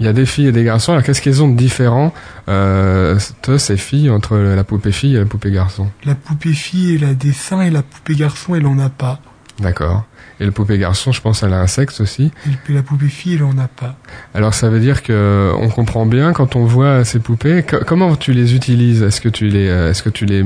Il 0.00 0.06
y 0.06 0.08
a 0.08 0.12
des 0.14 0.24
filles 0.24 0.46
et 0.46 0.52
des 0.52 0.64
garçons. 0.64 0.92
Alors 0.92 1.04
qu'est-ce 1.04 1.20
qu'ils 1.20 1.42
ont 1.42 1.48
de 1.48 1.56
différent, 1.56 2.14
euh, 2.48 3.18
ces 3.58 3.76
filles, 3.76 4.08
entre 4.08 4.36
la 4.36 4.64
poupée 4.64 4.92
fille 4.92 5.16
et 5.16 5.18
la 5.18 5.26
poupée 5.26 5.50
garçon? 5.50 5.90
La 6.04 6.14
poupée 6.14 6.54
fille, 6.54 6.94
elle 6.94 7.04
a 7.04 7.14
des 7.14 7.32
seins 7.32 7.60
et 7.62 7.70
la 7.70 7.82
poupée 7.82 8.14
garçon, 8.14 8.54
elle 8.54 8.66
en 8.66 8.78
a 8.78 8.88
pas. 8.88 9.20
D'accord. 9.60 10.04
Et 10.40 10.44
la 10.46 10.52
poupée 10.52 10.78
garçon, 10.78 11.10
je 11.10 11.20
pense, 11.20 11.42
elle 11.42 11.52
a 11.52 11.60
un 11.60 11.66
sexe 11.66 12.00
aussi. 12.00 12.30
Et 12.46 12.50
puis 12.64 12.72
la 12.74 12.82
poupée 12.84 13.08
fille, 13.08 13.34
elle 13.34 13.42
en 13.42 13.58
a 13.58 13.66
pas. 13.66 13.96
Alors 14.34 14.54
ça 14.54 14.68
veut 14.70 14.78
dire 14.78 15.02
que 15.02 15.52
on 15.58 15.68
comprend 15.68 16.06
bien 16.06 16.32
quand 16.32 16.54
on 16.54 16.64
voit 16.64 17.04
ces 17.04 17.18
poupées. 17.18 17.64
co- 17.64 17.78
comment 17.84 18.14
tu 18.14 18.32
les 18.32 18.54
utilises? 18.54 19.02
Est-ce 19.02 19.20
que 19.20 19.28
tu 19.28 19.48
les, 19.48 19.66
euh, 19.68 19.90
est-ce 19.90 20.02
que 20.04 20.10
tu 20.10 20.26
les 20.26 20.44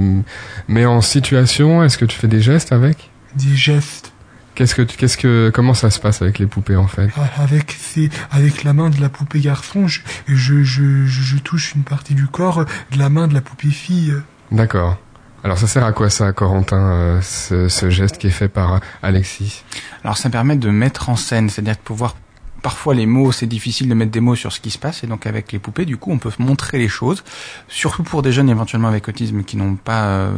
mets 0.68 0.86
en 0.86 1.02
situation? 1.02 1.84
Est-ce 1.84 1.98
que 1.98 2.06
tu 2.06 2.18
fais 2.18 2.28
des 2.28 2.40
gestes 2.40 2.72
avec? 2.72 3.10
Des 3.36 3.54
gestes. 3.54 4.12
Qu'est-ce 4.54 4.74
que, 4.74 4.82
qu'est-ce 4.82 5.16
que, 5.18 5.50
comment 5.52 5.72
ça 5.74 5.90
se 5.90 5.98
passe 5.98 6.20
avec 6.22 6.38
les 6.38 6.46
poupées 6.46 6.76
en 6.76 6.86
fait? 6.86 7.08
Ah, 7.16 7.42
Avec 7.42 7.72
ces, 7.78 8.10
avec 8.30 8.64
la 8.64 8.72
main 8.74 8.90
de 8.90 9.00
la 9.00 9.08
poupée 9.10 9.40
garçon, 9.40 9.88
je, 9.88 10.00
je, 10.26 10.62
je 10.62 11.36
touche 11.38 11.74
une 11.74 11.84
partie 11.84 12.14
du 12.14 12.26
corps 12.26 12.64
de 12.92 12.98
la 12.98 13.08
main 13.08 13.28
de 13.28 13.34
la 13.34 13.40
poupée 13.40 13.70
fille. 13.70 14.14
D'accord. 14.50 14.98
Alors 15.44 15.58
ça 15.58 15.66
sert 15.66 15.84
à 15.84 15.92
quoi 15.92 16.08
ça, 16.08 16.32
Corentin, 16.32 16.92
euh, 16.92 17.20
ce, 17.20 17.68
ce 17.68 17.90
geste 17.90 18.18
qui 18.18 18.28
est 18.28 18.30
fait 18.30 18.48
par 18.48 18.74
euh, 18.74 18.78
Alexis? 19.02 19.64
Alors 20.04 20.16
ça 20.16 20.30
permet 20.30 20.56
de 20.56 20.70
mettre 20.70 21.08
en 21.08 21.16
scène, 21.16 21.50
c'est-à-dire 21.50 21.74
de 21.74 21.80
pouvoir 21.80 22.14
parfois 22.62 22.94
les 22.94 23.06
mots, 23.06 23.32
c'est 23.32 23.46
difficile 23.46 23.88
de 23.88 23.94
mettre 23.94 24.12
des 24.12 24.20
mots 24.20 24.36
sur 24.36 24.52
ce 24.52 24.60
qui 24.60 24.70
se 24.70 24.78
passe 24.78 25.02
et 25.02 25.06
donc 25.06 25.26
avec 25.26 25.52
les 25.52 25.58
poupées, 25.58 25.84
du 25.84 25.96
coup, 25.96 26.12
on 26.12 26.18
peut 26.18 26.30
montrer 26.38 26.78
les 26.78 26.88
choses, 26.88 27.24
surtout 27.68 28.04
pour 28.04 28.22
des 28.22 28.32
jeunes 28.32 28.48
éventuellement 28.48 28.88
avec 28.88 29.08
autisme 29.08 29.42
qui 29.42 29.56
n'ont 29.56 29.74
pas 29.74 30.04
euh, 30.04 30.30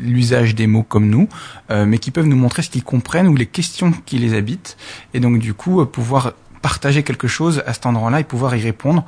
l'usage 0.00 0.54
des 0.54 0.66
mots 0.66 0.82
comme 0.82 1.08
nous, 1.08 1.28
euh, 1.70 1.86
mais 1.86 1.98
qui 1.98 2.10
peuvent 2.10 2.26
nous 2.26 2.36
montrer 2.36 2.62
ce 2.62 2.70
qu'ils 2.70 2.84
comprennent 2.84 3.28
ou 3.28 3.36
les 3.36 3.46
questions 3.46 3.92
qui 4.04 4.18
les 4.18 4.34
habitent 4.34 4.76
et 5.14 5.20
donc 5.20 5.38
du 5.38 5.54
coup 5.54 5.80
euh, 5.80 5.84
pouvoir 5.84 6.32
partager 6.64 7.02
quelque 7.02 7.28
chose 7.28 7.62
à 7.66 7.74
cet 7.74 7.84
endroit-là 7.84 8.20
et 8.20 8.24
pouvoir 8.24 8.56
y 8.56 8.62
répondre. 8.62 9.04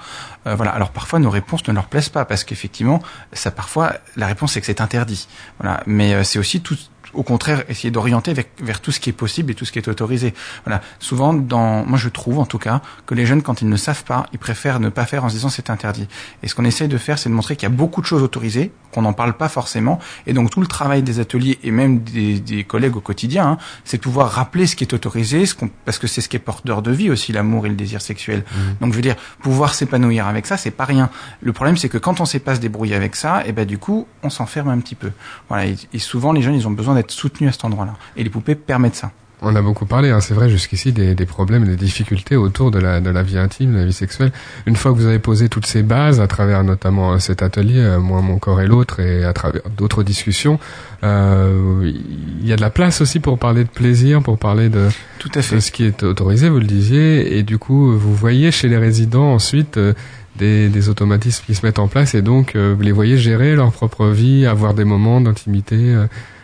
Euh, 0.46 0.54
voilà. 0.54 0.72
Alors 0.72 0.90
parfois 0.90 1.20
nos 1.20 1.30
réponses 1.30 1.66
ne 1.66 1.72
leur 1.72 1.86
plaisent 1.86 2.10
pas 2.10 2.26
parce 2.26 2.44
qu'effectivement, 2.44 3.00
ça 3.32 3.50
parfois 3.50 3.94
la 4.14 4.26
réponse 4.26 4.52
c'est 4.52 4.60
que 4.60 4.66
c'est 4.66 4.82
interdit. 4.82 5.26
Voilà. 5.58 5.82
Mais 5.86 6.12
euh, 6.12 6.22
c'est 6.22 6.38
aussi 6.38 6.60
tout 6.60 6.76
au 7.16 7.22
contraire 7.22 7.64
essayer 7.68 7.90
d'orienter 7.90 8.32
vers, 8.32 8.44
vers 8.60 8.80
tout 8.80 8.92
ce 8.92 9.00
qui 9.00 9.10
est 9.10 9.14
possible 9.14 9.50
et 9.50 9.54
tout 9.54 9.64
ce 9.64 9.72
qui 9.72 9.78
est 9.78 9.88
autorisé. 9.88 10.34
Voilà. 10.64 10.82
Souvent, 10.98 11.34
dans, 11.34 11.84
moi 11.84 11.98
je 11.98 12.08
trouve 12.08 12.38
en 12.38 12.46
tout 12.46 12.58
cas 12.58 12.82
que 13.06 13.14
les 13.14 13.26
jeunes 13.26 13.42
quand 13.42 13.62
ils 13.62 13.68
ne 13.68 13.76
savent 13.76 14.04
pas, 14.04 14.26
ils 14.32 14.38
préfèrent 14.38 14.80
ne 14.80 14.88
pas 14.88 15.06
faire 15.06 15.24
en 15.24 15.28
se 15.28 15.34
disant 15.34 15.48
c'est 15.48 15.70
interdit. 15.70 16.06
Et 16.42 16.48
ce 16.48 16.54
qu'on 16.54 16.64
essaye 16.64 16.88
de 16.88 16.98
faire, 16.98 17.18
c'est 17.18 17.28
de 17.28 17.34
montrer 17.34 17.56
qu'il 17.56 17.68
y 17.68 17.72
a 17.72 17.74
beaucoup 17.74 18.00
de 18.00 18.06
choses 18.06 18.22
autorisées, 18.22 18.70
qu'on 18.92 19.02
n'en 19.02 19.12
parle 19.12 19.34
pas 19.34 19.48
forcément, 19.48 19.98
et 20.26 20.32
donc 20.32 20.50
tout 20.50 20.60
le 20.60 20.66
travail 20.66 21.02
des 21.02 21.20
ateliers 21.20 21.58
et 21.62 21.70
même 21.70 22.00
des, 22.00 22.38
des 22.40 22.64
collègues 22.64 22.96
au 22.96 23.00
quotidien, 23.00 23.46
hein, 23.46 23.58
c'est 23.84 23.98
de 23.98 24.02
pouvoir 24.02 24.30
rappeler 24.30 24.66
ce 24.66 24.76
qui 24.76 24.84
est 24.84 24.94
autorisé, 24.94 25.46
ce 25.46 25.54
qu'on, 25.54 25.70
parce 25.84 25.98
que 25.98 26.06
c'est 26.06 26.20
ce 26.20 26.28
qui 26.28 26.36
est 26.36 26.40
porteur 26.40 26.82
de 26.82 26.90
vie 26.90 27.10
aussi, 27.10 27.32
l'amour 27.32 27.66
et 27.66 27.68
le 27.68 27.74
désir 27.74 28.00
sexuel. 28.00 28.44
Donc 28.80 28.92
je 28.92 28.96
veux 28.96 29.02
dire, 29.02 29.16
pouvoir 29.40 29.74
s'épanouir 29.74 30.26
avec 30.26 30.46
ça, 30.46 30.56
c'est 30.56 30.70
pas 30.70 30.84
rien. 30.84 31.10
Le 31.40 31.52
problème, 31.52 31.76
c'est 31.76 31.88
que 31.88 31.98
quand 31.98 32.20
on 32.20 32.24
sait 32.24 32.38
pas 32.38 32.54
se 32.54 32.60
débrouiller 32.60 32.94
avec 32.94 33.16
ça, 33.16 33.46
et 33.46 33.52
ben 33.52 33.64
du 33.66 33.78
coup, 33.78 34.06
on 34.22 34.30
s'enferme 34.30 34.68
un 34.68 34.78
petit 34.78 34.94
peu. 34.94 35.10
Voilà. 35.48 35.66
Et, 35.66 35.76
et 35.92 35.98
souvent, 35.98 36.32
les 36.32 36.42
jeunes, 36.42 36.54
ils 36.54 36.66
ont 36.66 36.72
besoin 36.72 36.94
d'être 36.94 37.05
soutenus 37.10 37.50
à 37.50 37.52
cet 37.52 37.64
endroit-là. 37.64 37.94
Et 38.16 38.24
les 38.24 38.30
poupées 38.30 38.54
permettent 38.54 38.96
ça. 38.96 39.12
On 39.42 39.54
a 39.54 39.60
beaucoup 39.60 39.84
parlé, 39.84 40.08
hein, 40.08 40.20
c'est 40.20 40.32
vrai, 40.32 40.48
jusqu'ici, 40.48 40.92
des, 40.92 41.14
des 41.14 41.26
problèmes, 41.26 41.66
des 41.66 41.76
difficultés 41.76 42.36
autour 42.36 42.70
de 42.70 42.78
la, 42.78 43.02
de 43.02 43.10
la 43.10 43.22
vie 43.22 43.36
intime, 43.36 43.74
de 43.74 43.78
la 43.78 43.84
vie 43.84 43.92
sexuelle. 43.92 44.32
Une 44.64 44.76
fois 44.76 44.92
que 44.92 44.96
vous 44.96 45.04
avez 45.04 45.18
posé 45.18 45.50
toutes 45.50 45.66
ces 45.66 45.82
bases, 45.82 46.20
à 46.20 46.26
travers 46.26 46.64
notamment 46.64 47.12
euh, 47.12 47.18
cet 47.18 47.42
atelier, 47.42 47.80
euh, 47.80 48.00
Moi, 48.00 48.22
mon 48.22 48.38
corps 48.38 48.62
et 48.62 48.66
l'autre, 48.66 48.98
et 48.98 49.24
à 49.24 49.34
travers 49.34 49.60
d'autres 49.76 50.02
discussions, 50.02 50.58
euh, 51.04 51.92
il 52.40 52.48
y 52.48 52.52
a 52.54 52.56
de 52.56 52.62
la 52.62 52.70
place 52.70 53.02
aussi 53.02 53.20
pour 53.20 53.38
parler 53.38 53.64
de 53.64 53.68
plaisir, 53.68 54.22
pour 54.22 54.38
parler 54.38 54.70
de, 54.70 54.88
Tout 55.18 55.30
à 55.34 55.42
fait. 55.42 55.56
de 55.56 55.60
ce 55.60 55.70
qui 55.70 55.84
est 55.84 56.02
autorisé, 56.02 56.48
vous 56.48 56.58
le 56.58 56.64
disiez, 56.64 57.36
et 57.36 57.42
du 57.42 57.58
coup, 57.58 57.92
vous 57.92 58.14
voyez 58.14 58.50
chez 58.50 58.68
les 58.68 58.78
résidents 58.78 59.34
ensuite 59.34 59.76
euh, 59.76 59.92
des, 60.36 60.70
des 60.70 60.88
automatismes 60.88 61.44
qui 61.44 61.54
se 61.54 61.64
mettent 61.64 61.78
en 61.78 61.88
place, 61.88 62.14
et 62.14 62.22
donc 62.22 62.56
vous 62.56 62.82
les 62.82 62.92
voyez 62.92 63.16
gérer 63.18 63.54
leur 63.54 63.70
propre 63.72 64.06
vie, 64.08 64.46
avoir 64.46 64.74
des 64.74 64.84
moments 64.84 65.20
d'intimité, 65.20 65.94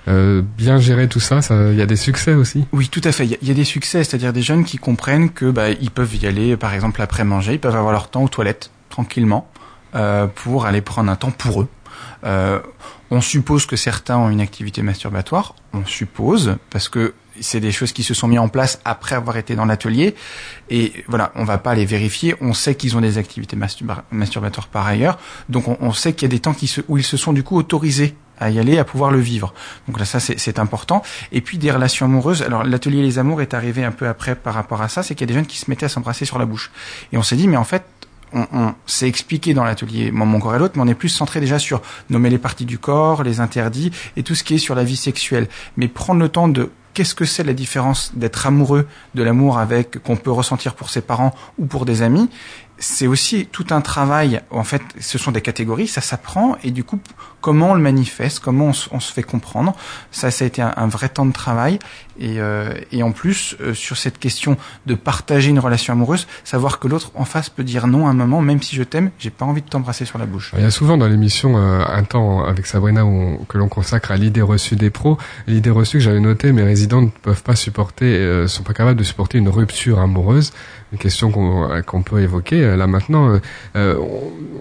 euh, 0.08 0.42
bien 0.58 0.78
gérer 0.78 1.08
tout 1.08 1.20
ça, 1.20 1.40
il 1.50 1.76
y 1.76 1.82
a 1.82 1.86
des 1.86 1.96
succès 1.96 2.34
aussi. 2.34 2.66
Oui, 2.72 2.88
tout 2.88 3.00
à 3.04 3.12
fait. 3.12 3.24
Il 3.24 3.48
y 3.48 3.50
a- 3.50 3.54
des 3.54 3.64
succès, 3.64 4.02
c'est-à-dire 4.04 4.32
des 4.32 4.42
jeunes 4.42 4.64
qui 4.64 4.78
comprennent 4.78 5.30
que 5.30 5.50
bah, 5.50 5.70
ils 5.70 5.90
peuvent 5.90 6.14
y 6.16 6.26
aller, 6.26 6.56
par 6.56 6.74
exemple 6.74 7.00
après 7.02 7.24
manger, 7.24 7.54
ils 7.54 7.60
peuvent 7.60 7.76
avoir 7.76 7.92
leur 7.92 8.08
temps 8.10 8.24
aux 8.24 8.28
toilettes 8.28 8.70
tranquillement 8.90 9.48
euh, 9.94 10.26
pour 10.26 10.66
aller 10.66 10.80
prendre 10.80 11.10
un 11.10 11.16
temps 11.16 11.30
pour 11.30 11.62
eux. 11.62 11.68
Euh, 12.24 12.60
on 13.10 13.20
suppose 13.20 13.66
que 13.66 13.76
certains 13.76 14.16
ont 14.16 14.30
une 14.30 14.40
activité 14.40 14.82
masturbatoire. 14.82 15.54
On 15.74 15.84
suppose 15.84 16.56
parce 16.70 16.88
que 16.88 17.14
c'est 17.40 17.60
des 17.60 17.72
choses 17.72 17.92
qui 17.92 18.02
se 18.02 18.14
sont 18.14 18.28
mises 18.28 18.38
en 18.38 18.48
place 18.48 18.80
après 18.84 19.14
avoir 19.14 19.36
été 19.36 19.54
dans 19.54 19.64
l'atelier. 19.64 20.14
Et 20.70 20.92
voilà, 21.08 21.32
on 21.34 21.44
va 21.44 21.58
pas 21.58 21.74
les 21.74 21.84
vérifier. 21.84 22.34
On 22.40 22.54
sait 22.54 22.74
qu'ils 22.74 22.96
ont 22.96 23.00
des 23.00 23.18
activités 23.18 23.56
masturba- 23.56 24.02
masturbatoires 24.10 24.68
par 24.68 24.86
ailleurs. 24.86 25.18
Donc 25.48 25.68
on, 25.80 25.92
sait 25.92 26.12
qu'il 26.14 26.22
y 26.22 26.30
a 26.30 26.34
des 26.34 26.40
temps 26.40 26.54
où 26.88 26.98
ils 26.98 27.04
se 27.04 27.16
sont 27.16 27.32
du 27.32 27.42
coup 27.42 27.56
autorisés 27.56 28.14
à 28.42 28.50
y 28.50 28.58
aller, 28.58 28.78
à 28.78 28.84
pouvoir 28.84 29.10
le 29.10 29.18
vivre. 29.18 29.54
Donc 29.86 29.98
là, 29.98 30.04
ça 30.04 30.20
c'est 30.20 30.58
important. 30.58 31.02
Et 31.30 31.40
puis 31.40 31.58
des 31.58 31.70
relations 31.70 32.06
amoureuses. 32.06 32.42
Alors 32.42 32.64
l'atelier 32.64 33.02
Les 33.02 33.18
Amours 33.18 33.40
est 33.42 33.54
arrivé 33.54 33.84
un 33.84 33.92
peu 33.92 34.08
après 34.08 34.34
par 34.34 34.54
rapport 34.54 34.82
à 34.82 34.88
ça, 34.88 35.02
c'est 35.02 35.14
qu'il 35.14 35.22
y 35.22 35.28
a 35.30 35.32
des 35.32 35.34
jeunes 35.34 35.46
qui 35.46 35.58
se 35.58 35.70
mettaient 35.70 35.86
à 35.86 35.88
s'embrasser 35.88 36.24
sur 36.24 36.38
la 36.38 36.46
bouche. 36.46 36.70
Et 37.12 37.16
on 37.16 37.22
s'est 37.22 37.36
dit, 37.36 37.48
mais 37.48 37.56
en 37.56 37.64
fait, 37.64 37.84
on, 38.32 38.46
on 38.52 38.74
s'est 38.86 39.08
expliqué 39.08 39.54
dans 39.54 39.64
l'atelier 39.64 40.10
mon 40.10 40.40
corps 40.40 40.54
et 40.54 40.58
l'autre, 40.58 40.74
mais 40.76 40.82
on 40.82 40.88
est 40.88 40.94
plus 40.94 41.08
centré 41.08 41.40
déjà 41.40 41.58
sur 41.58 41.82
nommer 42.10 42.30
les 42.30 42.38
parties 42.38 42.64
du 42.64 42.78
corps, 42.78 43.22
les 43.22 43.40
interdits 43.40 43.90
et 44.16 44.22
tout 44.22 44.34
ce 44.34 44.44
qui 44.44 44.54
est 44.54 44.58
sur 44.58 44.74
la 44.74 44.84
vie 44.84 44.96
sexuelle. 44.96 45.48
Mais 45.76 45.88
prendre 45.88 46.20
le 46.20 46.28
temps 46.28 46.48
de 46.48 46.70
qu'est-ce 46.94 47.14
que 47.14 47.24
c'est 47.24 47.44
la 47.44 47.54
différence 47.54 48.12
d'être 48.14 48.46
amoureux, 48.46 48.86
de 49.14 49.22
l'amour 49.22 49.58
avec 49.58 50.02
qu'on 50.02 50.16
peut 50.16 50.30
ressentir 50.30 50.74
pour 50.74 50.90
ses 50.90 51.00
parents 51.00 51.34
ou 51.58 51.66
pour 51.66 51.84
des 51.84 52.02
amis, 52.02 52.28
c'est 52.82 53.06
aussi 53.06 53.46
tout 53.46 53.66
un 53.70 53.80
travail. 53.80 54.40
En 54.50 54.64
fait, 54.64 54.82
ce 54.98 55.16
sont 55.16 55.30
des 55.30 55.40
catégories, 55.40 55.86
ça 55.86 56.00
s'apprend 56.00 56.56
et 56.64 56.72
du 56.72 56.82
coup, 56.82 56.98
comment 57.40 57.70
on 57.70 57.74
le 57.74 57.80
manifeste, 57.80 58.40
comment 58.40 58.66
on, 58.66 58.72
se- 58.72 58.88
on 58.90 58.98
se 59.00 59.12
fait 59.12 59.22
comprendre. 59.22 59.74
Ça, 60.10 60.30
ça 60.32 60.44
a 60.44 60.48
été 60.48 60.60
un, 60.62 60.72
un 60.76 60.88
vrai 60.88 61.08
temps 61.08 61.24
de 61.24 61.32
travail 61.32 61.78
et, 62.18 62.40
euh, 62.40 62.74
et 62.90 63.02
en 63.04 63.12
plus 63.12 63.56
euh, 63.60 63.72
sur 63.72 63.96
cette 63.96 64.18
question 64.18 64.56
de 64.86 64.94
partager 64.96 65.50
une 65.50 65.58
relation 65.60 65.92
amoureuse, 65.92 66.26
savoir 66.44 66.78
que 66.80 66.88
l'autre 66.88 67.12
en 67.14 67.24
face 67.24 67.48
peut 67.48 67.62
dire 67.64 67.86
non 67.86 68.06
à 68.06 68.10
un 68.10 68.14
moment, 68.14 68.42
même 68.42 68.60
si 68.60 68.74
je 68.76 68.82
t'aime, 68.82 69.10
j'ai 69.18 69.30
pas 69.30 69.44
envie 69.44 69.62
de 69.62 69.68
t'embrasser 69.68 70.04
sur 70.04 70.18
la 70.18 70.26
bouche. 70.26 70.52
Il 70.58 70.62
y 70.62 70.66
a 70.66 70.70
souvent 70.72 70.96
dans 70.96 71.06
l'émission 71.08 71.56
euh, 71.56 71.84
un 71.86 72.02
temps 72.04 72.44
avec 72.44 72.66
Sabrina 72.66 73.04
où 73.04 73.08
on- 73.08 73.44
que 73.44 73.58
l'on 73.58 73.68
consacre 73.68 74.10
à 74.10 74.16
l'idée 74.16 74.42
reçue 74.42 74.74
des 74.76 74.90
pros. 74.90 75.18
L'idée 75.46 75.70
reçue 75.70 75.98
que 75.98 76.04
j'avais 76.04 76.20
notée, 76.20 76.50
mes 76.52 76.62
résidents 76.64 77.02
ne 77.02 77.08
peuvent 77.08 77.42
pas 77.44 77.54
supporter, 77.56 78.06
euh, 78.16 78.48
sont 78.48 78.64
pas 78.64 78.74
capables 78.74 78.98
de 78.98 79.04
supporter 79.04 79.38
une 79.38 79.48
rupture 79.48 80.00
amoureuse. 80.00 80.52
Question 80.98 81.30
qu'on 81.30 81.70
euh, 81.70 81.80
qu'on 81.80 82.02
peut 82.02 82.20
évoquer 82.20 82.62
euh, 82.62 82.76
là 82.76 82.86
maintenant. 82.86 83.40
euh, 83.76 83.96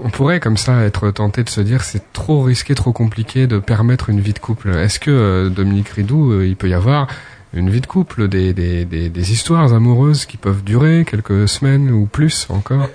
on, 0.04 0.10
pourrait 0.10 0.40
comme 0.40 0.58
ça 0.58 0.84
être 0.84 1.12
tenté 1.12 1.44
de 1.44 1.50
se 1.50 1.62
dire 1.62 1.84
c'est 1.84 2.14
trop 2.14 2.42
risqué, 2.42 2.74
trop 2.74 2.94
compliqué 2.94 3.48
de 3.48 3.60
permettre 3.60 4.10
une 4.10 4.20
vie 4.22 4.34
de 4.34 4.40
couple. 4.40 4.70
Est-ce 4.70 5.00
que 5.00 5.50
Dominique 5.50 5.90
Ridou, 5.90 6.42
il 6.42 6.56
peut 6.56 6.70
y 6.70 6.74
avoir 6.74 7.08
une 7.54 7.70
vie 7.70 7.82
de 7.82 7.86
couple, 7.86 8.28
des, 8.28 8.54
des 8.54 9.32
histoires 9.32 9.74
amoureuses 9.74 10.26
qui 10.26 10.38
peuvent 10.38 10.64
durer 10.64 11.06
quelques 11.06 11.50
semaines 11.50 11.92
ou 11.92 12.06
plus 12.06 12.48
encore? 12.50 12.88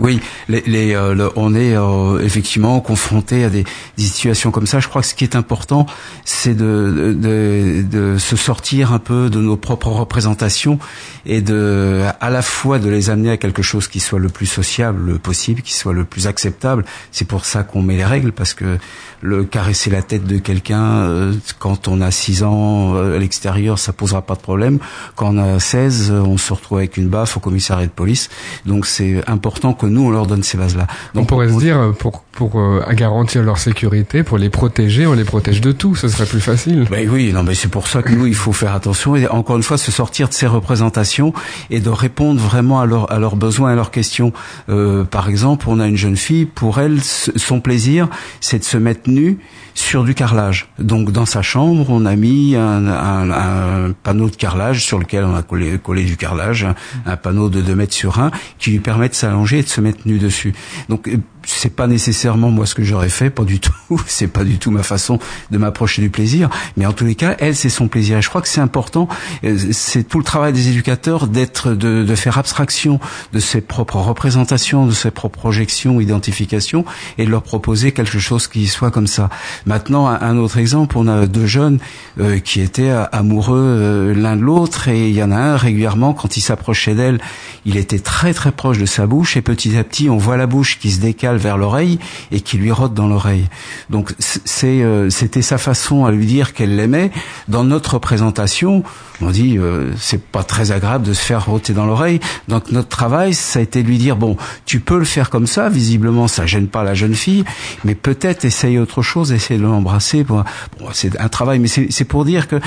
Oui, 0.00 0.20
les, 0.48 0.62
les, 0.66 0.94
euh, 0.94 1.28
on 1.36 1.54
est 1.54 1.76
euh, 1.76 2.20
effectivement 2.20 2.80
confronté 2.80 3.44
à 3.44 3.50
des, 3.50 3.64
des 3.96 4.02
situations 4.02 4.50
comme 4.50 4.66
ça. 4.66 4.80
Je 4.80 4.88
crois 4.88 5.02
que 5.02 5.08
ce 5.08 5.14
qui 5.14 5.24
est 5.24 5.36
important, 5.36 5.86
c'est 6.24 6.54
de, 6.54 7.16
de, 7.18 7.82
de 7.82 8.18
se 8.18 8.36
sortir 8.36 8.92
un 8.92 8.98
peu 8.98 9.30
de 9.30 9.40
nos 9.40 9.56
propres 9.56 9.88
représentations 9.88 10.78
et 11.26 11.40
de, 11.40 12.02
à 12.20 12.30
la 12.30 12.42
fois 12.42 12.78
de 12.78 12.88
les 12.88 13.10
amener 13.10 13.30
à 13.30 13.36
quelque 13.36 13.62
chose 13.62 13.88
qui 13.88 14.00
soit 14.00 14.18
le 14.18 14.28
plus 14.28 14.46
sociable 14.46 15.18
possible, 15.18 15.62
qui 15.62 15.74
soit 15.74 15.92
le 15.92 16.04
plus 16.04 16.26
acceptable. 16.26 16.84
C'est 17.12 17.26
pour 17.26 17.44
ça 17.44 17.62
qu'on 17.62 17.82
met 17.82 17.96
les 17.96 18.04
règles, 18.04 18.32
parce 18.32 18.54
que 18.54 18.78
le 19.20 19.44
caresser 19.44 19.90
la 19.90 20.02
tête 20.02 20.24
de 20.24 20.38
quelqu'un 20.38 20.82
euh, 20.82 21.34
quand 21.58 21.88
on 21.88 22.00
a 22.00 22.10
6 22.10 22.44
ans 22.44 22.94
euh, 22.94 23.16
à 23.16 23.18
l'extérieur, 23.18 23.78
ça 23.78 23.92
posera 23.92 24.22
pas 24.22 24.34
de 24.34 24.40
problème. 24.40 24.78
Quand 25.16 25.34
on 25.34 25.38
a 25.38 25.58
16, 25.58 26.10
euh, 26.10 26.20
on 26.20 26.38
se 26.38 26.52
retrouve 26.52 26.78
avec 26.78 26.96
une 26.96 27.08
baffe 27.08 27.36
au 27.36 27.40
commissariat 27.40 27.86
de 27.86 27.92
police. 27.92 28.28
Donc 28.66 28.86
c'est 28.86 29.22
important 29.28 29.67
que 29.72 29.86
nous 29.86 30.02
on 30.02 30.10
leur 30.10 30.26
donne 30.26 30.42
ces 30.42 30.58
bases-là. 30.58 30.86
On 31.14 31.20
Donc 31.20 31.28
pourrait 31.28 31.48
se 31.48 31.58
dire, 31.58 31.78
euh, 31.78 31.92
pour, 31.92 32.24
pour 32.38 32.60
euh, 32.60 32.80
garantir 32.92 33.42
leur 33.42 33.58
sécurité, 33.58 34.22
pour 34.22 34.38
les 34.38 34.48
protéger, 34.48 35.08
on 35.08 35.12
les 35.12 35.24
protège 35.24 35.60
de 35.60 35.72
tout, 35.72 35.96
ce 35.96 36.06
serait 36.06 36.24
plus 36.24 36.40
facile. 36.40 36.86
Ben 36.88 37.10
oui, 37.10 37.32
non, 37.32 37.42
mais 37.42 37.56
c'est 37.56 37.66
pour 37.66 37.88
ça 37.88 38.00
que 38.00 38.12
nous, 38.12 38.26
il 38.26 38.34
faut 38.36 38.52
faire 38.52 38.76
attention 38.76 39.16
et 39.16 39.26
encore 39.26 39.56
une 39.56 39.64
fois 39.64 39.76
se 39.76 39.90
sortir 39.90 40.28
de 40.28 40.34
ces 40.34 40.46
représentations 40.46 41.32
et 41.70 41.80
de 41.80 41.90
répondre 41.90 42.40
vraiment 42.40 42.78
à, 42.80 42.86
leur, 42.86 43.10
à 43.12 43.18
leurs 43.18 43.34
besoins, 43.34 43.72
à 43.72 43.74
leurs 43.74 43.90
questions. 43.90 44.32
Euh, 44.68 45.02
par 45.02 45.28
exemple, 45.28 45.66
on 45.68 45.80
a 45.80 45.88
une 45.88 45.96
jeune 45.96 46.16
fille, 46.16 46.44
pour 46.46 46.78
elle, 46.78 47.00
son 47.02 47.60
plaisir, 47.60 48.06
c'est 48.40 48.60
de 48.60 48.64
se 48.64 48.76
mettre 48.76 49.10
nue 49.10 49.38
sur 49.74 50.04
du 50.04 50.14
carrelage. 50.14 50.68
Donc, 50.78 51.10
dans 51.10 51.26
sa 51.26 51.42
chambre, 51.42 51.86
on 51.88 52.06
a 52.06 52.14
mis 52.14 52.54
un, 52.54 52.86
un- 52.86 53.30
un 53.32 53.92
panneau 54.04 54.30
de 54.30 54.36
carrelage 54.36 54.84
sur 54.84 55.00
lequel 55.00 55.24
on 55.24 55.34
a 55.34 55.42
collé, 55.42 55.76
collé 55.78 56.04
du 56.04 56.16
carrelage, 56.16 56.62
un, 56.64 56.74
un 57.04 57.16
panneau 57.16 57.48
de 57.48 57.60
2 57.62 57.74
mètres 57.74 57.94
sur 57.94 58.20
1 58.20 58.30
qui 58.60 58.70
lui 58.70 58.78
permet 58.78 59.08
de 59.08 59.14
s'allonger 59.14 59.58
et 59.58 59.62
de 59.64 59.68
se 59.68 59.80
mettre 59.80 60.00
nu 60.06 60.18
dessus. 60.18 60.52
Donc, 60.88 61.08
euh, 61.08 61.16
c'est 61.58 61.74
pas 61.74 61.86
nécessairement 61.86 62.50
moi 62.50 62.66
ce 62.66 62.74
que 62.74 62.84
j'aurais 62.84 63.08
fait, 63.08 63.30
pas 63.30 63.44
du 63.44 63.58
tout. 63.88 64.00
c'est 64.06 64.28
pas 64.28 64.44
du 64.44 64.58
tout 64.58 64.70
ma 64.70 64.82
façon 64.82 65.18
de 65.50 65.58
m'approcher 65.58 66.02
du 66.02 66.10
plaisir. 66.10 66.48
Mais 66.76 66.86
en 66.86 66.92
tous 66.92 67.04
les 67.04 67.14
cas, 67.14 67.36
elle, 67.38 67.56
c'est 67.56 67.68
son 67.68 67.88
plaisir. 67.88 68.18
Et 68.18 68.22
je 68.22 68.28
crois 68.28 68.42
que 68.42 68.48
c'est 68.48 68.60
important. 68.60 69.08
euh, 69.44 69.56
C'est 69.72 70.04
tout 70.04 70.18
le 70.18 70.24
travail 70.24 70.52
des 70.52 70.68
éducateurs 70.68 71.26
d'être, 71.26 71.72
de, 71.72 72.04
de 72.04 72.14
faire 72.14 72.38
abstraction 72.38 73.00
de 73.32 73.40
ses 73.40 73.60
propres 73.60 73.96
représentations, 73.96 74.86
de 74.86 74.92
ses 74.92 75.10
propres 75.10 75.38
projections, 75.38 76.00
identifications, 76.00 76.84
et 77.16 77.24
de 77.24 77.30
leur 77.30 77.42
proposer 77.42 77.92
quelque 77.92 78.18
chose 78.18 78.46
qui 78.46 78.66
soit 78.66 78.90
comme 78.90 79.06
ça. 79.06 79.30
Maintenant, 79.66 80.06
un, 80.06 80.36
autre 80.36 80.58
exemple, 80.58 80.96
on 80.98 81.06
a 81.08 81.26
deux 81.26 81.46
jeunes 81.46 81.78
euh, 82.20 82.38
qui 82.38 82.60
étaient 82.60 82.92
amoureux 83.12 83.58
euh, 83.58 84.14
l'un 84.14 84.36
de 84.36 84.42
l'autre, 84.42 84.88
et 84.88 85.08
il 85.08 85.14
y 85.14 85.22
en 85.22 85.30
a 85.32 85.36
un 85.36 85.56
régulièrement 85.56 86.12
quand 86.12 86.36
il 86.36 86.40
s'approchait 86.40 86.94
d'elle, 86.94 87.20
il 87.64 87.76
était 87.76 87.98
très 87.98 88.34
très 88.34 88.52
proche 88.52 88.78
de 88.78 88.86
sa 88.86 89.06
bouche, 89.06 89.36
et 89.36 89.42
petit 89.42 89.76
à 89.76 89.84
petit, 89.84 90.10
on 90.10 90.18
voit 90.18 90.36
la 90.36 90.46
bouche 90.46 90.78
qui 90.78 90.90
se 90.92 91.00
décale 91.00 91.36
vers 91.36 91.47
l'oreille 91.56 91.98
et 92.30 92.40
qui 92.40 92.58
lui 92.58 92.70
rote 92.72 92.94
dans 92.94 93.06
l'oreille. 93.06 93.46
Donc 93.90 94.14
c'est 94.18 94.82
euh, 94.82 95.10
c'était 95.10 95.42
sa 95.42 95.58
façon 95.58 96.04
à 96.04 96.10
lui 96.10 96.26
dire 96.26 96.54
qu'elle 96.54 96.76
l'aimait. 96.76 97.10
Dans 97.48 97.64
notre 97.64 97.94
représentation, 97.94 98.82
on 99.20 99.30
dit 99.30 99.56
euh, 99.58 99.92
c'est 99.96 100.22
pas 100.22 100.42
très 100.42 100.72
agréable 100.72 101.04
de 101.04 101.12
se 101.12 101.22
faire 101.22 101.46
roter 101.46 101.72
dans 101.72 101.86
l'oreille. 101.86 102.20
Donc 102.48 102.70
notre 102.70 102.88
travail, 102.88 103.34
ça 103.34 103.58
a 103.58 103.62
été 103.62 103.82
de 103.82 103.88
lui 103.88 103.98
dire 103.98 104.16
bon, 104.16 104.36
tu 104.66 104.80
peux 104.80 104.98
le 104.98 105.04
faire 105.04 105.30
comme 105.30 105.46
ça. 105.46 105.68
Visiblement, 105.68 106.28
ça 106.28 106.46
gêne 106.46 106.68
pas 106.68 106.82
la 106.82 106.94
jeune 106.94 107.14
fille, 107.14 107.44
mais 107.84 107.94
peut-être 107.94 108.44
essaye 108.44 108.78
autre 108.78 109.02
chose, 109.02 109.32
essaye 109.32 109.58
de 109.58 109.62
l'embrasser. 109.62 110.24
Bon, 110.24 110.44
c'est 110.92 111.18
un 111.20 111.28
travail, 111.28 111.58
mais 111.58 111.68
c'est 111.68 111.88
c'est 111.90 112.04
pour 112.04 112.24
dire 112.24 112.48
que 112.48 112.60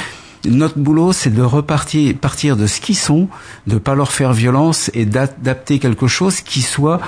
notre 0.46 0.80
boulot, 0.80 1.14
c'est 1.14 1.30
de 1.30 1.42
repartir 1.42 2.16
partir 2.16 2.58
de 2.58 2.68
ce 2.68 2.82
qu'ils 2.82 2.98
sont, 2.98 3.28
de 3.68 3.78
pas 3.78 3.96
leur 3.96 4.12
faire 4.12 4.34
violence 4.34 4.90
et 4.94 5.06
d'adapter 5.06 5.80
quelque 5.80 6.08
chose 6.08 6.42
qui 6.42 6.62
soit 6.62 7.00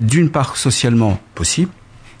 d'une 0.00 0.30
part 0.30 0.56
socialement 0.56 1.20
possible 1.34 1.70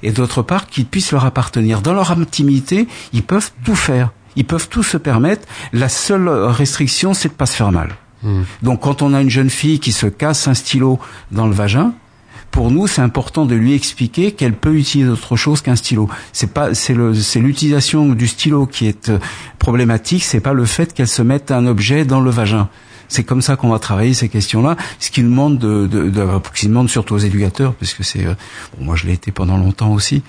et 0.02 0.10
d'autre 0.12 0.42
part 0.42 0.66
qu'ils 0.66 0.86
puissent 0.86 1.12
leur 1.12 1.24
appartenir. 1.24 1.82
Dans 1.82 1.94
leur 1.94 2.10
intimité, 2.10 2.86
ils 3.12 3.22
peuvent 3.22 3.50
tout 3.64 3.74
faire, 3.74 4.12
ils 4.36 4.44
peuvent 4.44 4.68
tout 4.68 4.82
se 4.82 4.96
permettre. 4.96 5.46
La 5.72 5.88
seule 5.88 6.28
restriction, 6.28 7.14
c'est 7.14 7.28
de 7.28 7.34
pas 7.34 7.46
se 7.46 7.56
faire 7.56 7.72
mal. 7.72 7.96
Hmm. 8.22 8.42
Donc 8.62 8.80
quand 8.82 9.02
on 9.02 9.14
a 9.14 9.20
une 9.20 9.30
jeune 9.30 9.50
fille 9.50 9.80
qui 9.80 9.92
se 9.92 10.06
casse 10.06 10.48
un 10.48 10.54
stylo 10.54 10.98
dans 11.30 11.46
le 11.46 11.54
vagin, 11.54 11.92
pour 12.50 12.70
nous, 12.70 12.86
c'est 12.86 13.02
important 13.02 13.44
de 13.44 13.54
lui 13.54 13.74
expliquer 13.74 14.32
qu'elle 14.32 14.54
peut 14.54 14.74
utiliser 14.74 15.10
autre 15.10 15.36
chose 15.36 15.60
qu'un 15.60 15.76
stylo. 15.76 16.08
C'est 16.32 16.54
pas, 16.54 16.72
c'est 16.72 16.94
le, 16.94 17.12
c'est 17.12 17.40
l'utilisation 17.40 18.06
du 18.06 18.26
stylo 18.26 18.66
qui 18.66 18.86
est 18.86 19.10
euh, 19.10 19.18
problématique. 19.58 20.24
C'est 20.24 20.40
pas 20.40 20.54
le 20.54 20.64
fait 20.64 20.94
qu'elle 20.94 21.08
se 21.08 21.20
mette 21.20 21.50
un 21.50 21.66
objet 21.66 22.06
dans 22.06 22.20
le 22.20 22.30
vagin. 22.30 22.70
C'est 23.08 23.24
comme 23.24 23.42
ça 23.42 23.56
qu'on 23.56 23.68
va 23.70 23.78
travailler 23.78 24.14
ces 24.14 24.28
questions-là. 24.28 24.76
Ce 24.98 25.10
qui 25.10 25.22
demande 25.22 25.58
de, 25.58 25.86
de, 25.86 26.10
de 26.10 26.24
qui 26.54 26.66
demande 26.68 26.88
surtout 26.88 27.14
aux 27.14 27.18
éducateurs, 27.18 27.74
parce 27.74 27.94
que 27.94 28.02
c'est, 28.02 28.26
euh, 28.26 28.34
bon, 28.76 28.84
moi 28.86 28.96
je 28.96 29.06
l'ai 29.06 29.12
été 29.12 29.30
pendant 29.32 29.56
longtemps 29.56 29.92
aussi. 29.92 30.22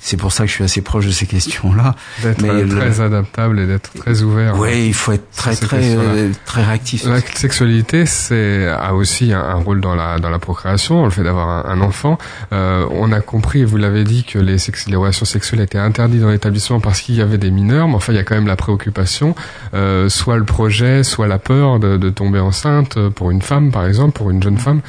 C'est 0.00 0.16
pour 0.16 0.32
ça 0.32 0.42
que 0.44 0.48
je 0.50 0.54
suis 0.54 0.64
assez 0.64 0.82
proche 0.82 1.06
de 1.06 1.12
ces 1.12 1.26
questions-là. 1.26 1.94
D'être 2.22 2.44
euh, 2.44 2.64
le- 2.64 2.68
très 2.76 3.00
adaptable 3.00 3.60
et 3.60 3.66
d'être 3.66 3.92
très 3.94 4.22
ouvert. 4.22 4.58
Oui, 4.58 4.86
il 4.88 4.94
faut 4.94 5.12
être 5.12 5.30
très 5.36 5.54
très 5.54 5.96
euh, 5.96 6.30
très 6.44 6.64
réactif. 6.64 7.04
La 7.06 7.20
sexualité, 7.20 8.04
c'est 8.06 8.66
a 8.68 8.94
aussi 8.94 9.32
un, 9.32 9.40
un 9.40 9.54
rôle 9.54 9.80
dans 9.80 9.94
la 9.94 10.18
dans 10.18 10.30
la 10.30 10.38
procréation, 10.38 11.04
le 11.04 11.10
fait 11.10 11.22
d'avoir 11.22 11.48
un, 11.48 11.70
un 11.70 11.80
enfant. 11.80 12.18
Euh, 12.52 12.86
on 12.90 13.12
a 13.12 13.20
compris, 13.20 13.64
vous 13.64 13.76
l'avez 13.76 14.02
dit, 14.04 14.24
que 14.24 14.38
les, 14.38 14.58
sex- 14.58 14.88
les 14.88 14.96
relations 14.96 15.24
sexuelles 15.26 15.60
étaient 15.60 15.78
interdites 15.78 16.20
dans 16.20 16.30
l'établissement 16.30 16.80
parce 16.80 17.00
qu'il 17.00 17.14
y 17.14 17.20
avait 17.22 17.38
des 17.38 17.50
mineurs, 17.50 17.86
mais 17.88 17.94
enfin 17.94 18.12
il 18.12 18.16
y 18.16 18.18
a 18.18 18.24
quand 18.24 18.34
même 18.34 18.46
la 18.48 18.56
préoccupation, 18.56 19.34
euh, 19.74 20.08
soit 20.08 20.36
le 20.36 20.44
projet, 20.44 21.04
soit 21.04 21.28
la 21.28 21.38
peur 21.38 21.78
de, 21.78 21.96
de 21.96 22.10
tomber 22.12 22.40
enceinte 22.40 22.96
euh, 22.96 23.10
pour 23.10 23.30
une 23.30 23.42
femme, 23.42 23.70
par 23.70 23.86
exemple, 23.86 24.12
pour 24.12 24.30
une 24.30 24.42
jeune 24.42 24.58
femme. 24.58 24.80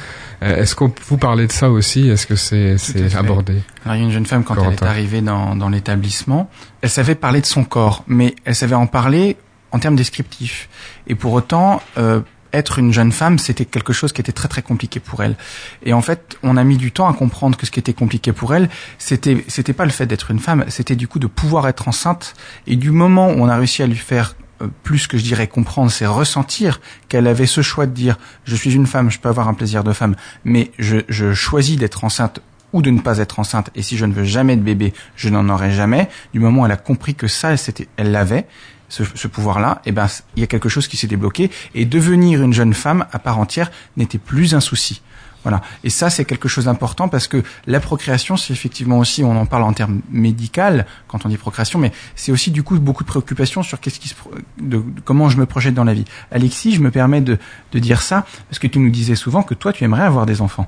Euh, 0.42 0.56
Est-ce 0.62 0.74
qu'on 0.74 0.92
vous 1.08 1.16
parlez 1.16 1.46
de 1.46 1.52
ça 1.52 1.70
aussi 1.70 2.08
Est-ce 2.08 2.26
que 2.26 2.36
c'est 2.36 3.14
abordé? 3.16 3.62
Alors, 3.84 3.96
il 3.96 4.00
y 4.00 4.02
a 4.02 4.06
une 4.06 4.12
jeune 4.12 4.26
femme, 4.26 4.44
quand 4.44 4.56
elle 4.62 4.72
est 4.72 4.82
arrivée 4.82 5.20
dans, 5.20 5.56
dans 5.56 5.68
l'établissement, 5.68 6.50
elle 6.80 6.90
savait 6.90 7.14
parler 7.14 7.40
de 7.40 7.46
son 7.46 7.64
corps, 7.64 8.04
mais 8.06 8.34
elle 8.44 8.54
savait 8.54 8.74
en 8.74 8.86
parler 8.86 9.36
en 9.72 9.78
termes 9.78 9.96
descriptifs. 9.96 10.68
Et 11.08 11.14
pour 11.14 11.32
autant, 11.32 11.82
euh, 11.98 12.20
être 12.52 12.78
une 12.78 12.92
jeune 12.92 13.12
femme, 13.12 13.38
c'était 13.38 13.64
quelque 13.64 13.92
chose 13.92 14.12
qui 14.12 14.20
était 14.20 14.32
très 14.32 14.48
très 14.48 14.62
compliqué 14.62 15.00
pour 15.00 15.22
elle. 15.22 15.36
Et 15.82 15.92
en 15.92 16.00
fait, 16.00 16.38
on 16.42 16.56
a 16.56 16.64
mis 16.64 16.76
du 16.76 16.92
temps 16.92 17.08
à 17.08 17.12
comprendre 17.12 17.58
que 17.58 17.66
ce 17.66 17.70
qui 17.70 17.80
était 17.80 17.92
compliqué 17.92 18.32
pour 18.32 18.54
elle, 18.54 18.70
c'était 18.98 19.44
c'était 19.48 19.72
pas 19.72 19.84
le 19.84 19.90
fait 19.90 20.06
d'être 20.06 20.30
une 20.30 20.38
femme, 20.38 20.64
c'était 20.68 20.96
du 20.96 21.08
coup 21.08 21.18
de 21.18 21.26
pouvoir 21.26 21.66
être 21.68 21.88
enceinte. 21.88 22.34
Et 22.66 22.76
du 22.76 22.92
moment 22.92 23.28
où 23.28 23.40
on 23.40 23.48
a 23.48 23.56
réussi 23.56 23.82
à 23.82 23.86
lui 23.86 23.96
faire 23.96 24.36
plus 24.82 25.06
que 25.06 25.18
je 25.18 25.22
dirais 25.22 25.46
comprendre, 25.46 25.90
c'est 25.90 26.06
ressentir 26.06 26.80
qu'elle 27.08 27.26
avait 27.26 27.46
ce 27.46 27.62
choix 27.62 27.86
de 27.86 27.92
dire 27.92 28.18
je 28.44 28.56
suis 28.56 28.74
une 28.74 28.86
femme, 28.86 29.10
je 29.10 29.18
peux 29.18 29.28
avoir 29.28 29.48
un 29.48 29.54
plaisir 29.54 29.84
de 29.84 29.92
femme, 29.92 30.16
mais 30.44 30.70
je, 30.78 30.98
je 31.08 31.32
choisis 31.34 31.76
d'être 31.76 32.04
enceinte 32.04 32.40
ou 32.72 32.82
de 32.82 32.90
ne 32.90 33.00
pas 33.00 33.18
être 33.18 33.38
enceinte. 33.38 33.70
Et 33.74 33.82
si 33.82 33.96
je 33.96 34.04
ne 34.04 34.12
veux 34.12 34.24
jamais 34.24 34.56
de 34.56 34.62
bébé, 34.62 34.92
je 35.16 35.28
n'en 35.28 35.48
aurai 35.48 35.70
jamais. 35.70 36.08
Du 36.32 36.40
moment 36.40 36.62
où 36.62 36.66
elle 36.66 36.72
a 36.72 36.76
compris 36.76 37.14
que 37.14 37.28
ça, 37.28 37.54
elle 37.96 38.10
l'avait, 38.10 38.46
ce, 38.88 39.04
ce 39.14 39.28
pouvoir-là, 39.28 39.80
eh 39.86 39.92
ben, 39.92 40.08
il 40.36 40.40
y 40.40 40.44
a 40.44 40.48
quelque 40.48 40.68
chose 40.68 40.88
qui 40.88 40.96
s'est 40.96 41.06
débloqué. 41.06 41.50
Et 41.74 41.84
devenir 41.84 42.42
une 42.42 42.52
jeune 42.52 42.74
femme 42.74 43.06
à 43.12 43.18
part 43.20 43.38
entière 43.38 43.70
n'était 43.96 44.18
plus 44.18 44.54
un 44.54 44.60
souci. 44.60 45.02
Voilà. 45.44 45.62
Et 45.84 45.90
ça, 45.90 46.10
c'est 46.10 46.24
quelque 46.24 46.48
chose 46.48 46.64
d'important 46.64 47.08
parce 47.08 47.28
que 47.28 47.42
la 47.66 47.78
procréation, 47.78 48.36
c'est 48.36 48.52
effectivement 48.52 48.98
aussi, 48.98 49.22
on 49.22 49.36
en 49.38 49.46
parle 49.46 49.62
en 49.62 49.72
termes 49.72 50.00
médical 50.10 50.86
quand 51.06 51.24
on 51.24 51.28
dit 51.28 51.36
procréation, 51.36 51.78
mais 51.78 51.92
c'est 52.16 52.32
aussi 52.32 52.50
du 52.50 52.62
coup 52.62 52.78
beaucoup 52.80 53.04
de 53.04 53.08
préoccupations 53.08 53.62
sur 53.62 53.78
qu'est-ce 53.78 54.00
qui 54.00 54.08
se, 54.08 54.14
de, 54.58 54.78
de 54.78 54.82
comment 55.04 55.28
je 55.28 55.36
me 55.36 55.46
projette 55.46 55.74
dans 55.74 55.84
la 55.84 55.94
vie. 55.94 56.06
Alexis, 56.32 56.72
je 56.74 56.80
me 56.80 56.90
permets 56.90 57.20
de, 57.20 57.38
de 57.72 57.78
dire 57.78 58.00
ça 58.02 58.26
parce 58.48 58.58
que 58.58 58.66
tu 58.66 58.78
nous 58.78 58.90
disais 58.90 59.14
souvent 59.14 59.42
que 59.42 59.54
toi, 59.54 59.72
tu 59.72 59.84
aimerais 59.84 60.02
avoir 60.02 60.26
des 60.26 60.40
enfants. 60.40 60.66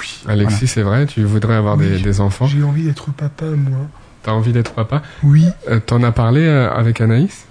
Oui. 0.00 0.22
Alexis, 0.26 0.68
c'est 0.68 0.82
vrai, 0.82 1.06
tu 1.06 1.22
voudrais 1.24 1.56
avoir 1.56 1.76
des 1.76 2.20
enfants. 2.20 2.46
J'ai 2.46 2.62
envie 2.62 2.84
d'être 2.84 3.10
papa, 3.12 3.44
moi. 3.44 3.88
T'as 4.22 4.32
envie 4.32 4.52
d'être 4.52 4.72
papa? 4.72 5.02
Oui. 5.24 5.44
Euh, 5.68 5.80
T'en 5.80 6.02
as 6.04 6.12
parlé 6.12 6.42
euh, 6.42 6.72
avec 6.72 7.00
Anaïs? 7.00 7.44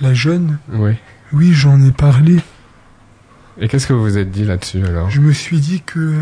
La 0.00 0.14
jeune? 0.14 0.58
Oui. 0.72 0.92
Oui, 1.32 1.52
j'en 1.52 1.80
ai 1.82 1.92
parlé. 1.92 2.40
Et 3.62 3.68
qu'est-ce 3.68 3.86
que 3.86 3.92
vous 3.92 4.02
vous 4.02 4.16
êtes 4.16 4.30
dit 4.30 4.44
là-dessus 4.44 4.82
alors? 4.86 5.10
Je 5.10 5.20
me 5.20 5.32
suis 5.32 5.60
dit 5.60 5.82
que 5.84 6.14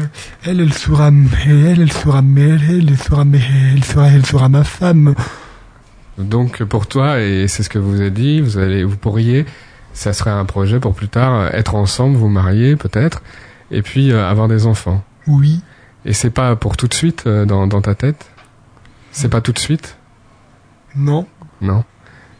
elle, 0.44 0.60
elle 0.60 0.72
sera, 0.72 1.12
elle, 1.46 1.80
elle 1.80 1.92
sera, 1.92 2.18
elle, 2.18 2.60
elle, 2.68 2.88
elle 2.90 2.98
sera, 2.98 3.24
elle 3.24 3.84
sera, 3.84 4.08
elle 4.08 4.26
sera 4.26 4.48
ma 4.48 4.64
femme. 4.64 5.14
Donc 6.18 6.64
pour 6.64 6.88
toi, 6.88 7.20
et 7.20 7.46
c'est 7.46 7.62
ce 7.62 7.68
que 7.68 7.78
vous 7.78 8.00
avez 8.00 8.10
dit, 8.10 8.40
vous 8.40 8.58
allez, 8.58 8.82
vous 8.82 8.96
pourriez, 8.96 9.46
ça 9.92 10.12
serait 10.12 10.32
un 10.32 10.44
projet 10.44 10.80
pour 10.80 10.94
plus 10.94 11.08
tard, 11.08 11.54
être 11.54 11.76
ensemble, 11.76 12.16
vous 12.16 12.28
marier 12.28 12.74
peut-être, 12.74 13.22
et 13.70 13.82
puis 13.82 14.10
euh, 14.10 14.28
avoir 14.28 14.48
des 14.48 14.66
enfants. 14.66 15.04
Oui. 15.28 15.60
Et 16.04 16.14
c'est 16.14 16.30
pas 16.30 16.56
pour 16.56 16.76
tout 16.76 16.88
de 16.88 16.94
suite 16.94 17.24
euh, 17.28 17.44
dans, 17.44 17.68
dans 17.68 17.80
ta 17.80 17.94
tête? 17.94 18.30
C'est 19.12 19.28
pas 19.28 19.40
tout 19.40 19.52
de 19.52 19.60
suite? 19.60 19.96
Non. 20.96 21.26
Non. 21.60 21.84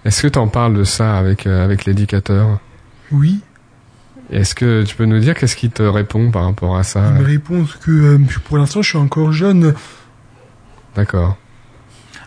Est-ce 0.04 0.22
que 0.22 0.28
tu 0.28 0.38
en 0.40 0.48
parles 0.48 0.74
de 0.74 0.84
ça 0.84 1.16
avec 1.16 1.46
euh, 1.46 1.64
avec 1.64 1.84
l'éducateur? 1.84 2.58
Oui. 3.12 3.40
Est-ce 4.30 4.54
que 4.54 4.84
tu 4.84 4.94
peux 4.94 5.06
nous 5.06 5.20
dire 5.20 5.34
qu'est-ce 5.34 5.56
qui 5.56 5.70
te 5.70 5.82
répond 5.82 6.30
par 6.30 6.44
rapport 6.44 6.76
à 6.76 6.82
ça 6.82 7.02
Il 7.08 7.22
me 7.22 7.26
répond 7.26 7.66
que 7.80 7.90
euh, 7.90 8.18
pour 8.44 8.58
l'instant, 8.58 8.82
je 8.82 8.90
suis 8.90 8.98
encore 8.98 9.32
jeune. 9.32 9.74
D'accord. 10.94 11.36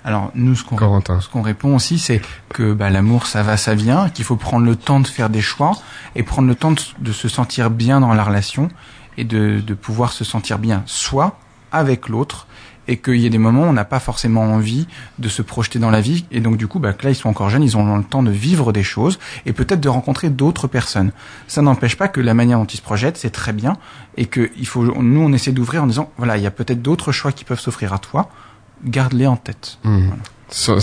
Alors 0.03 0.31
nous, 0.33 0.55
ce 0.55 0.63
qu'on 0.63 0.77
ce 0.77 1.29
qu'on 1.29 1.41
répond 1.43 1.75
aussi, 1.75 1.99
c'est 1.99 2.21
que 2.49 2.73
bah, 2.73 2.89
l'amour, 2.89 3.27
ça 3.27 3.43
va, 3.43 3.55
ça 3.55 3.75
vient, 3.75 4.09
qu'il 4.09 4.25
faut 4.25 4.35
prendre 4.35 4.65
le 4.65 4.75
temps 4.75 4.99
de 4.99 5.07
faire 5.07 5.29
des 5.29 5.41
choix 5.41 5.73
et 6.15 6.23
prendre 6.23 6.47
le 6.47 6.55
temps 6.55 6.71
de, 6.71 6.81
de 6.99 7.11
se 7.11 7.27
sentir 7.27 7.69
bien 7.69 7.99
dans 7.99 8.13
la 8.13 8.23
relation 8.23 8.69
et 9.17 9.23
de, 9.23 9.59
de 9.59 9.73
pouvoir 9.75 10.11
se 10.11 10.23
sentir 10.23 10.57
bien, 10.57 10.81
soit 10.87 11.37
avec 11.71 12.09
l'autre, 12.09 12.47
et 12.91 12.97
qu'il 12.97 13.21
y 13.21 13.25
a 13.25 13.29
des 13.29 13.37
moments 13.37 13.63
où 13.63 13.67
on 13.67 13.73
n'a 13.73 13.85
pas 13.85 14.01
forcément 14.01 14.41
envie 14.41 14.85
de 15.17 15.29
se 15.29 15.41
projeter 15.41 15.79
dans 15.79 15.89
la 15.89 16.01
vie, 16.01 16.25
et 16.29 16.41
donc 16.41 16.57
du 16.57 16.67
coup, 16.67 16.77
bah, 16.77 16.91
que 16.91 17.05
là, 17.05 17.11
ils 17.11 17.15
sont 17.15 17.29
encore 17.29 17.49
jeunes, 17.49 17.63
ils 17.63 17.77
ont 17.77 17.95
le 17.95 18.03
temps 18.03 18.21
de 18.21 18.31
vivre 18.31 18.73
des 18.73 18.83
choses 18.83 19.17
et 19.45 19.53
peut-être 19.53 19.79
de 19.79 19.87
rencontrer 19.87 20.29
d'autres 20.29 20.67
personnes. 20.67 21.13
Ça 21.47 21.61
n'empêche 21.61 21.95
pas 21.95 22.09
que 22.09 22.19
la 22.19 22.33
manière 22.33 22.59
dont 22.59 22.65
ils 22.65 22.75
se 22.75 22.81
projettent, 22.81 23.15
c'est 23.15 23.29
très 23.29 23.53
bien, 23.53 23.77
et 24.17 24.25
que 24.25 24.51
il 24.57 24.67
faut, 24.67 24.83
nous, 25.01 25.21
on 25.21 25.31
essaie 25.31 25.53
d'ouvrir 25.53 25.83
en 25.83 25.87
disant, 25.87 26.11
voilà, 26.17 26.35
il 26.35 26.43
y 26.43 26.47
a 26.47 26.51
peut-être 26.51 26.81
d'autres 26.81 27.13
choix 27.13 27.31
qui 27.31 27.45
peuvent 27.45 27.61
s'offrir 27.61 27.93
à 27.93 27.97
toi, 27.97 28.29
garde-les 28.83 29.27
en 29.27 29.37
tête. 29.37 29.77
Voilà. 29.83 30.21
Sans, 30.53 30.79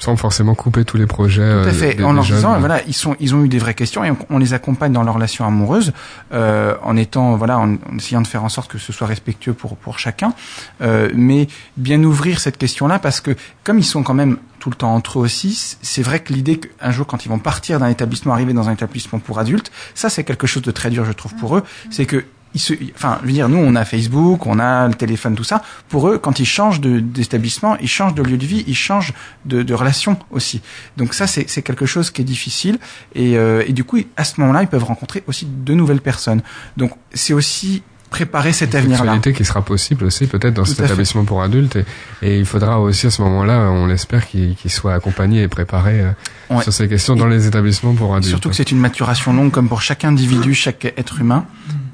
sans 0.00 0.16
forcément 0.16 0.54
couper 0.56 0.84
tous 0.84 0.96
les 0.96 1.06
projets. 1.06 1.40
Tout 1.42 1.68
euh, 1.68 1.68
à 1.68 1.72
fait. 1.72 1.94
des- 1.94 2.02
en 2.04 2.12
leur 2.12 2.24
jeunes. 2.24 2.36
disant, 2.38 2.58
voilà, 2.58 2.82
ils 2.86 2.92
sont, 2.94 3.14
ils 3.20 3.34
ont 3.34 3.44
eu 3.44 3.48
des 3.48 3.58
vraies 3.58 3.74
questions 3.74 4.04
et 4.04 4.10
on, 4.10 4.16
on 4.28 4.38
les 4.38 4.54
accompagne 4.54 4.92
dans 4.92 5.04
leur 5.04 5.14
relation 5.14 5.46
amoureuse, 5.46 5.92
euh, 6.32 6.74
en 6.82 6.96
étant, 6.96 7.36
voilà, 7.36 7.58
en, 7.58 7.74
en 7.74 7.96
essayant 7.96 8.20
de 8.22 8.26
faire 8.26 8.42
en 8.42 8.48
sorte 8.48 8.70
que 8.70 8.78
ce 8.78 8.92
soit 8.92 9.06
respectueux 9.06 9.52
pour 9.54 9.76
pour 9.76 9.98
chacun, 10.00 10.34
euh, 10.82 11.10
mais 11.14 11.46
bien 11.76 12.02
ouvrir 12.02 12.40
cette 12.40 12.58
question-là 12.58 12.98
parce 12.98 13.20
que 13.20 13.36
comme 13.62 13.78
ils 13.78 13.84
sont 13.84 14.02
quand 14.02 14.14
même 14.14 14.36
tout 14.58 14.70
le 14.70 14.76
temps 14.76 14.94
entre 14.94 15.18
eux 15.20 15.22
aussi, 15.22 15.76
c'est 15.82 16.02
vrai 16.02 16.20
que 16.20 16.32
l'idée 16.32 16.58
qu'un 16.58 16.90
jour, 16.90 17.06
quand 17.06 17.24
ils 17.24 17.28
vont 17.28 17.38
partir 17.38 17.78
d'un 17.78 17.88
établissement, 17.88 18.32
arriver 18.32 18.52
dans 18.52 18.68
un 18.68 18.72
établissement 18.72 19.18
pour 19.20 19.38
adultes, 19.38 19.70
ça 19.94 20.08
c'est 20.10 20.24
quelque 20.24 20.46
chose 20.46 20.62
de 20.62 20.70
très 20.72 20.90
dur, 20.90 21.04
je 21.04 21.12
trouve, 21.12 21.34
pour 21.34 21.56
eux, 21.56 21.62
c'est 21.90 22.06
que 22.06 22.24
ils 22.54 22.60
se, 22.60 22.72
enfin, 22.94 23.18
je 23.22 23.26
veux 23.26 23.32
dire, 23.32 23.48
nous, 23.48 23.58
on 23.58 23.74
a 23.74 23.84
Facebook, 23.84 24.46
on 24.46 24.58
a 24.60 24.86
le 24.88 24.94
téléphone, 24.94 25.34
tout 25.34 25.44
ça. 25.44 25.62
Pour 25.88 26.08
eux, 26.08 26.18
quand 26.18 26.38
ils 26.38 26.46
changent 26.46 26.80
d'établissement, 26.80 27.76
ils 27.78 27.88
changent 27.88 28.14
de 28.14 28.22
lieu 28.22 28.36
de 28.36 28.46
vie, 28.46 28.64
ils 28.66 28.76
changent 28.76 29.12
de, 29.44 29.62
de 29.62 29.74
relation 29.74 30.16
aussi. 30.30 30.60
Donc 30.96 31.14
ça, 31.14 31.26
c'est 31.26 31.62
quelque 31.62 31.86
chose 31.86 32.10
qui 32.10 32.22
est 32.22 32.24
difficile. 32.24 32.78
Et, 33.14 33.36
euh, 33.36 33.64
et 33.66 33.72
du 33.72 33.84
coup, 33.84 33.98
à 34.16 34.24
ce 34.24 34.40
moment-là, 34.40 34.62
ils 34.62 34.68
peuvent 34.68 34.84
rencontrer 34.84 35.22
aussi 35.26 35.46
de 35.46 35.74
nouvelles 35.74 36.00
personnes. 36.00 36.42
Donc 36.76 36.92
c'est 37.12 37.32
aussi 37.32 37.82
préparer 38.10 38.52
cet 38.52 38.76
avenir-là. 38.76 38.98
Sexualité 39.14 39.32
qui 39.32 39.44
sera 39.44 39.60
possible 39.62 40.04
aussi 40.04 40.28
peut-être 40.28 40.54
dans 40.54 40.64
cet 40.64 40.76
fait. 40.76 40.84
établissement 40.84 41.24
pour 41.24 41.42
adultes 41.42 41.74
et, 41.74 41.84
et 42.22 42.38
il 42.38 42.46
faudra 42.46 42.78
aussi 42.78 43.08
à 43.08 43.10
ce 43.10 43.20
moment-là, 43.22 43.68
on 43.72 43.86
l'espère, 43.86 44.28
qu'il 44.28 44.54
qu'il 44.54 44.70
soit 44.70 44.94
accompagné 44.94 45.42
et 45.42 45.48
préparé 45.48 46.00
euh, 46.00 46.10
Ouais. 46.50 46.62
sur 46.62 46.72
ces 46.72 46.86
questions 46.88 47.16
dans 47.16 47.26
les 47.26 47.46
établissements 47.48 47.94
pour 47.94 48.14
adultes. 48.14 48.28
Surtout 48.28 48.50
que 48.50 48.54
c'est 48.54 48.70
une 48.70 48.78
maturation 48.78 49.32
longue 49.32 49.50
comme 49.50 49.66
pour 49.68 49.82
chaque 49.82 50.04
individu, 50.04 50.54
chaque 50.54 50.84
être 50.96 51.18
humain. 51.20 51.46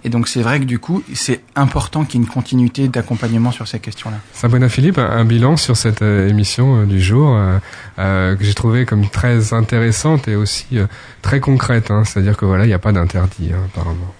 Et 0.05 0.09
donc 0.09 0.29
c'est 0.29 0.43
vrai 0.43 0.61
que 0.61 0.65
du 0.65 0.79
coup, 0.79 1.03
c'est 1.15 1.41
important 1.57 2.05
qu'il 2.05 2.21
y 2.21 2.23
ait 2.23 2.27
une 2.27 2.33
continuité 2.33 2.89
d'accompagnement 2.89 3.51
sur 3.53 3.69
ces 3.69 3.81
questions-là. 3.81 4.17
Sabrina 4.33 4.69
Philippe, 4.69 4.99
un 4.99 5.25
bilan 5.25 5.57
sur 5.57 5.77
cette 5.77 6.03
euh, 6.03 6.29
émission 6.29 6.83
euh, 6.83 6.87
du 6.87 7.01
jour 7.01 7.35
euh, 7.35 7.59
euh, 7.99 8.37
que 8.37 8.45
j'ai 8.45 8.55
trouvé 8.55 8.87
comme 8.87 9.09
très 9.09 9.53
intéressante 9.53 10.27
et 10.29 10.37
aussi 10.37 10.67
euh, 10.79 10.87
très 11.23 11.41
concrète. 11.41 11.91
hein. 11.91 12.05
C'est-à-dire 12.05 12.37
que 12.37 12.45
voilà, 12.47 12.65
il 12.65 12.69
n'y 12.69 12.75
a 12.75 12.79
pas 12.79 12.93
d'interdit 12.93 13.51
hein, 13.53 13.61
apparemment. 13.67 14.15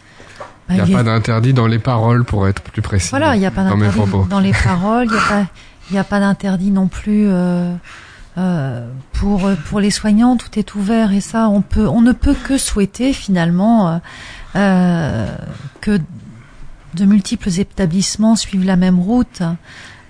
Il 0.69 0.75
n'y 0.77 0.81
a 0.81 0.85
Bah, 0.85 0.88
il 0.88 0.93
y 0.93 0.95
a- 0.95 0.99
pas 0.99 1.05
d'interdit 1.05 1.53
dans 1.53 1.66
les 1.66 1.79
paroles 1.79 2.25
pour 2.25 2.47
être 2.47 2.62
plus 2.62 2.83
précis. 2.83 3.09
Voilà, 3.11 3.35
il 3.35 3.40
n'y 3.40 3.47
a 3.47 3.51
pas 3.51 3.64
d'interdit 3.64 4.01
dans 4.29 4.40
les 4.40 4.53
paroles, 4.64 5.09
il 5.11 5.93
n'y 5.95 5.99
a 5.99 6.05
pas, 6.05 6.21
d'interdit 6.21 6.71
non 6.71 6.87
plus 6.88 7.27
euh, 7.29 7.73
euh, 8.38 8.87
pour 9.14 9.51
pour 9.69 9.81
les 9.81 9.90
soignants. 9.90 10.37
Tout 10.37 10.59
est 10.59 10.75
ouvert 10.77 11.12
et 11.12 11.21
ça, 11.21 11.49
on 11.49 11.62
peut, 11.62 11.88
on 11.88 12.01
ne 12.03 12.12
peut 12.12 12.35
que 12.45 12.57
souhaiter 12.59 13.12
finalement 13.12 14.01
euh, 14.57 15.27
que 15.81 15.99
de 16.95 17.05
multiples 17.05 17.51
établissements 17.59 18.37
suivent 18.37 18.65
la 18.67 18.77
même 18.77 18.99
route. 18.99 19.43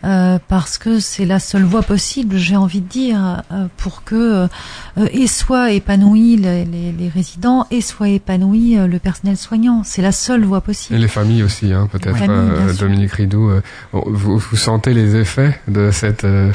euh, 0.02 0.38
parce 0.48 0.78
que 0.78 0.98
c'est 0.98 1.26
la 1.26 1.38
seule 1.38 1.64
voie 1.64 1.82
possible, 1.82 2.38
j'ai 2.38 2.56
envie 2.56 2.80
de 2.80 2.88
dire, 2.88 3.42
euh, 3.52 3.66
pour 3.76 4.02
que 4.02 4.48
euh, 4.96 5.06
et 5.12 5.26
soit 5.26 5.72
épanoui 5.72 6.36
les, 6.38 6.64
les- 6.64 6.90
les 6.92 7.08
résidents 7.10 7.66
et 7.70 7.82
soit 7.82 8.08
épanoui 8.08 8.78
euh, 8.78 8.86
le 8.86 8.98
personnel 8.98 9.36
soignant. 9.36 9.82
C'est 9.84 10.00
la 10.00 10.12
seule 10.12 10.42
voie 10.46 10.56
Et 10.56 10.60
possible. 10.62 10.98
les 10.98 11.06
familles 11.06 11.42
aussi, 11.42 11.74
hein, 11.74 11.86
peut-être. 11.92 12.16
Euh. 12.30 12.72
Dominique 12.78 13.12
Ridou, 13.12 13.50
vous, 13.92 14.38
vous 14.38 14.56
sentez 14.56 14.94
les 14.94 15.16
effets 15.16 15.60
de 15.68 15.90
cette 15.90 16.24
euh, 16.24 16.50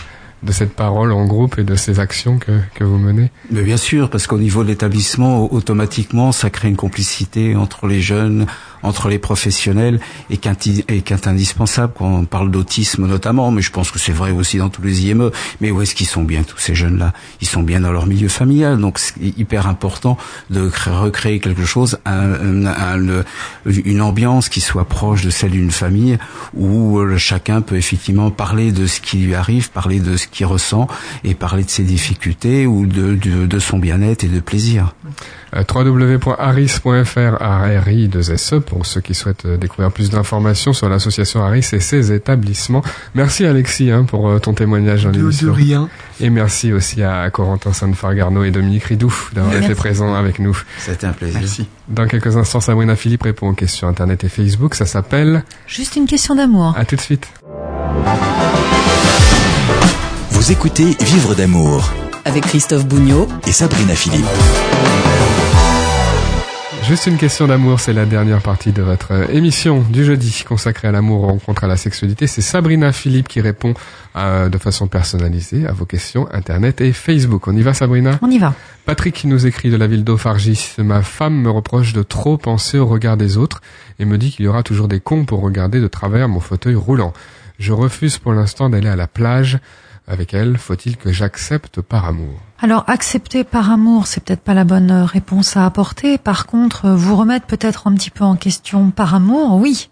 de 0.45 0.51
cette 0.51 0.73
parole 0.75 1.11
en 1.11 1.25
groupe 1.25 1.57
et 1.59 1.63
de 1.63 1.75
ces 1.75 1.99
actions 1.99 2.37
que 2.37 2.51
que 2.73 2.83
vous 2.83 2.97
menez. 2.97 3.31
Mais 3.51 3.63
bien 3.63 3.77
sûr, 3.77 4.09
parce 4.09 4.27
qu'au 4.27 4.37
niveau 4.37 4.63
de 4.63 4.69
l'établissement, 4.69 5.51
automatiquement, 5.53 6.31
ça 6.31 6.49
crée 6.49 6.69
une 6.69 6.75
complicité 6.75 7.55
entre 7.55 7.87
les 7.87 8.01
jeunes, 8.01 8.45
entre 8.85 9.09
les 9.09 9.19
professionnels, 9.19 9.99
est 10.29 10.45
est 10.87 11.27
indispensable 11.27 11.93
quand 11.97 12.05
on 12.07 12.25
parle 12.25 12.51
d'autisme 12.51 13.07
notamment, 13.07 13.51
mais 13.51 13.61
je 13.61 13.71
pense 13.71 13.91
que 13.91 13.99
c'est 13.99 14.11
vrai 14.11 14.31
aussi 14.31 14.57
dans 14.57 14.69
tous 14.69 14.81
les 14.83 15.05
IME. 15.07 15.31
Mais 15.61 15.71
où 15.71 15.81
est-ce 15.81 15.95
qu'ils 15.95 16.07
sont 16.07 16.23
bien, 16.23 16.43
tous 16.43 16.57
ces 16.59 16.75
jeunes-là? 16.75 17.13
Ils 17.41 17.47
sont 17.47 17.63
bien 17.63 17.79
dans 17.81 17.91
leur 17.91 18.05
milieu 18.05 18.27
familial, 18.29 18.79
donc 18.79 18.99
c'est 18.99 19.19
hyper 19.37 19.67
important 19.67 20.17
de 20.49 20.69
cré- 20.69 20.91
recréer 20.91 21.39
quelque 21.39 21.65
chose, 21.65 21.99
une 23.65 24.01
ambiance 24.01 24.49
qui 24.49 24.61
soit 24.61 24.85
proche 24.85 25.23
de 25.23 25.29
celle 25.29 25.51
d'une 25.51 25.71
famille, 25.71 26.17
où 26.53 26.99
euh, 26.99 27.17
chacun 27.17 27.61
peut 27.61 27.75
effectivement 27.77 28.29
parler 28.31 28.71
de 28.71 28.85
ce 28.87 29.01
qui 29.01 29.17
lui 29.17 29.35
arrive, 29.35 29.71
parler 29.71 29.99
de 29.99 30.17
ce 30.17 30.27
qu'il 30.27 30.45
ressent, 30.45 30.87
et 31.23 31.33
parler 31.35 31.63
de 31.63 31.69
ses 31.69 31.83
difficultés 31.83 32.65
ou 32.67 32.85
de, 32.85 33.15
de, 33.15 33.45
de 33.45 33.59
son 33.59 33.79
bien-être 33.79 34.23
et 34.23 34.27
de 34.27 34.39
plaisir. 34.39 34.93
Euh, 35.55 35.63
www.aris.fr 35.73 37.41
ARI 37.41 38.07
2 38.07 38.21
SE 38.37 38.59
pour 38.75 38.85
ceux 38.85 38.99
qui 38.99 39.13
souhaitent 39.13 39.45
euh, 39.45 39.55
découvrir 39.55 39.89
plus 39.89 40.09
d'informations 40.09 40.73
sur 40.73 40.89
l'association 40.89 41.41
Aris 41.41 41.65
et 41.71 41.79
ses 41.79 42.11
établissements. 42.11 42.83
Merci 43.13 43.45
Alexis 43.45 43.89
hein, 43.89 44.03
pour 44.03 44.27
euh, 44.27 44.37
ton 44.39 44.53
témoignage 44.53 45.05
dans 45.05 45.11
De, 45.11 45.15
de 45.15 45.21
l'émission. 45.21 45.53
rien. 45.53 45.89
Et 46.19 46.29
merci 46.29 46.73
aussi 46.73 47.01
à 47.01 47.29
Corentin 47.29 47.71
Sainte-Fargarno 47.71 48.43
et 48.43 48.51
Dominique 48.51 48.83
Ridouf 48.83 49.33
d'avoir 49.33 49.55
été 49.55 49.75
présents 49.75 50.13
avec 50.13 50.39
nous. 50.39 50.57
C'était 50.79 51.07
un 51.07 51.13
plaisir. 51.13 51.39
Merci. 51.39 51.67
Dans 51.87 52.05
quelques 52.05 52.35
instants, 52.35 52.59
Sabrina 52.59 52.97
Philippe 52.97 53.23
répond 53.23 53.47
aux 53.47 53.53
questions 53.53 53.87
Internet 53.87 54.25
et 54.25 54.29
Facebook. 54.29 54.75
Ça 54.75 54.85
s'appelle 54.85 55.45
Juste 55.67 55.95
une 55.95 56.05
question 56.05 56.35
d'amour. 56.35 56.73
À 56.77 56.83
tout 56.83 56.97
de 56.97 57.01
suite. 57.01 57.29
Vous 60.31 60.51
écoutez 60.51 60.97
Vivre 60.99 61.33
d'amour 61.33 61.93
Avec 62.25 62.43
Christophe 62.45 62.85
Bougnot 62.85 63.29
et 63.47 63.53
Sabrina 63.53 63.95
Philippe. 63.95 64.25
Juste 66.87 67.07
une 67.07 67.17
question 67.17 67.47
d'amour, 67.47 67.79
c'est 67.79 67.93
la 67.93 68.05
dernière 68.05 68.43
partie 68.43 68.71
de 68.71 68.83
votre 68.83 69.11
euh, 69.11 69.27
émission 69.29 69.81
du 69.81 70.05
jeudi 70.05 70.43
consacrée 70.47 70.87
à 70.87 70.91
l'amour, 70.91 71.23
aux 71.23 71.27
rencontres, 71.27 71.63
à 71.63 71.67
la 71.67 71.77
sexualité. 71.77 72.27
C'est 72.27 72.41
Sabrina 72.41 72.91
Philippe 72.91 73.27
qui 73.27 73.41
répond 73.41 73.73
euh, 74.15 74.49
de 74.49 74.57
façon 74.59 74.87
personnalisée 74.87 75.65
à 75.65 75.71
vos 75.71 75.85
questions 75.85 76.27
Internet 76.31 76.81
et 76.81 76.93
Facebook. 76.93 77.47
On 77.47 77.57
y 77.57 77.63
va 77.63 77.73
Sabrina? 77.73 78.19
On 78.21 78.29
y 78.29 78.37
va. 78.37 78.53
Patrick 78.85 79.15
qui 79.15 79.25
nous 79.25 79.47
écrit 79.47 79.71
de 79.71 79.77
la 79.77 79.87
ville 79.87 80.03
d'Ophargie. 80.03 80.75
Ma 80.77 81.01
femme 81.01 81.33
me 81.33 81.49
reproche 81.49 81.93
de 81.93 82.03
trop 82.03 82.37
penser 82.37 82.77
au 82.77 82.85
regard 82.85 83.17
des 83.17 83.37
autres 83.37 83.61
et 83.97 84.05
me 84.05 84.19
dit 84.19 84.29
qu'il 84.29 84.45
y 84.45 84.47
aura 84.47 84.61
toujours 84.61 84.87
des 84.87 84.99
cons 84.99 85.25
pour 85.25 85.41
regarder 85.41 85.81
de 85.81 85.87
travers 85.87 86.29
mon 86.29 86.39
fauteuil 86.39 86.75
roulant. 86.75 87.13
Je 87.57 87.73
refuse 87.73 88.19
pour 88.19 88.33
l'instant 88.33 88.69
d'aller 88.69 88.89
à 88.89 88.95
la 88.95 89.07
plage 89.07 89.57
avec 90.07 90.35
elle. 90.35 90.59
Faut-il 90.59 90.97
que 90.97 91.11
j'accepte 91.11 91.81
par 91.81 92.05
amour? 92.05 92.44
Alors, 92.65 92.83
accepter 92.87 93.43
par 93.43 93.69
amour, 93.69 94.07
c'est 94.07 94.23
peut-être 94.23 94.41
pas 94.41 94.55
la 94.55 94.63
bonne 94.63 94.89
euh, 94.89 95.05
réponse 95.05 95.55
à 95.55 95.67
apporter. 95.67 96.17
Par 96.17 96.47
contre, 96.47 96.85
euh, 96.85 96.95
vous 96.95 97.15
remettre 97.15 97.45
peut-être 97.45 97.85
un 97.85 97.93
petit 97.93 98.09
peu 98.09 98.23
en 98.23 98.35
question 98.35 98.89
par 98.89 99.13
amour, 99.13 99.57
oui. 99.57 99.91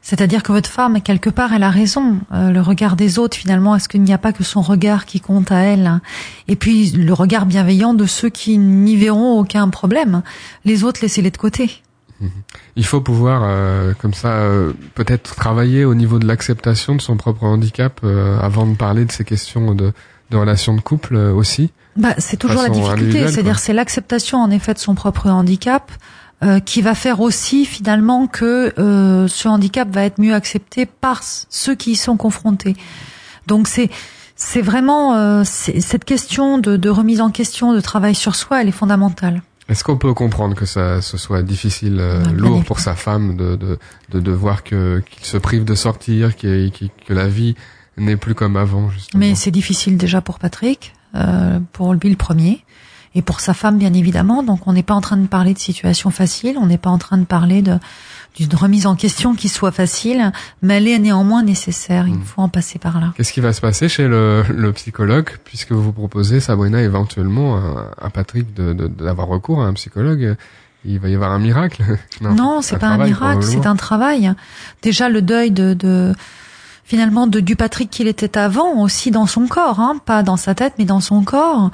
C'est-à-dire 0.00 0.44
que 0.44 0.52
votre 0.52 0.70
femme, 0.70 1.02
quelque 1.02 1.28
part, 1.28 1.52
elle 1.52 1.64
a 1.64 1.70
raison. 1.70 2.20
Euh, 2.32 2.52
le 2.52 2.60
regard 2.60 2.94
des 2.94 3.18
autres, 3.18 3.36
finalement, 3.36 3.74
est-ce 3.74 3.88
qu'il 3.88 4.02
n'y 4.02 4.12
a 4.12 4.18
pas 4.18 4.32
que 4.32 4.44
son 4.44 4.62
regard 4.62 5.06
qui 5.06 5.18
compte 5.18 5.50
à 5.50 5.58
elle 5.58 5.88
hein? 5.88 6.00
Et 6.46 6.54
puis, 6.54 6.92
le 6.92 7.12
regard 7.12 7.46
bienveillant 7.46 7.94
de 7.94 8.06
ceux 8.06 8.28
qui 8.28 8.58
n'y 8.58 8.94
verront 8.94 9.40
aucun 9.40 9.68
problème. 9.68 10.22
Les 10.64 10.84
autres, 10.84 11.00
laissez-les 11.02 11.32
de 11.32 11.36
côté. 11.36 11.82
Il 12.76 12.84
faut 12.84 13.00
pouvoir, 13.00 13.42
comme 13.98 14.14
ça, 14.14 14.40
peut-être 14.94 15.34
travailler 15.34 15.84
au 15.84 15.96
niveau 15.96 16.20
de 16.20 16.28
l'acceptation 16.28 16.94
de 16.94 17.00
son 17.00 17.16
propre 17.16 17.42
handicap 17.42 18.04
avant 18.40 18.66
de 18.66 18.76
parler 18.76 19.04
de 19.04 19.12
ces 19.12 19.24
questions 19.24 19.74
de, 19.74 19.92
de 20.30 20.36
relations 20.36 20.74
de 20.74 20.80
couple 20.80 21.16
aussi. 21.16 21.70
Bah, 21.98 22.14
c'est 22.18 22.36
toujours 22.36 22.62
la 22.62 22.68
difficulté, 22.68 23.28
c'est-à-dire 23.28 23.58
c'est 23.58 23.72
l'acceptation 23.72 24.38
en 24.38 24.50
effet 24.50 24.72
de 24.74 24.78
son 24.78 24.94
propre 24.94 25.28
handicap 25.28 25.90
euh, 26.44 26.60
qui 26.60 26.80
va 26.82 26.94
faire 26.94 27.20
aussi 27.20 27.64
finalement 27.64 28.26
que 28.28 28.72
euh, 28.78 29.26
ce 29.28 29.48
handicap 29.48 29.88
va 29.92 30.04
être 30.04 30.18
mieux 30.20 30.34
accepté 30.34 30.86
par 30.86 31.22
ceux 31.24 31.74
qui 31.74 31.92
y 31.92 31.96
sont 31.96 32.16
confrontés. 32.16 32.76
Donc 33.46 33.66
c'est 33.68 33.90
c'est 34.36 34.62
vraiment 34.62 35.14
euh, 35.16 35.42
cette 35.44 36.04
question 36.04 36.58
de, 36.58 36.76
de 36.76 36.88
remise 36.90 37.20
en 37.20 37.30
question, 37.30 37.72
de 37.72 37.80
travail 37.80 38.14
sur 38.14 38.36
soi, 38.36 38.62
elle 38.62 38.68
est 38.68 38.72
fondamentale. 38.72 39.42
Est-ce 39.68 39.82
qu'on 39.82 39.96
peut 39.98 40.14
comprendre 40.14 40.54
que 40.54 40.64
ça 40.64 41.02
ce 41.02 41.16
soit 41.18 41.42
difficile, 41.42 41.98
euh, 41.98 42.22
Ouais, 42.24 42.32
lourd 42.32 42.64
pour 42.64 42.78
sa 42.78 42.94
femme 42.94 43.36
de 43.36 43.56
de 43.56 43.78
de, 44.12 44.20
de 44.20 44.30
voir 44.32 44.62
que 44.62 45.02
qu'il 45.10 45.24
se 45.26 45.36
prive 45.38 45.64
de 45.64 45.74
sortir, 45.74 46.36
qu'il- 46.36 46.70
qu'il- 46.70 46.90
que 47.06 47.12
la 47.12 47.26
vie 47.26 47.56
n'est 47.96 48.16
plus 48.16 48.34
comme 48.36 48.56
avant 48.56 48.88
justement? 48.90 49.18
Mais 49.18 49.34
c'est 49.34 49.50
difficile 49.50 49.96
déjà 49.96 50.20
pour 50.20 50.38
Patrick, 50.38 50.94
euh, 51.14 51.58
pour 51.72 51.94
lui 51.94 52.10
le 52.10 52.16
premier, 52.16 52.64
et 53.14 53.22
pour 53.22 53.40
sa 53.40 53.54
femme 53.54 53.78
bien 53.78 53.92
évidemment. 53.94 54.42
Donc 54.42 54.66
on 54.66 54.72
n'est 54.72 54.82
pas 54.82 54.94
en 54.94 55.00
train 55.00 55.16
de 55.16 55.26
parler 55.26 55.54
de 55.54 55.58
situation 55.58 56.10
facile, 56.10 56.56
on 56.60 56.66
n'est 56.66 56.78
pas 56.78 56.90
en 56.90 56.98
train 56.98 57.18
de 57.18 57.24
parler 57.24 57.62
de 57.62 57.78
d'une 58.36 58.54
remise 58.54 58.86
en 58.86 58.94
question 58.94 59.34
qui 59.34 59.48
soit 59.48 59.72
facile, 59.72 60.30
mais 60.62 60.76
elle 60.76 60.86
est 60.86 60.98
néanmoins 61.00 61.42
nécessaire. 61.42 62.06
Il 62.06 62.14
Mm. 62.16 62.22
faut 62.22 62.42
en 62.42 62.48
passer 62.48 62.78
par 62.78 63.00
là. 63.00 63.12
Qu'est-ce 63.16 63.32
qui 63.32 63.40
va 63.40 63.52
se 63.52 63.60
passer 63.60 63.88
chez 63.88 64.06
le, 64.06 64.44
le 64.54 64.72
psychologue 64.74 65.30
puisque 65.44 65.72
vous 65.72 65.90
proposez 65.92 66.38
Sabrina 66.38 66.80
éventuellement 66.82 67.56
à, 68.00 68.10
Patrick 68.10 68.54
de 68.54 68.74
de- 68.74 68.86
d'avoir 68.86 69.26
recours 69.26 69.60
à 69.62 69.66
un 69.66 69.72
psychologue? 69.72 70.36
Il 70.84 71.00
va 71.00 71.08
y 71.08 71.14
avoir 71.16 71.32
un 71.32 71.40
miracle? 71.40 71.82
Non, 72.20 72.60
c'est 72.62 72.78
pas 72.78 72.88
un 72.88 73.04
miracle, 73.04 73.42
c'est 73.42 73.66
un 73.66 73.74
travail. 73.74 74.32
Déjà 74.82 75.08
le 75.08 75.20
deuil 75.22 75.50
de, 75.50 75.74
de 75.74 76.14
finalement 76.88 77.26
de 77.26 77.40
du 77.40 77.54
Patrick 77.54 77.90
qu'il 77.90 78.08
était 78.08 78.38
avant 78.38 78.80
aussi 78.80 79.10
dans 79.10 79.26
son 79.26 79.46
corps, 79.46 79.78
hein, 79.78 80.00
pas 80.06 80.22
dans 80.22 80.38
sa 80.38 80.54
tête 80.54 80.72
mais 80.78 80.86
dans 80.86 81.00
son 81.00 81.22
corps. 81.22 81.70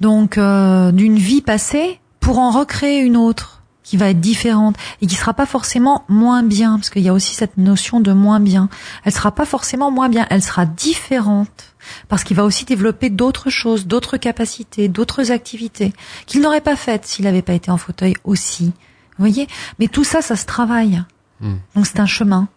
Donc 0.00 0.38
euh, 0.38 0.90
d'une 0.90 1.18
vie 1.18 1.42
passée 1.42 2.00
pour 2.18 2.38
en 2.38 2.50
recréer 2.50 3.00
une 3.00 3.18
autre 3.18 3.62
qui 3.82 3.98
va 3.98 4.08
être 4.08 4.20
différente 4.20 4.76
et 5.02 5.06
qui 5.06 5.16
sera 5.16 5.34
pas 5.34 5.44
forcément 5.44 6.04
moins 6.08 6.42
bien 6.42 6.76
parce 6.76 6.88
qu'il 6.88 7.02
y 7.02 7.10
a 7.10 7.12
aussi 7.12 7.34
cette 7.34 7.58
notion 7.58 8.00
de 8.00 8.12
moins 8.14 8.40
bien. 8.40 8.70
Elle 9.04 9.12
sera 9.12 9.32
pas 9.32 9.44
forcément 9.44 9.90
moins 9.90 10.08
bien, 10.08 10.26
elle 10.30 10.42
sera 10.42 10.64
différente 10.64 11.74
parce 12.08 12.24
qu'il 12.24 12.38
va 12.38 12.44
aussi 12.44 12.64
développer 12.64 13.10
d'autres 13.10 13.50
choses, 13.50 13.86
d'autres 13.86 14.16
capacités, 14.16 14.88
d'autres 14.88 15.30
activités 15.30 15.92
qu'il 16.24 16.40
n'aurait 16.40 16.62
pas 16.62 16.76
faites 16.76 17.04
s'il 17.04 17.26
n'avait 17.26 17.42
pas 17.42 17.52
été 17.52 17.70
en 17.70 17.76
fauteuil 17.76 18.14
aussi. 18.24 18.72
Vous 19.18 19.26
voyez? 19.26 19.46
Mais 19.78 19.88
tout 19.88 20.04
ça, 20.04 20.22
ça 20.22 20.36
se 20.36 20.46
travaille. 20.46 21.04
Hmm. 21.40 21.56
Donc 21.76 21.86
c'est 21.86 22.00
un 22.00 22.06
chemin. 22.06 22.48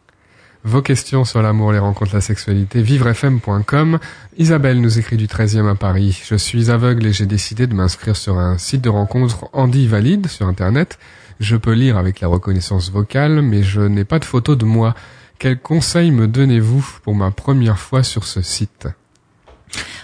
Vos 0.67 0.81
questions 0.81 1.23
sur 1.23 1.41
l'amour, 1.41 1.71
les 1.71 1.79
rencontres, 1.79 2.13
la 2.13 2.19
sexualité, 2.19 2.81
vivrefm.com. 2.81 3.99
Isabelle 4.37 4.81
nous 4.81 4.99
écrit 4.99 5.15
du 5.15 5.27
13e 5.27 5.71
à 5.71 5.75
Paris. 5.75 6.21
Je 6.25 6.35
suis 6.35 6.69
aveugle 6.69 7.05
et 7.05 7.13
j'ai 7.13 7.25
décidé 7.25 7.67
de 7.67 7.73
m'inscrire 7.73 8.17
sur 8.17 8.37
un 8.37 8.57
site 8.57 8.81
de 8.81 8.89
rencontre 8.89 9.47
Andy 9.53 9.87
Valide 9.87 10.27
sur 10.27 10.45
Internet. 10.45 10.99
Je 11.39 11.55
peux 11.55 11.71
lire 11.71 11.97
avec 11.97 12.19
la 12.19 12.27
reconnaissance 12.27 12.91
vocale, 12.91 13.41
mais 13.41 13.63
je 13.63 13.79
n'ai 13.79 14.03
pas 14.03 14.19
de 14.19 14.25
photo 14.25 14.57
de 14.57 14.65
moi. 14.65 14.93
Quels 15.39 15.57
conseils 15.57 16.11
me 16.11 16.27
donnez-vous 16.27 16.85
pour 17.01 17.15
ma 17.15 17.31
première 17.31 17.79
fois 17.79 18.03
sur 18.03 18.25
ce 18.25 18.41
site? 18.41 18.89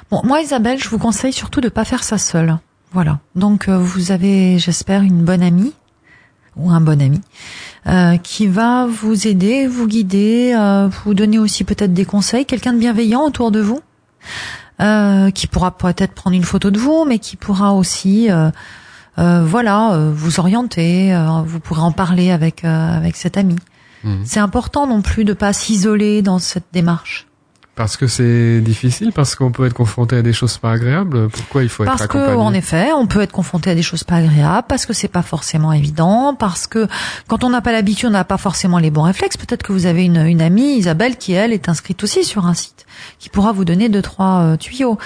Bon, 0.10 0.22
moi 0.24 0.40
Isabelle, 0.40 0.82
je 0.82 0.88
vous 0.88 0.98
conseille 0.98 1.34
surtout 1.34 1.60
de 1.60 1.68
pas 1.68 1.84
faire 1.84 2.06
ça 2.06 2.18
seule. 2.18 2.58
Voilà. 2.94 3.20
Donc 3.36 3.68
euh, 3.68 3.78
vous 3.78 4.14
avez, 4.14 4.60
j'espère, 4.60 5.02
une 5.02 5.26
bonne 5.26 5.44
amie 5.44 5.74
ou 6.56 6.72
un 6.72 6.80
bon 6.80 7.02
ami 7.02 7.20
euh, 7.88 8.18
qui 8.18 8.48
va 8.48 8.88
vous 8.88 9.28
aider, 9.28 9.68
vous 9.68 9.88
guider, 9.88 10.54
euh, 10.58 10.88
vous 11.04 11.14
donner 11.14 11.40
aussi 11.40 11.64
peut-être 11.64 11.94
des 11.94 12.06
conseils, 12.06 12.46
quelqu'un 12.46 12.74
de 12.74 12.80
bienveillant 12.80 13.24
autour 13.24 13.52
de 13.52 13.60
vous, 13.60 13.82
euh, 14.82 15.32
qui 15.32 15.48
pourra 15.48 15.72
peut-être 15.78 16.14
prendre 16.14 16.36
une 16.36 16.44
photo 16.44 16.72
de 16.72 16.80
vous, 16.80 17.06
mais 17.06 17.20
qui 17.20 17.36
pourra 17.36 17.74
aussi, 17.74 18.32
euh, 18.32 18.50
euh, 19.20 19.44
voilà, 19.46 19.94
euh, 19.94 20.12
vous 20.14 20.40
orienter. 20.40 21.14
euh, 21.14 21.42
vous 21.46 21.60
pourrez 21.60 21.82
en 21.82 21.92
parler 21.92 22.32
avec 22.32 22.64
avec 22.64 23.16
cet 23.16 23.38
ami. 23.38 23.56
Mhm. 24.04 24.24
C'est 24.26 24.40
important 24.40 24.88
non 24.88 25.02
plus 25.02 25.24
de 25.26 25.34
pas 25.34 25.54
s'isoler 25.54 26.22
dans 26.22 26.40
cette 26.40 26.66
démarche. 26.74 27.28
Parce 27.76 27.98
que 27.98 28.06
c'est 28.06 28.62
difficile, 28.62 29.12
parce 29.14 29.34
qu'on 29.34 29.52
peut 29.52 29.66
être 29.66 29.74
confronté 29.74 30.16
à 30.16 30.22
des 30.22 30.32
choses 30.32 30.60
pas 30.60 30.74
agréables. 30.74 31.28
Pourquoi 31.30 31.64
il 31.64 31.70
faut 31.70 31.84
Parce 31.84 32.04
être 32.04 32.08
que, 32.08 32.20
accompagné? 32.20 32.40
en 32.44 32.54
effet, 32.54 32.92
on 32.96 33.08
peut 33.08 33.22
être 33.22 33.32
confronté 33.32 33.72
à 33.72 33.76
des 33.76 33.82
choses 33.82 34.04
pas 34.04 34.18
agréables, 34.18 34.68
parce 34.70 34.86
que 34.86 34.94
c'est 34.94 35.08
pas 35.08 35.24
forcément 35.24 35.74
évident, 35.74 36.36
parce 36.38 36.68
que 36.68 36.88
quand 37.28 37.44
on 37.44 37.50
n'a 37.50 37.62
pas 37.62 37.72
l'habitude, 37.72 38.10
on 38.10 38.12
n'a 38.12 38.26
pas 38.26 38.38
forcément 38.38 38.78
les 38.78 38.92
bons 38.92 39.02
réflexes. 39.02 39.38
Peut-être 39.38 39.64
que 39.64 39.74
vous 39.74 39.88
avez 39.88 40.06
une, 40.06 40.18
une 40.18 40.42
amie, 40.44 40.76
Isabelle, 40.76 41.18
qui 41.18 41.34
elle 41.34 41.52
est 41.52 41.68
inscrite 41.68 42.04
aussi 42.04 42.24
sur 42.24 42.46
un 42.46 42.54
site, 42.54 42.86
qui 43.18 43.30
pourra 43.30 43.54
vous 43.54 43.66
donner 43.66 43.90
deux 43.90 44.04
trois 44.04 44.42
euh, 44.42 44.56
tuyaux. 44.56 45.00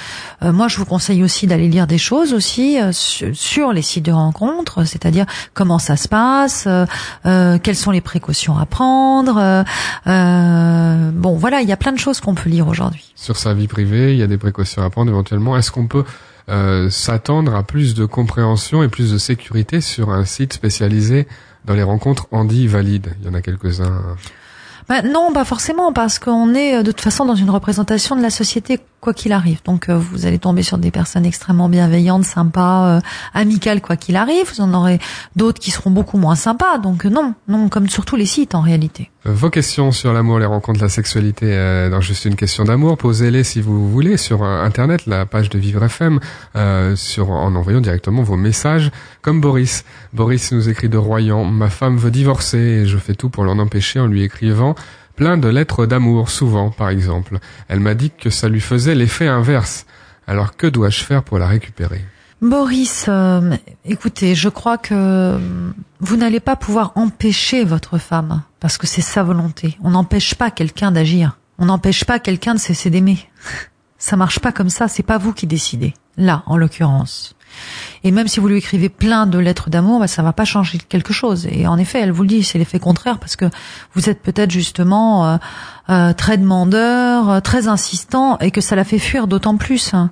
Euh, 0.43 0.51
moi, 0.51 0.67
je 0.67 0.75
vous 0.77 0.85
conseille 0.85 1.23
aussi 1.23 1.47
d'aller 1.47 1.69
lire 1.69 1.87
des 1.87 1.97
choses 1.97 2.33
aussi 2.33 2.81
euh, 2.81 2.91
sur, 2.91 3.33
sur 3.33 3.71
les 3.71 3.81
sites 3.81 4.03
de 4.03 4.11
rencontres, 4.11 4.83
c'est-à-dire 4.83 5.25
comment 5.53 5.79
ça 5.79 5.95
se 5.95 6.09
passe, 6.09 6.65
euh, 6.67 6.85
euh, 7.25 7.59
quelles 7.63 7.77
sont 7.77 7.91
les 7.91 8.01
précautions 8.01 8.57
à 8.57 8.65
prendre. 8.65 9.63
bon, 10.05 11.37
voilà, 11.37 11.61
il 11.61 11.69
y 11.69 11.71
a 11.71 11.77
plein 11.77 11.93
de 11.93 11.99
choses 11.99 12.19
qu'on 12.19 12.35
peut 12.35 12.49
lire 12.49 12.56
aujourd'hui. 12.65 13.13
Sur 13.15 13.37
sa 13.37 13.53
vie 13.53 13.67
privée, 13.67 14.13
il 14.13 14.19
y 14.19 14.23
a 14.23 14.27
des 14.27 14.37
précautions 14.37 14.81
à 14.81 14.89
prendre 14.89 15.11
éventuellement. 15.11 15.57
Est-ce 15.57 15.71
qu'on 15.71 15.87
peut 15.87 16.05
euh, 16.49 16.89
s'attendre 16.89 17.55
à 17.55 17.63
plus 17.63 17.93
de 17.93 18.05
compréhension 18.05 18.83
et 18.83 18.87
plus 18.87 19.11
de 19.11 19.17
sécurité 19.17 19.81
sur 19.81 20.11
un 20.11 20.23
site 20.23 20.53
spécialisé 20.53 21.27
dans 21.65 21.73
les 21.73 21.83
rencontres 21.83 22.27
handi 22.31 22.67
valides 22.67 23.13
Il 23.19 23.27
y 23.27 23.29
en 23.29 23.33
a 23.33 23.41
quelques-uns. 23.41 24.01
Bah, 24.87 25.01
non, 25.01 25.33
pas 25.33 25.43
forcément, 25.43 25.91
parce 25.91 26.17
qu'on 26.17 26.55
est 26.55 26.77
euh, 26.77 26.83
de 26.83 26.91
toute 26.91 27.01
façon 27.01 27.25
dans 27.25 27.35
une 27.35 27.49
représentation 27.49 28.15
de 28.15 28.21
la 28.21 28.29
société 28.29 28.79
quoi 29.01 29.13
qu'il 29.13 29.31
arrive. 29.31 29.61
Donc 29.63 29.89
euh, 29.89 29.97
vous 29.97 30.25
allez 30.25 30.39
tomber 30.39 30.63
sur 30.63 30.77
des 30.77 30.91
personnes 30.91 31.25
extrêmement 31.25 31.69
bienveillantes, 31.69 32.23
sympas, 32.23 32.97
euh, 32.97 32.99
amicales 33.33 33.81
quoi 33.81 33.95
qu'il 33.95 34.15
arrive. 34.15 34.51
Vous 34.53 34.61
en 34.61 34.73
aurez 34.73 34.99
d'autres 35.35 35.59
qui 35.59 35.71
seront 35.71 35.91
beaucoup 35.91 36.17
moins 36.17 36.35
sympas. 36.35 36.77
Donc 36.77 37.05
euh, 37.05 37.09
non, 37.09 37.33
non, 37.47 37.69
comme 37.69 37.89
sur 37.89 38.05
tous 38.05 38.15
les 38.15 38.25
sites 38.25 38.55
en 38.55 38.61
réalité. 38.61 39.11
Vos 39.29 39.49
questions 39.49 39.91
sur 39.91 40.13
l'amour, 40.13 40.39
les 40.39 40.45
rencontres, 40.45 40.81
la 40.81 40.87
sexualité, 40.87 41.47
euh, 41.49 41.89
dans 41.89 41.99
juste 41.99 42.23
une 42.23 42.37
question 42.37 42.63
d'amour, 42.63 42.97
posez-les 42.97 43.43
si 43.43 43.59
vous 43.59 43.91
voulez 43.91 44.15
sur 44.15 44.41
euh, 44.41 44.63
internet, 44.63 45.05
la 45.05 45.25
page 45.25 45.49
de 45.49 45.59
Vivre 45.59 45.83
FM, 45.83 46.21
euh, 46.55 46.95
en 47.19 47.55
envoyant 47.55 47.81
directement 47.81 48.23
vos 48.23 48.37
messages, 48.37 48.89
comme 49.21 49.41
Boris. 49.41 49.83
Boris 50.13 50.53
nous 50.53 50.69
écrit 50.69 50.87
de 50.87 50.97
Royan 50.97 51.43
Ma 51.43 51.69
femme 51.69 51.97
veut 51.97 52.09
divorcer 52.09 52.57
et 52.57 52.85
je 52.85 52.97
fais 52.97 53.15
tout 53.15 53.29
pour 53.29 53.43
l'en 53.43 53.59
empêcher 53.59 53.99
en 53.99 54.07
lui 54.07 54.23
écrivant 54.23 54.75
plein 55.17 55.37
de 55.37 55.49
lettres 55.49 55.85
d'amour, 55.85 56.29
souvent, 56.29 56.69
par 56.69 56.87
exemple. 56.87 57.39
Elle 57.67 57.81
m'a 57.81 57.95
dit 57.95 58.11
que 58.11 58.29
ça 58.29 58.47
lui 58.47 58.61
faisait 58.61 58.95
l'effet 58.95 59.27
inverse. 59.27 59.85
Alors 60.25 60.55
que 60.55 60.67
dois-je 60.67 61.03
faire 61.03 61.23
pour 61.23 61.37
la 61.37 61.47
récupérer? 61.47 62.01
Boris, 62.41 63.05
euh, 63.07 63.55
écoutez, 63.83 64.35
je 64.35 64.49
crois 64.49 64.77
que 64.77 64.93
euh, 64.93 65.39
vous 65.99 66.17
n'allez 66.17 66.39
pas 66.39 66.55
pouvoir 66.55 66.91
empêcher 66.95 67.63
votre 67.63 67.97
femme, 67.97 68.43
parce 68.59 68.77
que 68.77 68.85
c'est 68.85 69.01
sa 69.01 69.23
volonté. 69.23 69.77
On 69.83 69.91
n'empêche 69.91 70.35
pas 70.35 70.51
quelqu'un 70.51 70.91
d'agir. 70.91 71.37
On 71.57 71.65
n'empêche 71.65 72.05
pas 72.05 72.19
quelqu'un 72.19 72.53
de 72.53 72.59
cesser 72.59 72.89
d'aimer. 72.91 73.17
Ça 73.97 74.15
marche 74.15 74.37
pas 74.37 74.51
comme 74.51 74.69
ça, 74.69 74.87
c'est 74.87 75.01
pas 75.01 75.17
vous 75.17 75.33
qui 75.33 75.47
décidez. 75.47 75.95
Là, 76.17 76.43
en 76.45 76.55
l'occurrence. 76.55 77.35
Et 78.03 78.11
même 78.11 78.27
si 78.27 78.39
vous 78.39 78.47
lui 78.47 78.57
écrivez 78.57 78.89
plein 78.89 79.25
de 79.25 79.39
lettres 79.39 79.71
d'amour, 79.71 79.99
bah, 79.99 80.07
ça 80.07 80.21
va 80.21 80.33
pas 80.33 80.45
changer 80.45 80.77
quelque 80.77 81.13
chose. 81.13 81.47
Et 81.49 81.65
en 81.65 81.79
effet, 81.79 81.99
elle 82.01 82.11
vous 82.11 82.21
le 82.21 82.27
dit, 82.27 82.43
c'est 82.43 82.59
l'effet 82.59 82.77
contraire 82.77 83.17
parce 83.17 83.35
que 83.35 83.45
vous 83.95 84.07
êtes 84.07 84.21
peut-être 84.21 84.51
justement 84.51 85.25
euh, 85.25 85.37
euh, 85.89 86.13
très 86.13 86.37
demandeur, 86.37 87.29
euh, 87.29 87.39
très 87.39 87.67
insistant, 87.67 88.37
et 88.37 88.51
que 88.51 88.61
ça 88.61 88.75
la 88.75 88.83
fait 88.83 88.99
fuir 88.99 89.25
d'autant 89.25 89.57
plus. 89.57 89.95
hein. 89.95 90.11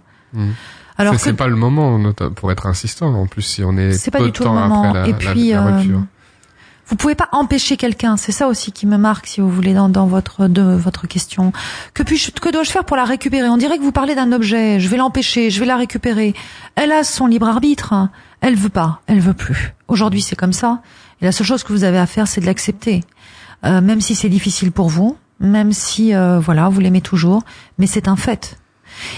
Alors 0.98 1.16
C'est- 1.20 1.32
que 1.32 1.36
pas 1.36 1.48
le 1.48 1.56
moment 1.56 2.00
pour 2.36 2.52
être 2.52 2.68
insistant, 2.68 3.14
en 3.14 3.28
plus, 3.28 3.42
si 3.42 3.64
on 3.64 3.76
est, 3.78 3.92
C'est 3.94 4.12
pas 4.12 4.20
du 4.20 4.26
de 4.26 4.30
tout 4.32 4.44
le 4.44 4.50
moment. 4.50 4.84
après 4.90 5.00
la, 5.02 5.08
Et 5.10 5.14
puis, 5.14 5.50
la 5.52 5.62
euh, 5.66 5.76
rupture. 5.78 6.04
Vous 6.88 6.96
pouvez 6.96 7.16
pas 7.16 7.28
empêcher 7.32 7.78
quelqu'un, 7.78 8.16
c'est 8.16 8.32
ça 8.32 8.48
aussi 8.48 8.72
qui 8.72 8.86
me 8.86 8.98
marque, 8.98 9.26
si 9.26 9.42
vous 9.42 9.50
voulez, 9.50 9.74
dans, 9.74 9.90
dans 9.90 10.06
votre 10.06 10.48
de 10.48 10.62
votre 10.62 11.08
question. 11.08 11.52
Que 11.96 12.04
puis 12.04 12.24
que 12.40 12.50
dois-je 12.52 12.70
faire 12.70 12.84
pour 12.86 12.96
la 12.96 13.06
récupérer? 13.06 13.50
On 13.50 13.58
dirait 13.58 13.78
que 13.80 13.84
vous 13.84 13.92
parlez 13.92 14.14
d'un 14.14 14.32
objet. 14.32 14.80
Je 14.80 14.88
vais 14.88 14.98
l'empêcher, 14.98 15.50
je 15.50 15.60
vais 15.60 15.66
la 15.66 15.78
récupérer. 15.78 16.36
Elle 16.76 16.92
a 16.92 17.04
son 17.04 17.26
libre 17.26 17.48
arbitre. 17.48 17.94
Elle 18.42 18.56
veut 18.56 18.70
pas, 18.70 19.02
elle 19.08 19.20
veut 19.20 19.34
plus. 19.34 19.74
Aujourd'hui, 19.88 20.22
c'est 20.22 20.36
comme 20.36 20.54
ça. 20.54 20.82
Et 21.22 21.26
la 21.26 21.32
seule 21.32 21.48
chose 21.48 21.64
que 21.64 21.74
vous 21.74 21.84
avez 21.86 21.98
à 21.98 22.06
faire, 22.06 22.28
c'est 22.28 22.42
de 22.42 22.46
l'accepter, 22.46 23.04
Euh, 23.66 23.82
même 23.82 24.00
si 24.02 24.14
c'est 24.14 24.30
difficile 24.30 24.72
pour 24.72 24.90
vous, 24.90 25.18
même 25.40 25.72
si 25.72 26.14
euh, 26.14 26.40
voilà, 26.40 26.70
vous 26.70 26.80
l'aimez 26.82 27.02
toujours, 27.02 27.42
mais 27.80 27.88
c'est 27.88 28.08
un 28.08 28.16
fait. 28.16 28.60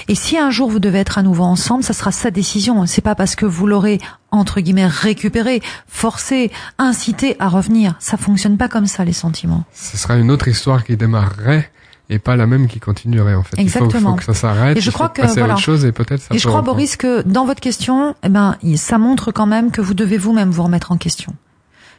Et 0.08 0.16
si 0.16 0.38
un 0.38 0.50
jour 0.50 0.70
vous 0.70 0.80
devez 0.80 1.00
être 1.00 1.18
à 1.18 1.24
nouveau 1.24 1.44
ensemble, 1.44 1.84
ça 1.84 1.94
sera 1.94 2.12
sa 2.12 2.32
décision. 2.32 2.86
C'est 2.86 3.02
pas 3.02 3.16
parce 3.16 3.36
que 3.36 3.46
vous 3.46 3.68
l'aurez 3.68 4.00
entre 4.32 4.60
guillemets 4.60 4.88
récupéré, 4.88 5.62
forcé, 5.88 6.52
incité 6.78 7.36
à 7.40 7.50
revenir. 7.50 7.96
Ça 8.00 8.18
fonctionne 8.18 8.58
pas 8.58 8.68
comme 8.68 8.88
ça 8.88 9.06
les 9.06 9.14
sentiments. 9.14 9.64
Ce 9.74 9.98
sera 9.98 10.16
une 10.18 10.32
autre 10.32 10.48
histoire 10.48 10.84
qui 10.84 10.98
démarrerait 10.98 11.72
et 12.10 12.20
pas 12.20 12.36
la 12.36 12.48
même 12.48 12.68
qui 12.68 12.80
continuerait, 12.80 13.36
en 13.36 13.44
fait. 13.44 13.58
Il 13.58 13.70
faut, 13.70 13.80
Exactement. 13.84 14.12
faut 14.12 14.16
que 14.18 14.24
ça 14.24 14.34
s'arrête. 14.34 14.78
Et 14.78 14.82
je 14.82 14.92
crois 14.92 15.10
que, 15.10 15.22
passer 15.22 15.40
à 15.40 15.42
voilà. 15.42 15.56
autre 15.56 15.64
chose 15.64 15.84
et 15.86 15.92
peut-être 15.92 16.22
ça 16.22 16.34
Et 16.34 16.38
je 16.38 16.48
crois 16.48 16.60
reprendre. 16.60 16.76
Boris 16.78 16.96
que 16.96 17.22
dans 17.24 17.46
votre 17.46 17.60
question, 17.60 18.16
eh 18.24 18.30
ben 18.30 18.56
ça 18.76 18.98
montre 18.98 19.32
quand 19.32 19.46
même 19.46 19.72
que 19.72 19.82
vous 19.82 19.94
devez 19.94 20.18
vous-même 20.18 20.50
vous 20.50 20.64
remettre 20.64 20.92
en 20.92 20.98
question. 20.98 21.34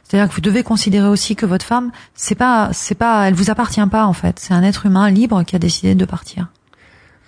C'est-à-dire 0.03 0.29
que 0.29 0.33
vous 0.33 0.41
devez 0.41 0.63
considérer 0.63 1.07
aussi 1.07 1.35
que 1.35 1.45
votre 1.45 1.65
femme, 1.65 1.91
c'est 2.15 2.33
pas, 2.33 2.69
c'est 2.73 2.95
pas, 2.95 3.27
elle 3.27 3.35
vous 3.35 3.51
appartient 3.51 3.85
pas 3.91 4.05
en 4.05 4.13
fait. 4.13 4.39
C'est 4.39 4.55
un 4.55 4.63
être 4.63 4.87
humain 4.87 5.11
libre 5.11 5.43
qui 5.43 5.55
a 5.55 5.59
décidé 5.59 5.93
de 5.93 6.05
partir. 6.05 6.47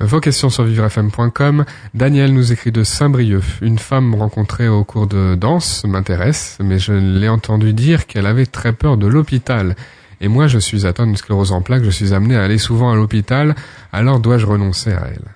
Vos 0.03 0.19
questions 0.19 0.49
sur 0.49 0.63
vivrefm.com. 0.63 1.63
Daniel 1.93 2.33
nous 2.33 2.51
écrit 2.51 2.71
de 2.71 2.83
Saint-Brieuc. 2.83 3.43
Une 3.61 3.77
femme 3.77 4.15
rencontrée 4.15 4.67
au 4.67 4.83
cours 4.83 5.05
de 5.05 5.35
danse 5.35 5.83
m'intéresse, 5.85 6.57
mais 6.59 6.79
je 6.79 6.93
l'ai 6.93 7.29
entendu 7.29 7.71
dire 7.71 8.07
qu'elle 8.07 8.25
avait 8.25 8.47
très 8.47 8.73
peur 8.73 8.97
de 8.97 9.05
l'hôpital. 9.05 9.75
Et 10.19 10.27
moi, 10.27 10.47
je 10.47 10.57
suis 10.57 10.87
atteint 10.87 11.05
d'une 11.05 11.17
sclérose 11.17 11.51
en 11.51 11.61
plaques, 11.61 11.83
je 11.83 11.91
suis 11.91 12.15
amené 12.15 12.35
à 12.35 12.43
aller 12.43 12.57
souvent 12.57 12.91
à 12.91 12.95
l'hôpital, 12.95 13.53
alors 13.93 14.19
dois-je 14.19 14.47
renoncer 14.47 14.91
à 14.91 15.03
elle? 15.05 15.35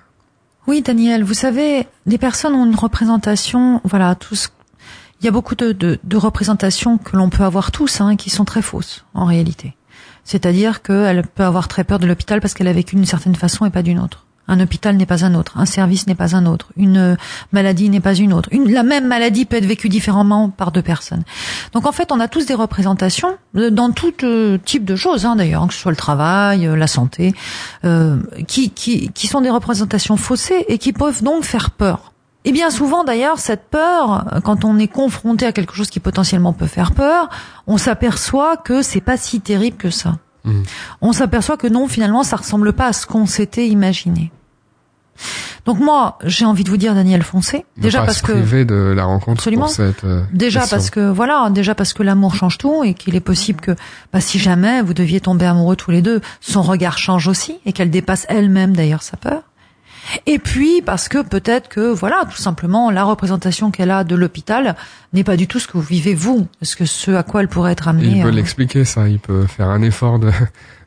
Oui, 0.66 0.82
Daniel, 0.82 1.22
vous 1.22 1.34
savez, 1.34 1.86
les 2.04 2.18
personnes 2.18 2.54
ont 2.54 2.66
une 2.66 2.74
représentation, 2.74 3.80
voilà, 3.84 4.16
tous. 4.16 4.50
Il 5.20 5.26
y 5.26 5.28
a 5.28 5.32
beaucoup 5.32 5.54
de, 5.54 5.70
de, 5.70 6.00
de 6.02 6.16
représentations 6.16 6.98
que 6.98 7.16
l'on 7.16 7.30
peut 7.30 7.44
avoir 7.44 7.70
tous, 7.70 8.00
hein, 8.00 8.16
qui 8.16 8.30
sont 8.30 8.44
très 8.44 8.62
fausses 8.62 9.04
en 9.14 9.26
réalité. 9.26 9.76
C'est-à-dire 10.24 10.82
qu'elle 10.82 11.24
peut 11.24 11.44
avoir 11.44 11.68
très 11.68 11.84
peur 11.84 12.00
de 12.00 12.06
l'hôpital 12.06 12.40
parce 12.40 12.52
qu'elle 12.52 12.68
a 12.68 12.72
vécu 12.72 12.96
d'une 12.96 13.06
certaine 13.06 13.36
façon 13.36 13.64
et 13.64 13.70
pas 13.70 13.82
d'une 13.82 14.00
autre. 14.00 14.25
Un 14.48 14.60
hôpital 14.60 14.96
n'est 14.96 15.06
pas 15.06 15.24
un 15.24 15.34
autre, 15.34 15.58
un 15.58 15.66
service 15.66 16.06
n'est 16.06 16.14
pas 16.14 16.36
un 16.36 16.46
autre, 16.46 16.68
une 16.76 16.98
euh, 16.98 17.16
maladie 17.52 17.88
n'est 17.90 18.00
pas 18.00 18.14
une 18.14 18.32
autre. 18.32 18.48
Une, 18.52 18.72
la 18.72 18.84
même 18.84 19.06
maladie 19.06 19.44
peut 19.44 19.56
être 19.56 19.66
vécue 19.66 19.88
différemment 19.88 20.50
par 20.50 20.70
deux 20.70 20.82
personnes. 20.82 21.24
Donc 21.72 21.86
en 21.86 21.92
fait, 21.92 22.12
on 22.12 22.20
a 22.20 22.28
tous 22.28 22.46
des 22.46 22.54
représentations 22.54 23.36
euh, 23.56 23.70
dans 23.70 23.90
tout 23.90 24.14
euh, 24.22 24.58
type 24.58 24.84
de 24.84 24.96
choses, 24.96 25.26
hein, 25.26 25.36
d'ailleurs, 25.36 25.62
hein, 25.62 25.68
que 25.68 25.74
ce 25.74 25.80
soit 25.80 25.90
le 25.90 25.96
travail, 25.96 26.68
la 26.76 26.86
santé, 26.86 27.34
euh, 27.84 28.18
qui, 28.46 28.70
qui, 28.70 29.10
qui 29.12 29.26
sont 29.26 29.40
des 29.40 29.50
représentations 29.50 30.16
faussées 30.16 30.64
et 30.68 30.78
qui 30.78 30.92
peuvent 30.92 31.22
donc 31.22 31.44
faire 31.44 31.70
peur. 31.70 32.12
Et 32.44 32.52
bien 32.52 32.70
souvent 32.70 33.02
d'ailleurs, 33.02 33.40
cette 33.40 33.68
peur, 33.70 34.40
quand 34.44 34.64
on 34.64 34.78
est 34.78 34.86
confronté 34.86 35.46
à 35.46 35.52
quelque 35.52 35.74
chose 35.74 35.90
qui 35.90 35.98
potentiellement 35.98 36.52
peut 36.52 36.68
faire 36.68 36.92
peur, 36.92 37.28
on 37.66 37.76
s'aperçoit 37.76 38.56
que 38.56 38.82
c'est 38.82 39.00
pas 39.00 39.16
si 39.16 39.40
terrible 39.40 39.76
que 39.76 39.90
ça. 39.90 40.18
Mhm. 40.46 40.62
On 41.02 41.12
s'aperçoit 41.12 41.56
que 41.56 41.66
non, 41.66 41.88
finalement, 41.88 42.22
ça 42.22 42.36
ressemble 42.36 42.72
pas 42.72 42.86
à 42.86 42.92
ce 42.92 43.06
qu'on 43.06 43.26
s'était 43.26 43.68
imaginé. 43.68 44.32
Donc 45.64 45.80
moi, 45.80 46.18
j'ai 46.24 46.44
envie 46.44 46.62
de 46.62 46.70
vous 46.70 46.76
dire, 46.76 46.94
Daniel 46.94 47.22
Foncé, 47.22 47.64
déjà 47.76 48.00
pas 48.00 48.06
parce 48.06 48.18
se 48.18 48.22
que 48.22 48.64
de 48.64 48.74
la 48.94 49.04
rencontre 49.04 49.40
Absolument. 49.40 49.64
pour 49.64 49.74
cette 49.74 50.04
euh, 50.04 50.22
Déjà 50.32 50.60
question. 50.60 50.76
parce 50.76 50.90
que 50.90 51.10
voilà, 51.10 51.48
déjà 51.50 51.74
parce 51.74 51.92
que 51.92 52.02
l'amour 52.02 52.34
change 52.34 52.58
tout 52.58 52.84
et 52.84 52.94
qu'il 52.94 53.16
est 53.16 53.20
possible 53.20 53.60
que 53.60 53.72
bah, 54.12 54.20
si 54.20 54.38
jamais 54.38 54.82
vous 54.82 54.94
deviez 54.94 55.20
tomber 55.20 55.46
amoureux 55.46 55.74
tous 55.74 55.90
les 55.90 56.02
deux, 56.02 56.20
son 56.40 56.62
regard 56.62 56.98
change 56.98 57.26
aussi 57.28 57.58
et 57.64 57.72
qu'elle 57.72 57.90
dépasse 57.90 58.26
elle-même 58.28 58.76
d'ailleurs 58.76 59.02
sa 59.02 59.16
peur. 59.16 59.42
Et 60.26 60.38
puis 60.38 60.82
parce 60.82 61.08
que 61.08 61.22
peut-être 61.22 61.68
que 61.68 61.92
voilà, 61.92 62.24
tout 62.30 62.36
simplement 62.36 62.90
la 62.90 63.04
représentation 63.04 63.70
qu'elle 63.70 63.90
a 63.90 64.04
de 64.04 64.14
l'hôpital 64.14 64.76
n'est 65.12 65.24
pas 65.24 65.36
du 65.36 65.46
tout 65.46 65.58
ce 65.58 65.66
que 65.66 65.74
vous 65.74 65.82
vivez 65.82 66.14
vous, 66.14 66.46
ce 66.62 66.76
que 66.76 66.84
ce 66.84 67.10
à 67.12 67.22
quoi 67.22 67.40
elle 67.40 67.48
pourrait 67.48 67.72
être 67.72 67.88
amenée. 67.88 68.16
il 68.16 68.22
peut 68.22 68.28
euh. 68.28 68.32
l'expliquer 68.32 68.84
ça, 68.84 69.08
il 69.08 69.18
peut 69.18 69.46
faire 69.46 69.68
un 69.68 69.82
effort 69.82 70.18
de, 70.18 70.30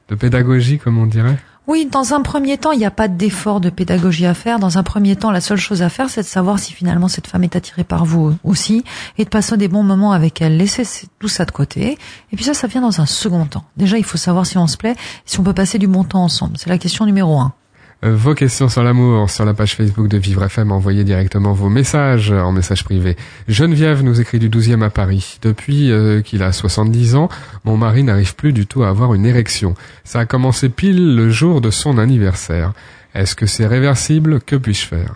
de 0.10 0.16
pédagogie, 0.16 0.80
comme 0.80 0.98
on 0.98 1.06
dirait. 1.06 1.38
Oui, 1.70 1.86
dans 1.86 2.16
un 2.16 2.24
premier 2.24 2.58
temps, 2.58 2.72
il 2.72 2.80
n'y 2.80 2.86
a 2.86 2.90
pas 2.90 3.08
d'effort 3.08 3.60
de 3.60 3.70
pédagogie 3.70 4.26
à 4.26 4.34
faire. 4.34 4.58
Dans 4.58 4.80
un 4.80 4.84
premier 4.84 5.16
temps, 5.16 5.30
la 5.30 5.40
seule 5.40 5.60
chose 5.60 5.84
à 5.84 5.90
faire, 5.90 6.10
c'est 6.10 6.24
de 6.24 6.26
savoir 6.26 6.58
si 6.58 6.74
finalement 6.74 7.08
cette 7.08 7.28
femme 7.28 7.44
est 7.44 7.56
attirée 7.56 7.84
par 7.84 8.06
vous 8.06 8.36
aussi 8.44 8.84
et 9.20 9.24
de 9.24 9.30
passer 9.30 9.56
des 9.56 9.68
bons 9.68 9.84
moments 9.84 10.12
avec 10.12 10.42
elle. 10.42 10.58
Laissez 10.58 11.08
tout 11.20 11.28
ça 11.28 11.46
de 11.46 11.52
côté. 11.52 12.00
Et 12.32 12.36
puis 12.36 12.44
ça, 12.44 12.56
ça 12.56 12.66
vient 12.66 12.82
dans 12.82 13.02
un 13.02 13.06
second 13.06 13.46
temps. 13.46 13.66
Déjà, 13.78 14.00
il 14.00 14.04
faut 14.04 14.18
savoir 14.18 14.48
si 14.48 14.58
on 14.58 14.66
se 14.66 14.78
plaît, 14.78 14.96
si 15.26 15.40
on 15.40 15.44
peut 15.44 15.54
passer 15.54 15.78
du 15.78 15.88
bon 15.88 16.04
temps 16.04 16.24
ensemble. 16.24 16.54
C'est 16.58 16.70
la 16.70 16.80
question 16.80 17.06
numéro 17.06 17.40
un. 17.40 17.54
Euh, 18.06 18.16
Vos 18.16 18.34
questions 18.34 18.70
sur 18.70 18.82
l'amour 18.82 19.30
sur 19.30 19.44
la 19.44 19.54
page 19.54 19.76
Facebook 19.76 20.08
de 20.08 20.18
Vivre 20.18 20.44
FM, 20.44 20.72
envoyez 20.72 21.04
directement 21.04 21.52
vos 21.52 21.68
messages 21.68 22.32
en 22.32 22.54
message 22.54 22.86
privé. 22.86 23.18
Geneviève 23.50 24.04
nous 24.04 24.22
écrit 24.22 24.40
du 24.40 24.50
12e 24.50 24.84
à 24.84 24.90
Paris. 24.90 25.38
Depuis 25.42 25.92
euh, 25.92 26.22
qu'il 26.22 26.42
a 26.44 26.54
70 26.54 27.16
ans, 27.16 27.28
mon 27.66 27.76
mari 27.76 28.04
n'arrive 28.04 28.36
plus 28.36 28.54
du 28.54 28.66
tout 28.68 28.84
à 28.84 28.90
avoir 28.90 29.14
une 29.14 29.26
érection. 29.26 29.74
Ça 30.06 30.20
a 30.20 30.26
commencé 30.26 30.70
pile 30.70 31.16
le 31.16 31.30
jour 31.30 31.60
de 31.60 31.72
son 31.72 31.98
anniversaire. 31.98 32.72
Est-ce 33.14 33.36
que 33.36 33.46
c'est 33.46 33.68
réversible? 33.68 34.40
Que 34.40 34.56
puis-je 34.56 34.86
faire? 34.86 35.16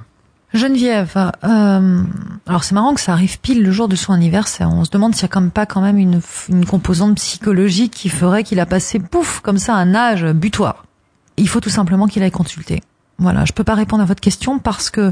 Geneviève, 0.54 1.32
euh, 1.44 2.04
alors 2.46 2.64
c'est 2.64 2.76
marrant 2.76 2.94
que 2.94 3.02
ça 3.02 3.14
arrive 3.14 3.40
pile 3.40 3.64
le 3.64 3.72
jour 3.72 3.88
de 3.88 3.96
son 3.96 4.14
anniversaire. 4.14 4.70
On 4.72 4.84
se 4.84 4.92
demande 4.92 5.16
s'il 5.16 5.24
y 5.24 5.26
a 5.26 5.30
quand 5.30 5.42
même 5.42 5.52
pas 5.52 5.66
quand 5.66 5.82
même 5.82 5.98
une, 5.98 6.20
une 6.50 6.66
composante 6.66 7.16
psychologique 7.16 7.94
qui 7.94 8.10
ferait 8.10 8.44
qu'il 8.44 8.60
a 8.60 8.66
passé 8.66 9.00
pouf 9.00 9.40
comme 9.40 9.58
ça 9.58 9.74
un 9.74 9.96
âge 9.96 10.26
butoir. 10.26 10.84
Il 11.38 11.48
faut 11.48 11.60
tout 11.60 11.70
simplement 11.70 12.08
qu'il 12.08 12.24
aille 12.24 12.32
consulter. 12.32 12.82
Voilà, 13.18 13.46
je 13.46 13.54
peux 13.54 13.64
pas 13.64 13.76
répondre 13.76 14.04
à 14.04 14.06
votre 14.06 14.22
question 14.22 14.60
parce 14.60 14.90
que 14.90 15.12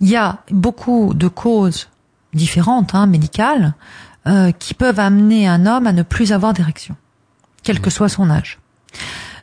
il 0.00 0.08
y 0.08 0.16
a 0.16 0.38
beaucoup 0.50 1.14
de 1.14 1.28
causes 1.28 1.88
différentes, 2.32 2.94
hein, 2.94 3.06
médicales, 3.06 3.74
euh, 4.26 4.52
qui 4.52 4.74
peuvent 4.74 4.98
amener 4.98 5.46
un 5.46 5.66
homme 5.66 5.86
à 5.86 5.92
ne 5.92 6.02
plus 6.02 6.32
avoir 6.32 6.52
d'érection, 6.52 6.96
quel 7.62 7.80
que 7.80 7.90
soit 7.90 8.08
son 8.08 8.30
âge. 8.30 8.58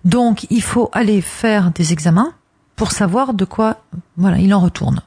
Donc, 0.03 0.47
il 0.49 0.63
faut 0.63 0.89
aller 0.91 1.21
faire 1.21 1.71
des 1.71 1.93
examens 1.93 2.33
pour 2.75 2.91
savoir 2.91 3.33
de 3.33 3.45
quoi, 3.45 3.83
voilà, 4.17 4.39
il 4.39 4.53
en 4.53 4.59
retourne. 4.59 5.01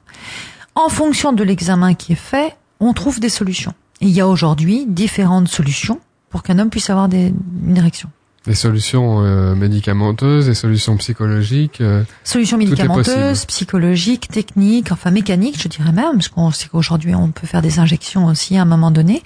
En 0.77 0.89
fonction 0.89 1.33
de 1.33 1.43
l'examen 1.43 1.95
qui 1.95 2.13
est 2.13 2.17
fait, 2.17 2.57
on 2.81 2.93
trouve 2.93 3.21
des 3.21 3.29
solutions. 3.29 3.75
Et 4.01 4.07
il 4.07 4.13
y 4.13 4.21
a 4.21 4.29
aujourd'hui 4.29 4.87
différentes 4.87 5.49
solutions 5.49 6.01
pour 6.31 6.43
qu'un 6.43 6.59
homme 6.59 6.71
puisse 6.71 6.91
avoir 6.91 7.09
des, 7.09 7.33
une 7.67 7.77
érection. 7.77 8.11
Des 8.47 8.55
solutions 8.55 9.23
euh, 9.25 9.55
médicamenteuses, 9.55 10.47
des 10.47 10.55
solutions 10.55 10.99
psychologiques. 10.99 11.81
euh, 11.81 12.03
Solutions 12.25 12.59
médicamenteuses, 12.59 13.47
psychologiques, 13.47 14.29
techniques, 14.29 14.93
enfin 14.93 15.11
mécaniques, 15.11 15.61
je 15.63 15.69
dirais 15.69 15.93
même, 15.93 16.13
parce 16.13 16.29
qu'on 16.29 16.51
sait 16.51 16.69
qu'aujourd'hui 16.69 17.15
on 17.15 17.29
peut 17.31 17.47
faire 17.47 17.63
des 17.63 17.79
injections 17.79 18.27
aussi 18.27 18.59
à 18.59 18.63
un 18.63 18.67
moment 18.67 18.91
donné. 18.91 19.23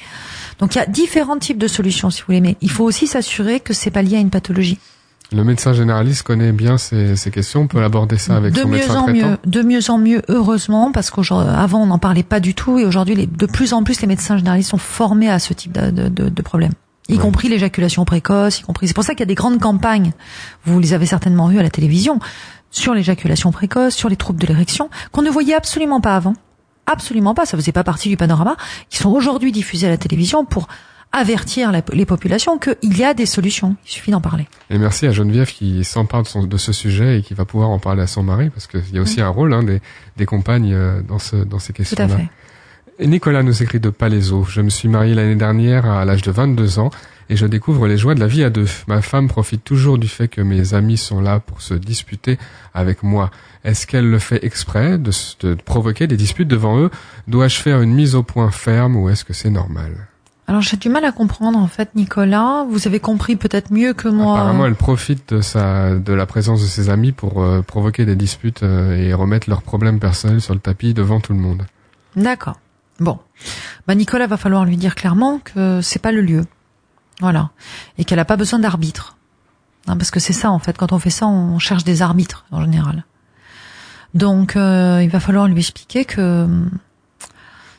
Donc 0.60 0.76
il 0.76 0.78
y 0.78 0.80
a 0.80 0.86
différents 0.86 1.36
types 1.38 1.58
de 1.58 1.66
solutions, 1.66 2.10
si 2.10 2.20
vous 2.20 2.26
voulez, 2.28 2.40
mais 2.40 2.56
il 2.60 2.70
faut 2.70 2.84
aussi 2.84 3.08
s'assurer 3.08 3.58
que 3.58 3.72
c'est 3.74 3.90
pas 3.90 4.02
lié 4.02 4.16
à 4.16 4.20
une 4.20 4.30
pathologie. 4.30 4.78
le 5.32 5.42
médecin 5.42 5.72
généraliste 5.72 6.22
connaît 6.22 6.52
bien 6.52 6.78
ces, 6.78 7.16
ces 7.16 7.30
questions. 7.32 7.62
On 7.62 7.66
peut 7.66 7.82
aborder 7.82 8.18
ça 8.18 8.36
avec 8.36 8.54
de 8.54 8.60
son 8.60 8.68
mieux 8.68 8.76
médecin 8.78 9.00
en 9.00 9.04
traitant. 9.06 9.30
mieux, 9.30 9.36
de 9.44 9.62
mieux 9.62 9.90
en 9.90 9.98
mieux, 9.98 10.22
heureusement, 10.28 10.92
parce 10.92 11.10
qu'avant 11.10 11.82
on 11.82 11.86
n'en 11.86 11.98
parlait 11.98 12.22
pas 12.22 12.38
du 12.38 12.54
tout, 12.54 12.78
et 12.78 12.84
aujourd'hui 12.86 13.26
de 13.26 13.46
plus 13.46 13.72
en 13.72 13.82
plus 13.82 14.00
les 14.00 14.06
médecins 14.06 14.36
généralistes 14.36 14.70
sont 14.70 14.78
formés 14.78 15.28
à 15.28 15.40
ce 15.40 15.54
type 15.54 15.72
de, 15.72 15.90
de, 15.90 16.08
de, 16.08 16.28
de 16.28 16.42
problème. 16.42 16.72
Y 17.08 17.14
Ouais. 17.14 17.18
compris 17.18 17.48
l'éjaculation 17.48 18.04
précoce, 18.04 18.60
y 18.60 18.62
compris. 18.62 18.86
C'est 18.88 18.94
pour 18.94 19.04
ça 19.04 19.12
qu'il 19.14 19.20
y 19.20 19.22
a 19.22 19.26
des 19.26 19.34
grandes 19.34 19.58
campagnes. 19.60 20.12
Vous 20.64 20.78
les 20.78 20.92
avez 20.92 21.06
certainement 21.06 21.48
vues 21.48 21.58
à 21.58 21.62
la 21.62 21.70
télévision 21.70 22.20
sur 22.70 22.92
l'éjaculation 22.94 23.50
précoce, 23.50 23.94
sur 23.94 24.08
les 24.10 24.16
troubles 24.16 24.40
de 24.40 24.46
l'érection, 24.46 24.90
qu'on 25.10 25.22
ne 25.22 25.30
voyait 25.30 25.54
absolument 25.54 26.00
pas 26.02 26.16
avant. 26.16 26.34
Absolument 26.86 27.34
pas. 27.34 27.46
Ça 27.46 27.56
faisait 27.56 27.72
pas 27.72 27.84
partie 27.84 28.08
du 28.10 28.16
panorama. 28.18 28.56
Qui 28.90 28.98
sont 28.98 29.10
aujourd'hui 29.10 29.52
diffusés 29.52 29.86
à 29.86 29.90
la 29.90 29.96
télévision 29.96 30.44
pour 30.44 30.68
avertir 31.10 31.72
la- 31.72 31.80
les 31.94 32.04
populations 32.04 32.58
qu'il 32.58 32.96
y 32.98 33.02
a 33.04 33.14
des 33.14 33.24
solutions. 33.24 33.76
Il 33.86 33.90
suffit 33.90 34.10
d'en 34.10 34.20
parler. 34.20 34.46
Et 34.68 34.76
merci 34.76 35.06
à 35.06 35.12
Geneviève 35.12 35.50
qui 35.50 35.82
s'empare 35.84 36.24
de, 36.46 36.56
ce 36.58 36.72
sujet 36.74 37.18
et 37.18 37.22
qui 37.22 37.32
va 37.32 37.46
pouvoir 37.46 37.70
en 37.70 37.78
parler 37.78 38.02
à 38.02 38.06
son 38.06 38.22
mari 38.22 38.50
parce 38.50 38.66
qu'il 38.66 38.82
y 38.92 38.98
a 38.98 39.00
aussi 39.00 39.22
un 39.22 39.28
rôle 39.30 39.54
hein, 39.54 39.62
des, 39.62 39.80
des 40.18 40.26
compagnes 40.26 40.74
euh, 40.74 41.00
dans, 41.00 41.18
ce, 41.18 41.36
dans 41.36 41.58
ces 41.58 41.72
Tout 41.72 41.80
à 41.82 41.84
questions-là. 41.84 42.16
fait. 42.18 42.28
Et 43.00 43.06
Nicolas 43.06 43.44
nous 43.44 43.62
écrit 43.62 43.78
de 43.78 43.90
Palaiso. 43.90 44.44
Je 44.48 44.60
me 44.60 44.70
suis 44.70 44.88
marié 44.88 45.14
l'année 45.14 45.36
dernière 45.36 45.86
à 45.86 46.04
l'âge 46.04 46.22
de 46.22 46.32
22 46.32 46.80
ans 46.80 46.90
et 47.30 47.36
je 47.36 47.46
découvre 47.46 47.86
les 47.86 47.96
joies 47.96 48.16
de 48.16 48.20
la 48.20 48.26
vie 48.26 48.42
à 48.42 48.50
deux. 48.50 48.66
Ma 48.88 49.02
femme 49.02 49.28
profite 49.28 49.62
toujours 49.62 49.98
du 49.98 50.08
fait 50.08 50.26
que 50.26 50.40
mes 50.40 50.74
amis 50.74 50.96
sont 50.96 51.20
là 51.20 51.38
pour 51.38 51.62
se 51.62 51.74
disputer 51.74 52.38
avec 52.74 53.04
moi. 53.04 53.30
Est-ce 53.62 53.86
qu'elle 53.86 54.10
le 54.10 54.18
fait 54.18 54.44
exprès 54.44 54.98
de, 54.98 55.12
de 55.40 55.54
provoquer 55.54 56.08
des 56.08 56.16
disputes 56.16 56.48
devant 56.48 56.76
eux? 56.80 56.90
Dois-je 57.28 57.60
faire 57.60 57.82
une 57.82 57.94
mise 57.94 58.16
au 58.16 58.24
point 58.24 58.50
ferme 58.50 58.96
ou 58.96 59.08
est-ce 59.08 59.24
que 59.24 59.32
c'est 59.32 59.50
normal? 59.50 60.08
Alors 60.48 60.62
j'ai 60.62 60.76
du 60.76 60.88
mal 60.88 61.04
à 61.04 61.12
comprendre 61.12 61.58
en 61.58 61.68
fait, 61.68 61.94
Nicolas. 61.94 62.64
Vous 62.68 62.88
avez 62.88 62.98
compris 62.98 63.36
peut-être 63.36 63.72
mieux 63.72 63.92
que 63.92 64.08
moi. 64.08 64.32
Apparemment, 64.32 64.66
elle 64.66 64.74
profite 64.74 65.34
de 65.34 65.40
sa 65.40 65.94
de 65.94 66.12
la 66.14 66.26
présence 66.26 66.62
de 66.62 66.66
ses 66.66 66.88
amis 66.88 67.12
pour 67.12 67.42
euh, 67.42 67.60
provoquer 67.62 68.06
des 68.06 68.16
disputes 68.16 68.64
euh, 68.64 68.96
et 68.96 69.14
remettre 69.14 69.48
leurs 69.48 69.62
problèmes 69.62 70.00
personnels 70.00 70.40
sur 70.40 70.54
le 70.54 70.60
tapis 70.60 70.94
devant 70.94 71.20
tout 71.20 71.34
le 71.34 71.38
monde. 71.38 71.64
D'accord. 72.16 72.58
Bon. 73.00 73.18
Bah 73.86 73.94
Nicolas 73.94 74.26
va 74.26 74.36
falloir 74.36 74.64
lui 74.64 74.76
dire 74.76 74.94
clairement 74.94 75.38
que 75.38 75.80
c'est 75.82 76.00
pas 76.00 76.12
le 76.12 76.20
lieu. 76.20 76.44
Voilà. 77.20 77.50
Et 77.96 78.04
qu'elle 78.04 78.18
a 78.18 78.24
pas 78.24 78.36
besoin 78.36 78.58
d'arbitre. 78.58 79.16
Hein, 79.86 79.96
parce 79.96 80.10
que 80.10 80.20
c'est 80.20 80.32
ça 80.32 80.50
en 80.50 80.58
fait, 80.58 80.76
quand 80.76 80.92
on 80.92 80.98
fait 80.98 81.10
ça, 81.10 81.26
on 81.26 81.58
cherche 81.58 81.84
des 81.84 82.02
arbitres 82.02 82.44
en 82.50 82.60
général. 82.60 83.04
Donc 84.14 84.56
euh, 84.56 85.00
il 85.02 85.10
va 85.10 85.20
falloir 85.20 85.46
lui 85.48 85.58
expliquer 85.58 86.04
que 86.04 86.44
hum, 86.44 86.70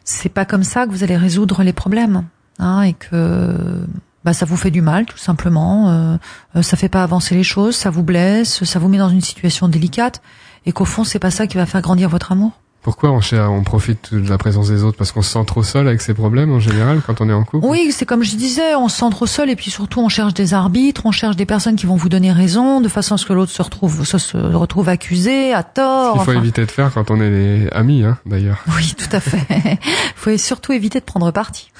c'est 0.03 0.29
pas 0.29 0.45
comme 0.45 0.63
ça 0.63 0.85
que 0.85 0.91
vous 0.91 1.03
allez 1.03 1.17
résoudre 1.17 1.63
les 1.63 1.73
problèmes. 1.73 2.25
Hein, 2.61 2.81
et 2.81 2.93
que 2.93 3.85
bah 4.25 4.33
ça 4.33 4.45
vous 4.45 4.57
fait 4.57 4.71
du 4.71 4.81
mal 4.81 5.05
tout 5.05 5.17
simplement, 5.17 5.89
euh, 5.89 6.17
euh, 6.57 6.61
ça 6.61 6.75
fait 6.75 6.89
pas 6.89 7.03
avancer 7.03 7.35
les 7.35 7.43
choses, 7.43 7.75
ça 7.75 7.89
vous 7.89 8.03
blesse, 8.03 8.65
ça 8.65 8.79
vous 8.79 8.89
met 8.89 8.97
dans 8.97 9.07
une 9.07 9.21
situation 9.21 9.69
délicate 9.69 10.21
et 10.65 10.73
qu'au 10.73 10.83
fond 10.83 11.05
c'est 11.05 11.19
pas 11.19 11.31
ça 11.31 11.47
qui 11.47 11.55
va 11.55 11.65
faire 11.65 11.81
grandir 11.81 12.09
votre 12.09 12.33
amour. 12.33 12.59
Pourquoi 12.81 13.11
on, 13.11 13.19
on 13.33 13.63
profite 13.63 14.13
de 14.13 14.29
la 14.29 14.37
présence 14.37 14.69
des 14.69 14.83
autres 14.83 14.97
Parce 14.97 15.11
qu'on 15.11 15.21
se 15.21 15.31
sent 15.31 15.43
trop 15.45 15.63
seul 15.63 15.87
avec 15.87 16.01
ses 16.01 16.13
problèmes 16.13 16.51
en 16.53 16.59
général 16.59 17.01
quand 17.05 17.19
on 17.21 17.29
est 17.29 17.33
en 17.33 17.43
couple? 17.43 17.65
Oui, 17.67 17.91
c'est 17.91 18.05
comme 18.05 18.23
je 18.23 18.35
disais, 18.35 18.73
on 18.75 18.87
se 18.87 18.97
sent 18.99 19.09
trop 19.11 19.25
seul 19.25 19.49
et 19.49 19.55
puis 19.55 19.69
surtout 19.69 19.99
on 19.99 20.07
cherche 20.09 20.33
des 20.33 20.53
arbitres, 20.53 21.01
on 21.05 21.11
cherche 21.11 21.35
des 21.35 21.45
personnes 21.45 21.75
qui 21.75 21.85
vont 21.85 21.95
vous 21.97 22.09
donner 22.09 22.31
raison 22.31 22.79
de 22.79 22.87
façon 22.87 23.15
à 23.15 23.17
ce 23.17 23.25
que 23.25 23.33
l'autre 23.33 23.51
se 23.51 23.61
retrouve 23.61 24.05
se, 24.05 24.17
se 24.17 24.37
retrouve 24.37 24.87
accusé 24.87 25.53
à 25.53 25.61
Ce 25.61 25.73
tort. 25.75 26.13
qu'il 26.13 26.21
faut 26.23 26.31
enfin. 26.31 26.39
éviter 26.41 26.65
de 26.65 26.71
faire 26.71 26.91
quand 26.93 27.11
on 27.11 27.19
est 27.21 27.69
amis, 27.73 28.03
hein, 28.03 28.17
d'ailleurs. 28.25 28.59
Oui, 28.75 28.93
tout 28.97 29.13
à 29.15 29.19
fait. 29.19 29.45
Il 29.85 30.13
faut 30.15 30.37
surtout 30.37 30.71
éviter 30.71 30.99
de 30.99 31.05
prendre 31.05 31.31
parti. 31.31 31.71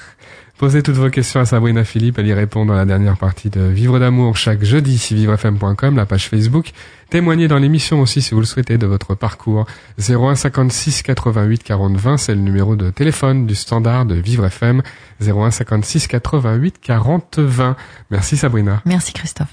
Posez 0.60 0.82
toutes 0.82 0.96
vos 0.96 1.08
questions 1.08 1.40
à 1.40 1.46
Sabrina 1.46 1.84
Philippe, 1.84 2.18
elle 2.18 2.26
y 2.26 2.34
répond 2.34 2.66
dans 2.66 2.74
la 2.74 2.84
dernière 2.84 3.16
partie 3.16 3.48
de 3.48 3.62
Vivre 3.62 3.98
d'amour 3.98 4.36
chaque 4.36 4.62
jeudi 4.62 4.98
sur 4.98 5.16
vivrefm.com, 5.16 5.96
la 5.96 6.04
page 6.04 6.28
Facebook. 6.28 6.72
Témoignez 7.08 7.48
dans 7.48 7.56
l'émission 7.56 8.02
aussi 8.02 8.20
si 8.20 8.34
vous 8.34 8.40
le 8.40 8.46
souhaitez 8.46 8.76
de 8.76 8.84
votre 8.86 9.14
parcours. 9.14 9.64
01 9.98 10.34
56 10.34 11.00
88 11.00 11.62
40 11.62 11.96
20, 11.96 12.16
c'est 12.18 12.34
le 12.34 12.42
numéro 12.42 12.76
de 12.76 12.90
téléphone 12.90 13.46
du 13.46 13.54
standard 13.54 14.04
de 14.04 14.16
Vivre 14.16 14.44
FM. 14.44 14.82
01 15.26 15.50
56 15.50 16.08
88 16.08 16.76
40 16.78 17.38
20. 17.38 17.76
Merci 18.10 18.36
Sabrina. 18.36 18.82
Merci 18.84 19.14
Christophe. 19.14 19.48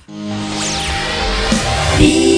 Vivre 1.99 2.36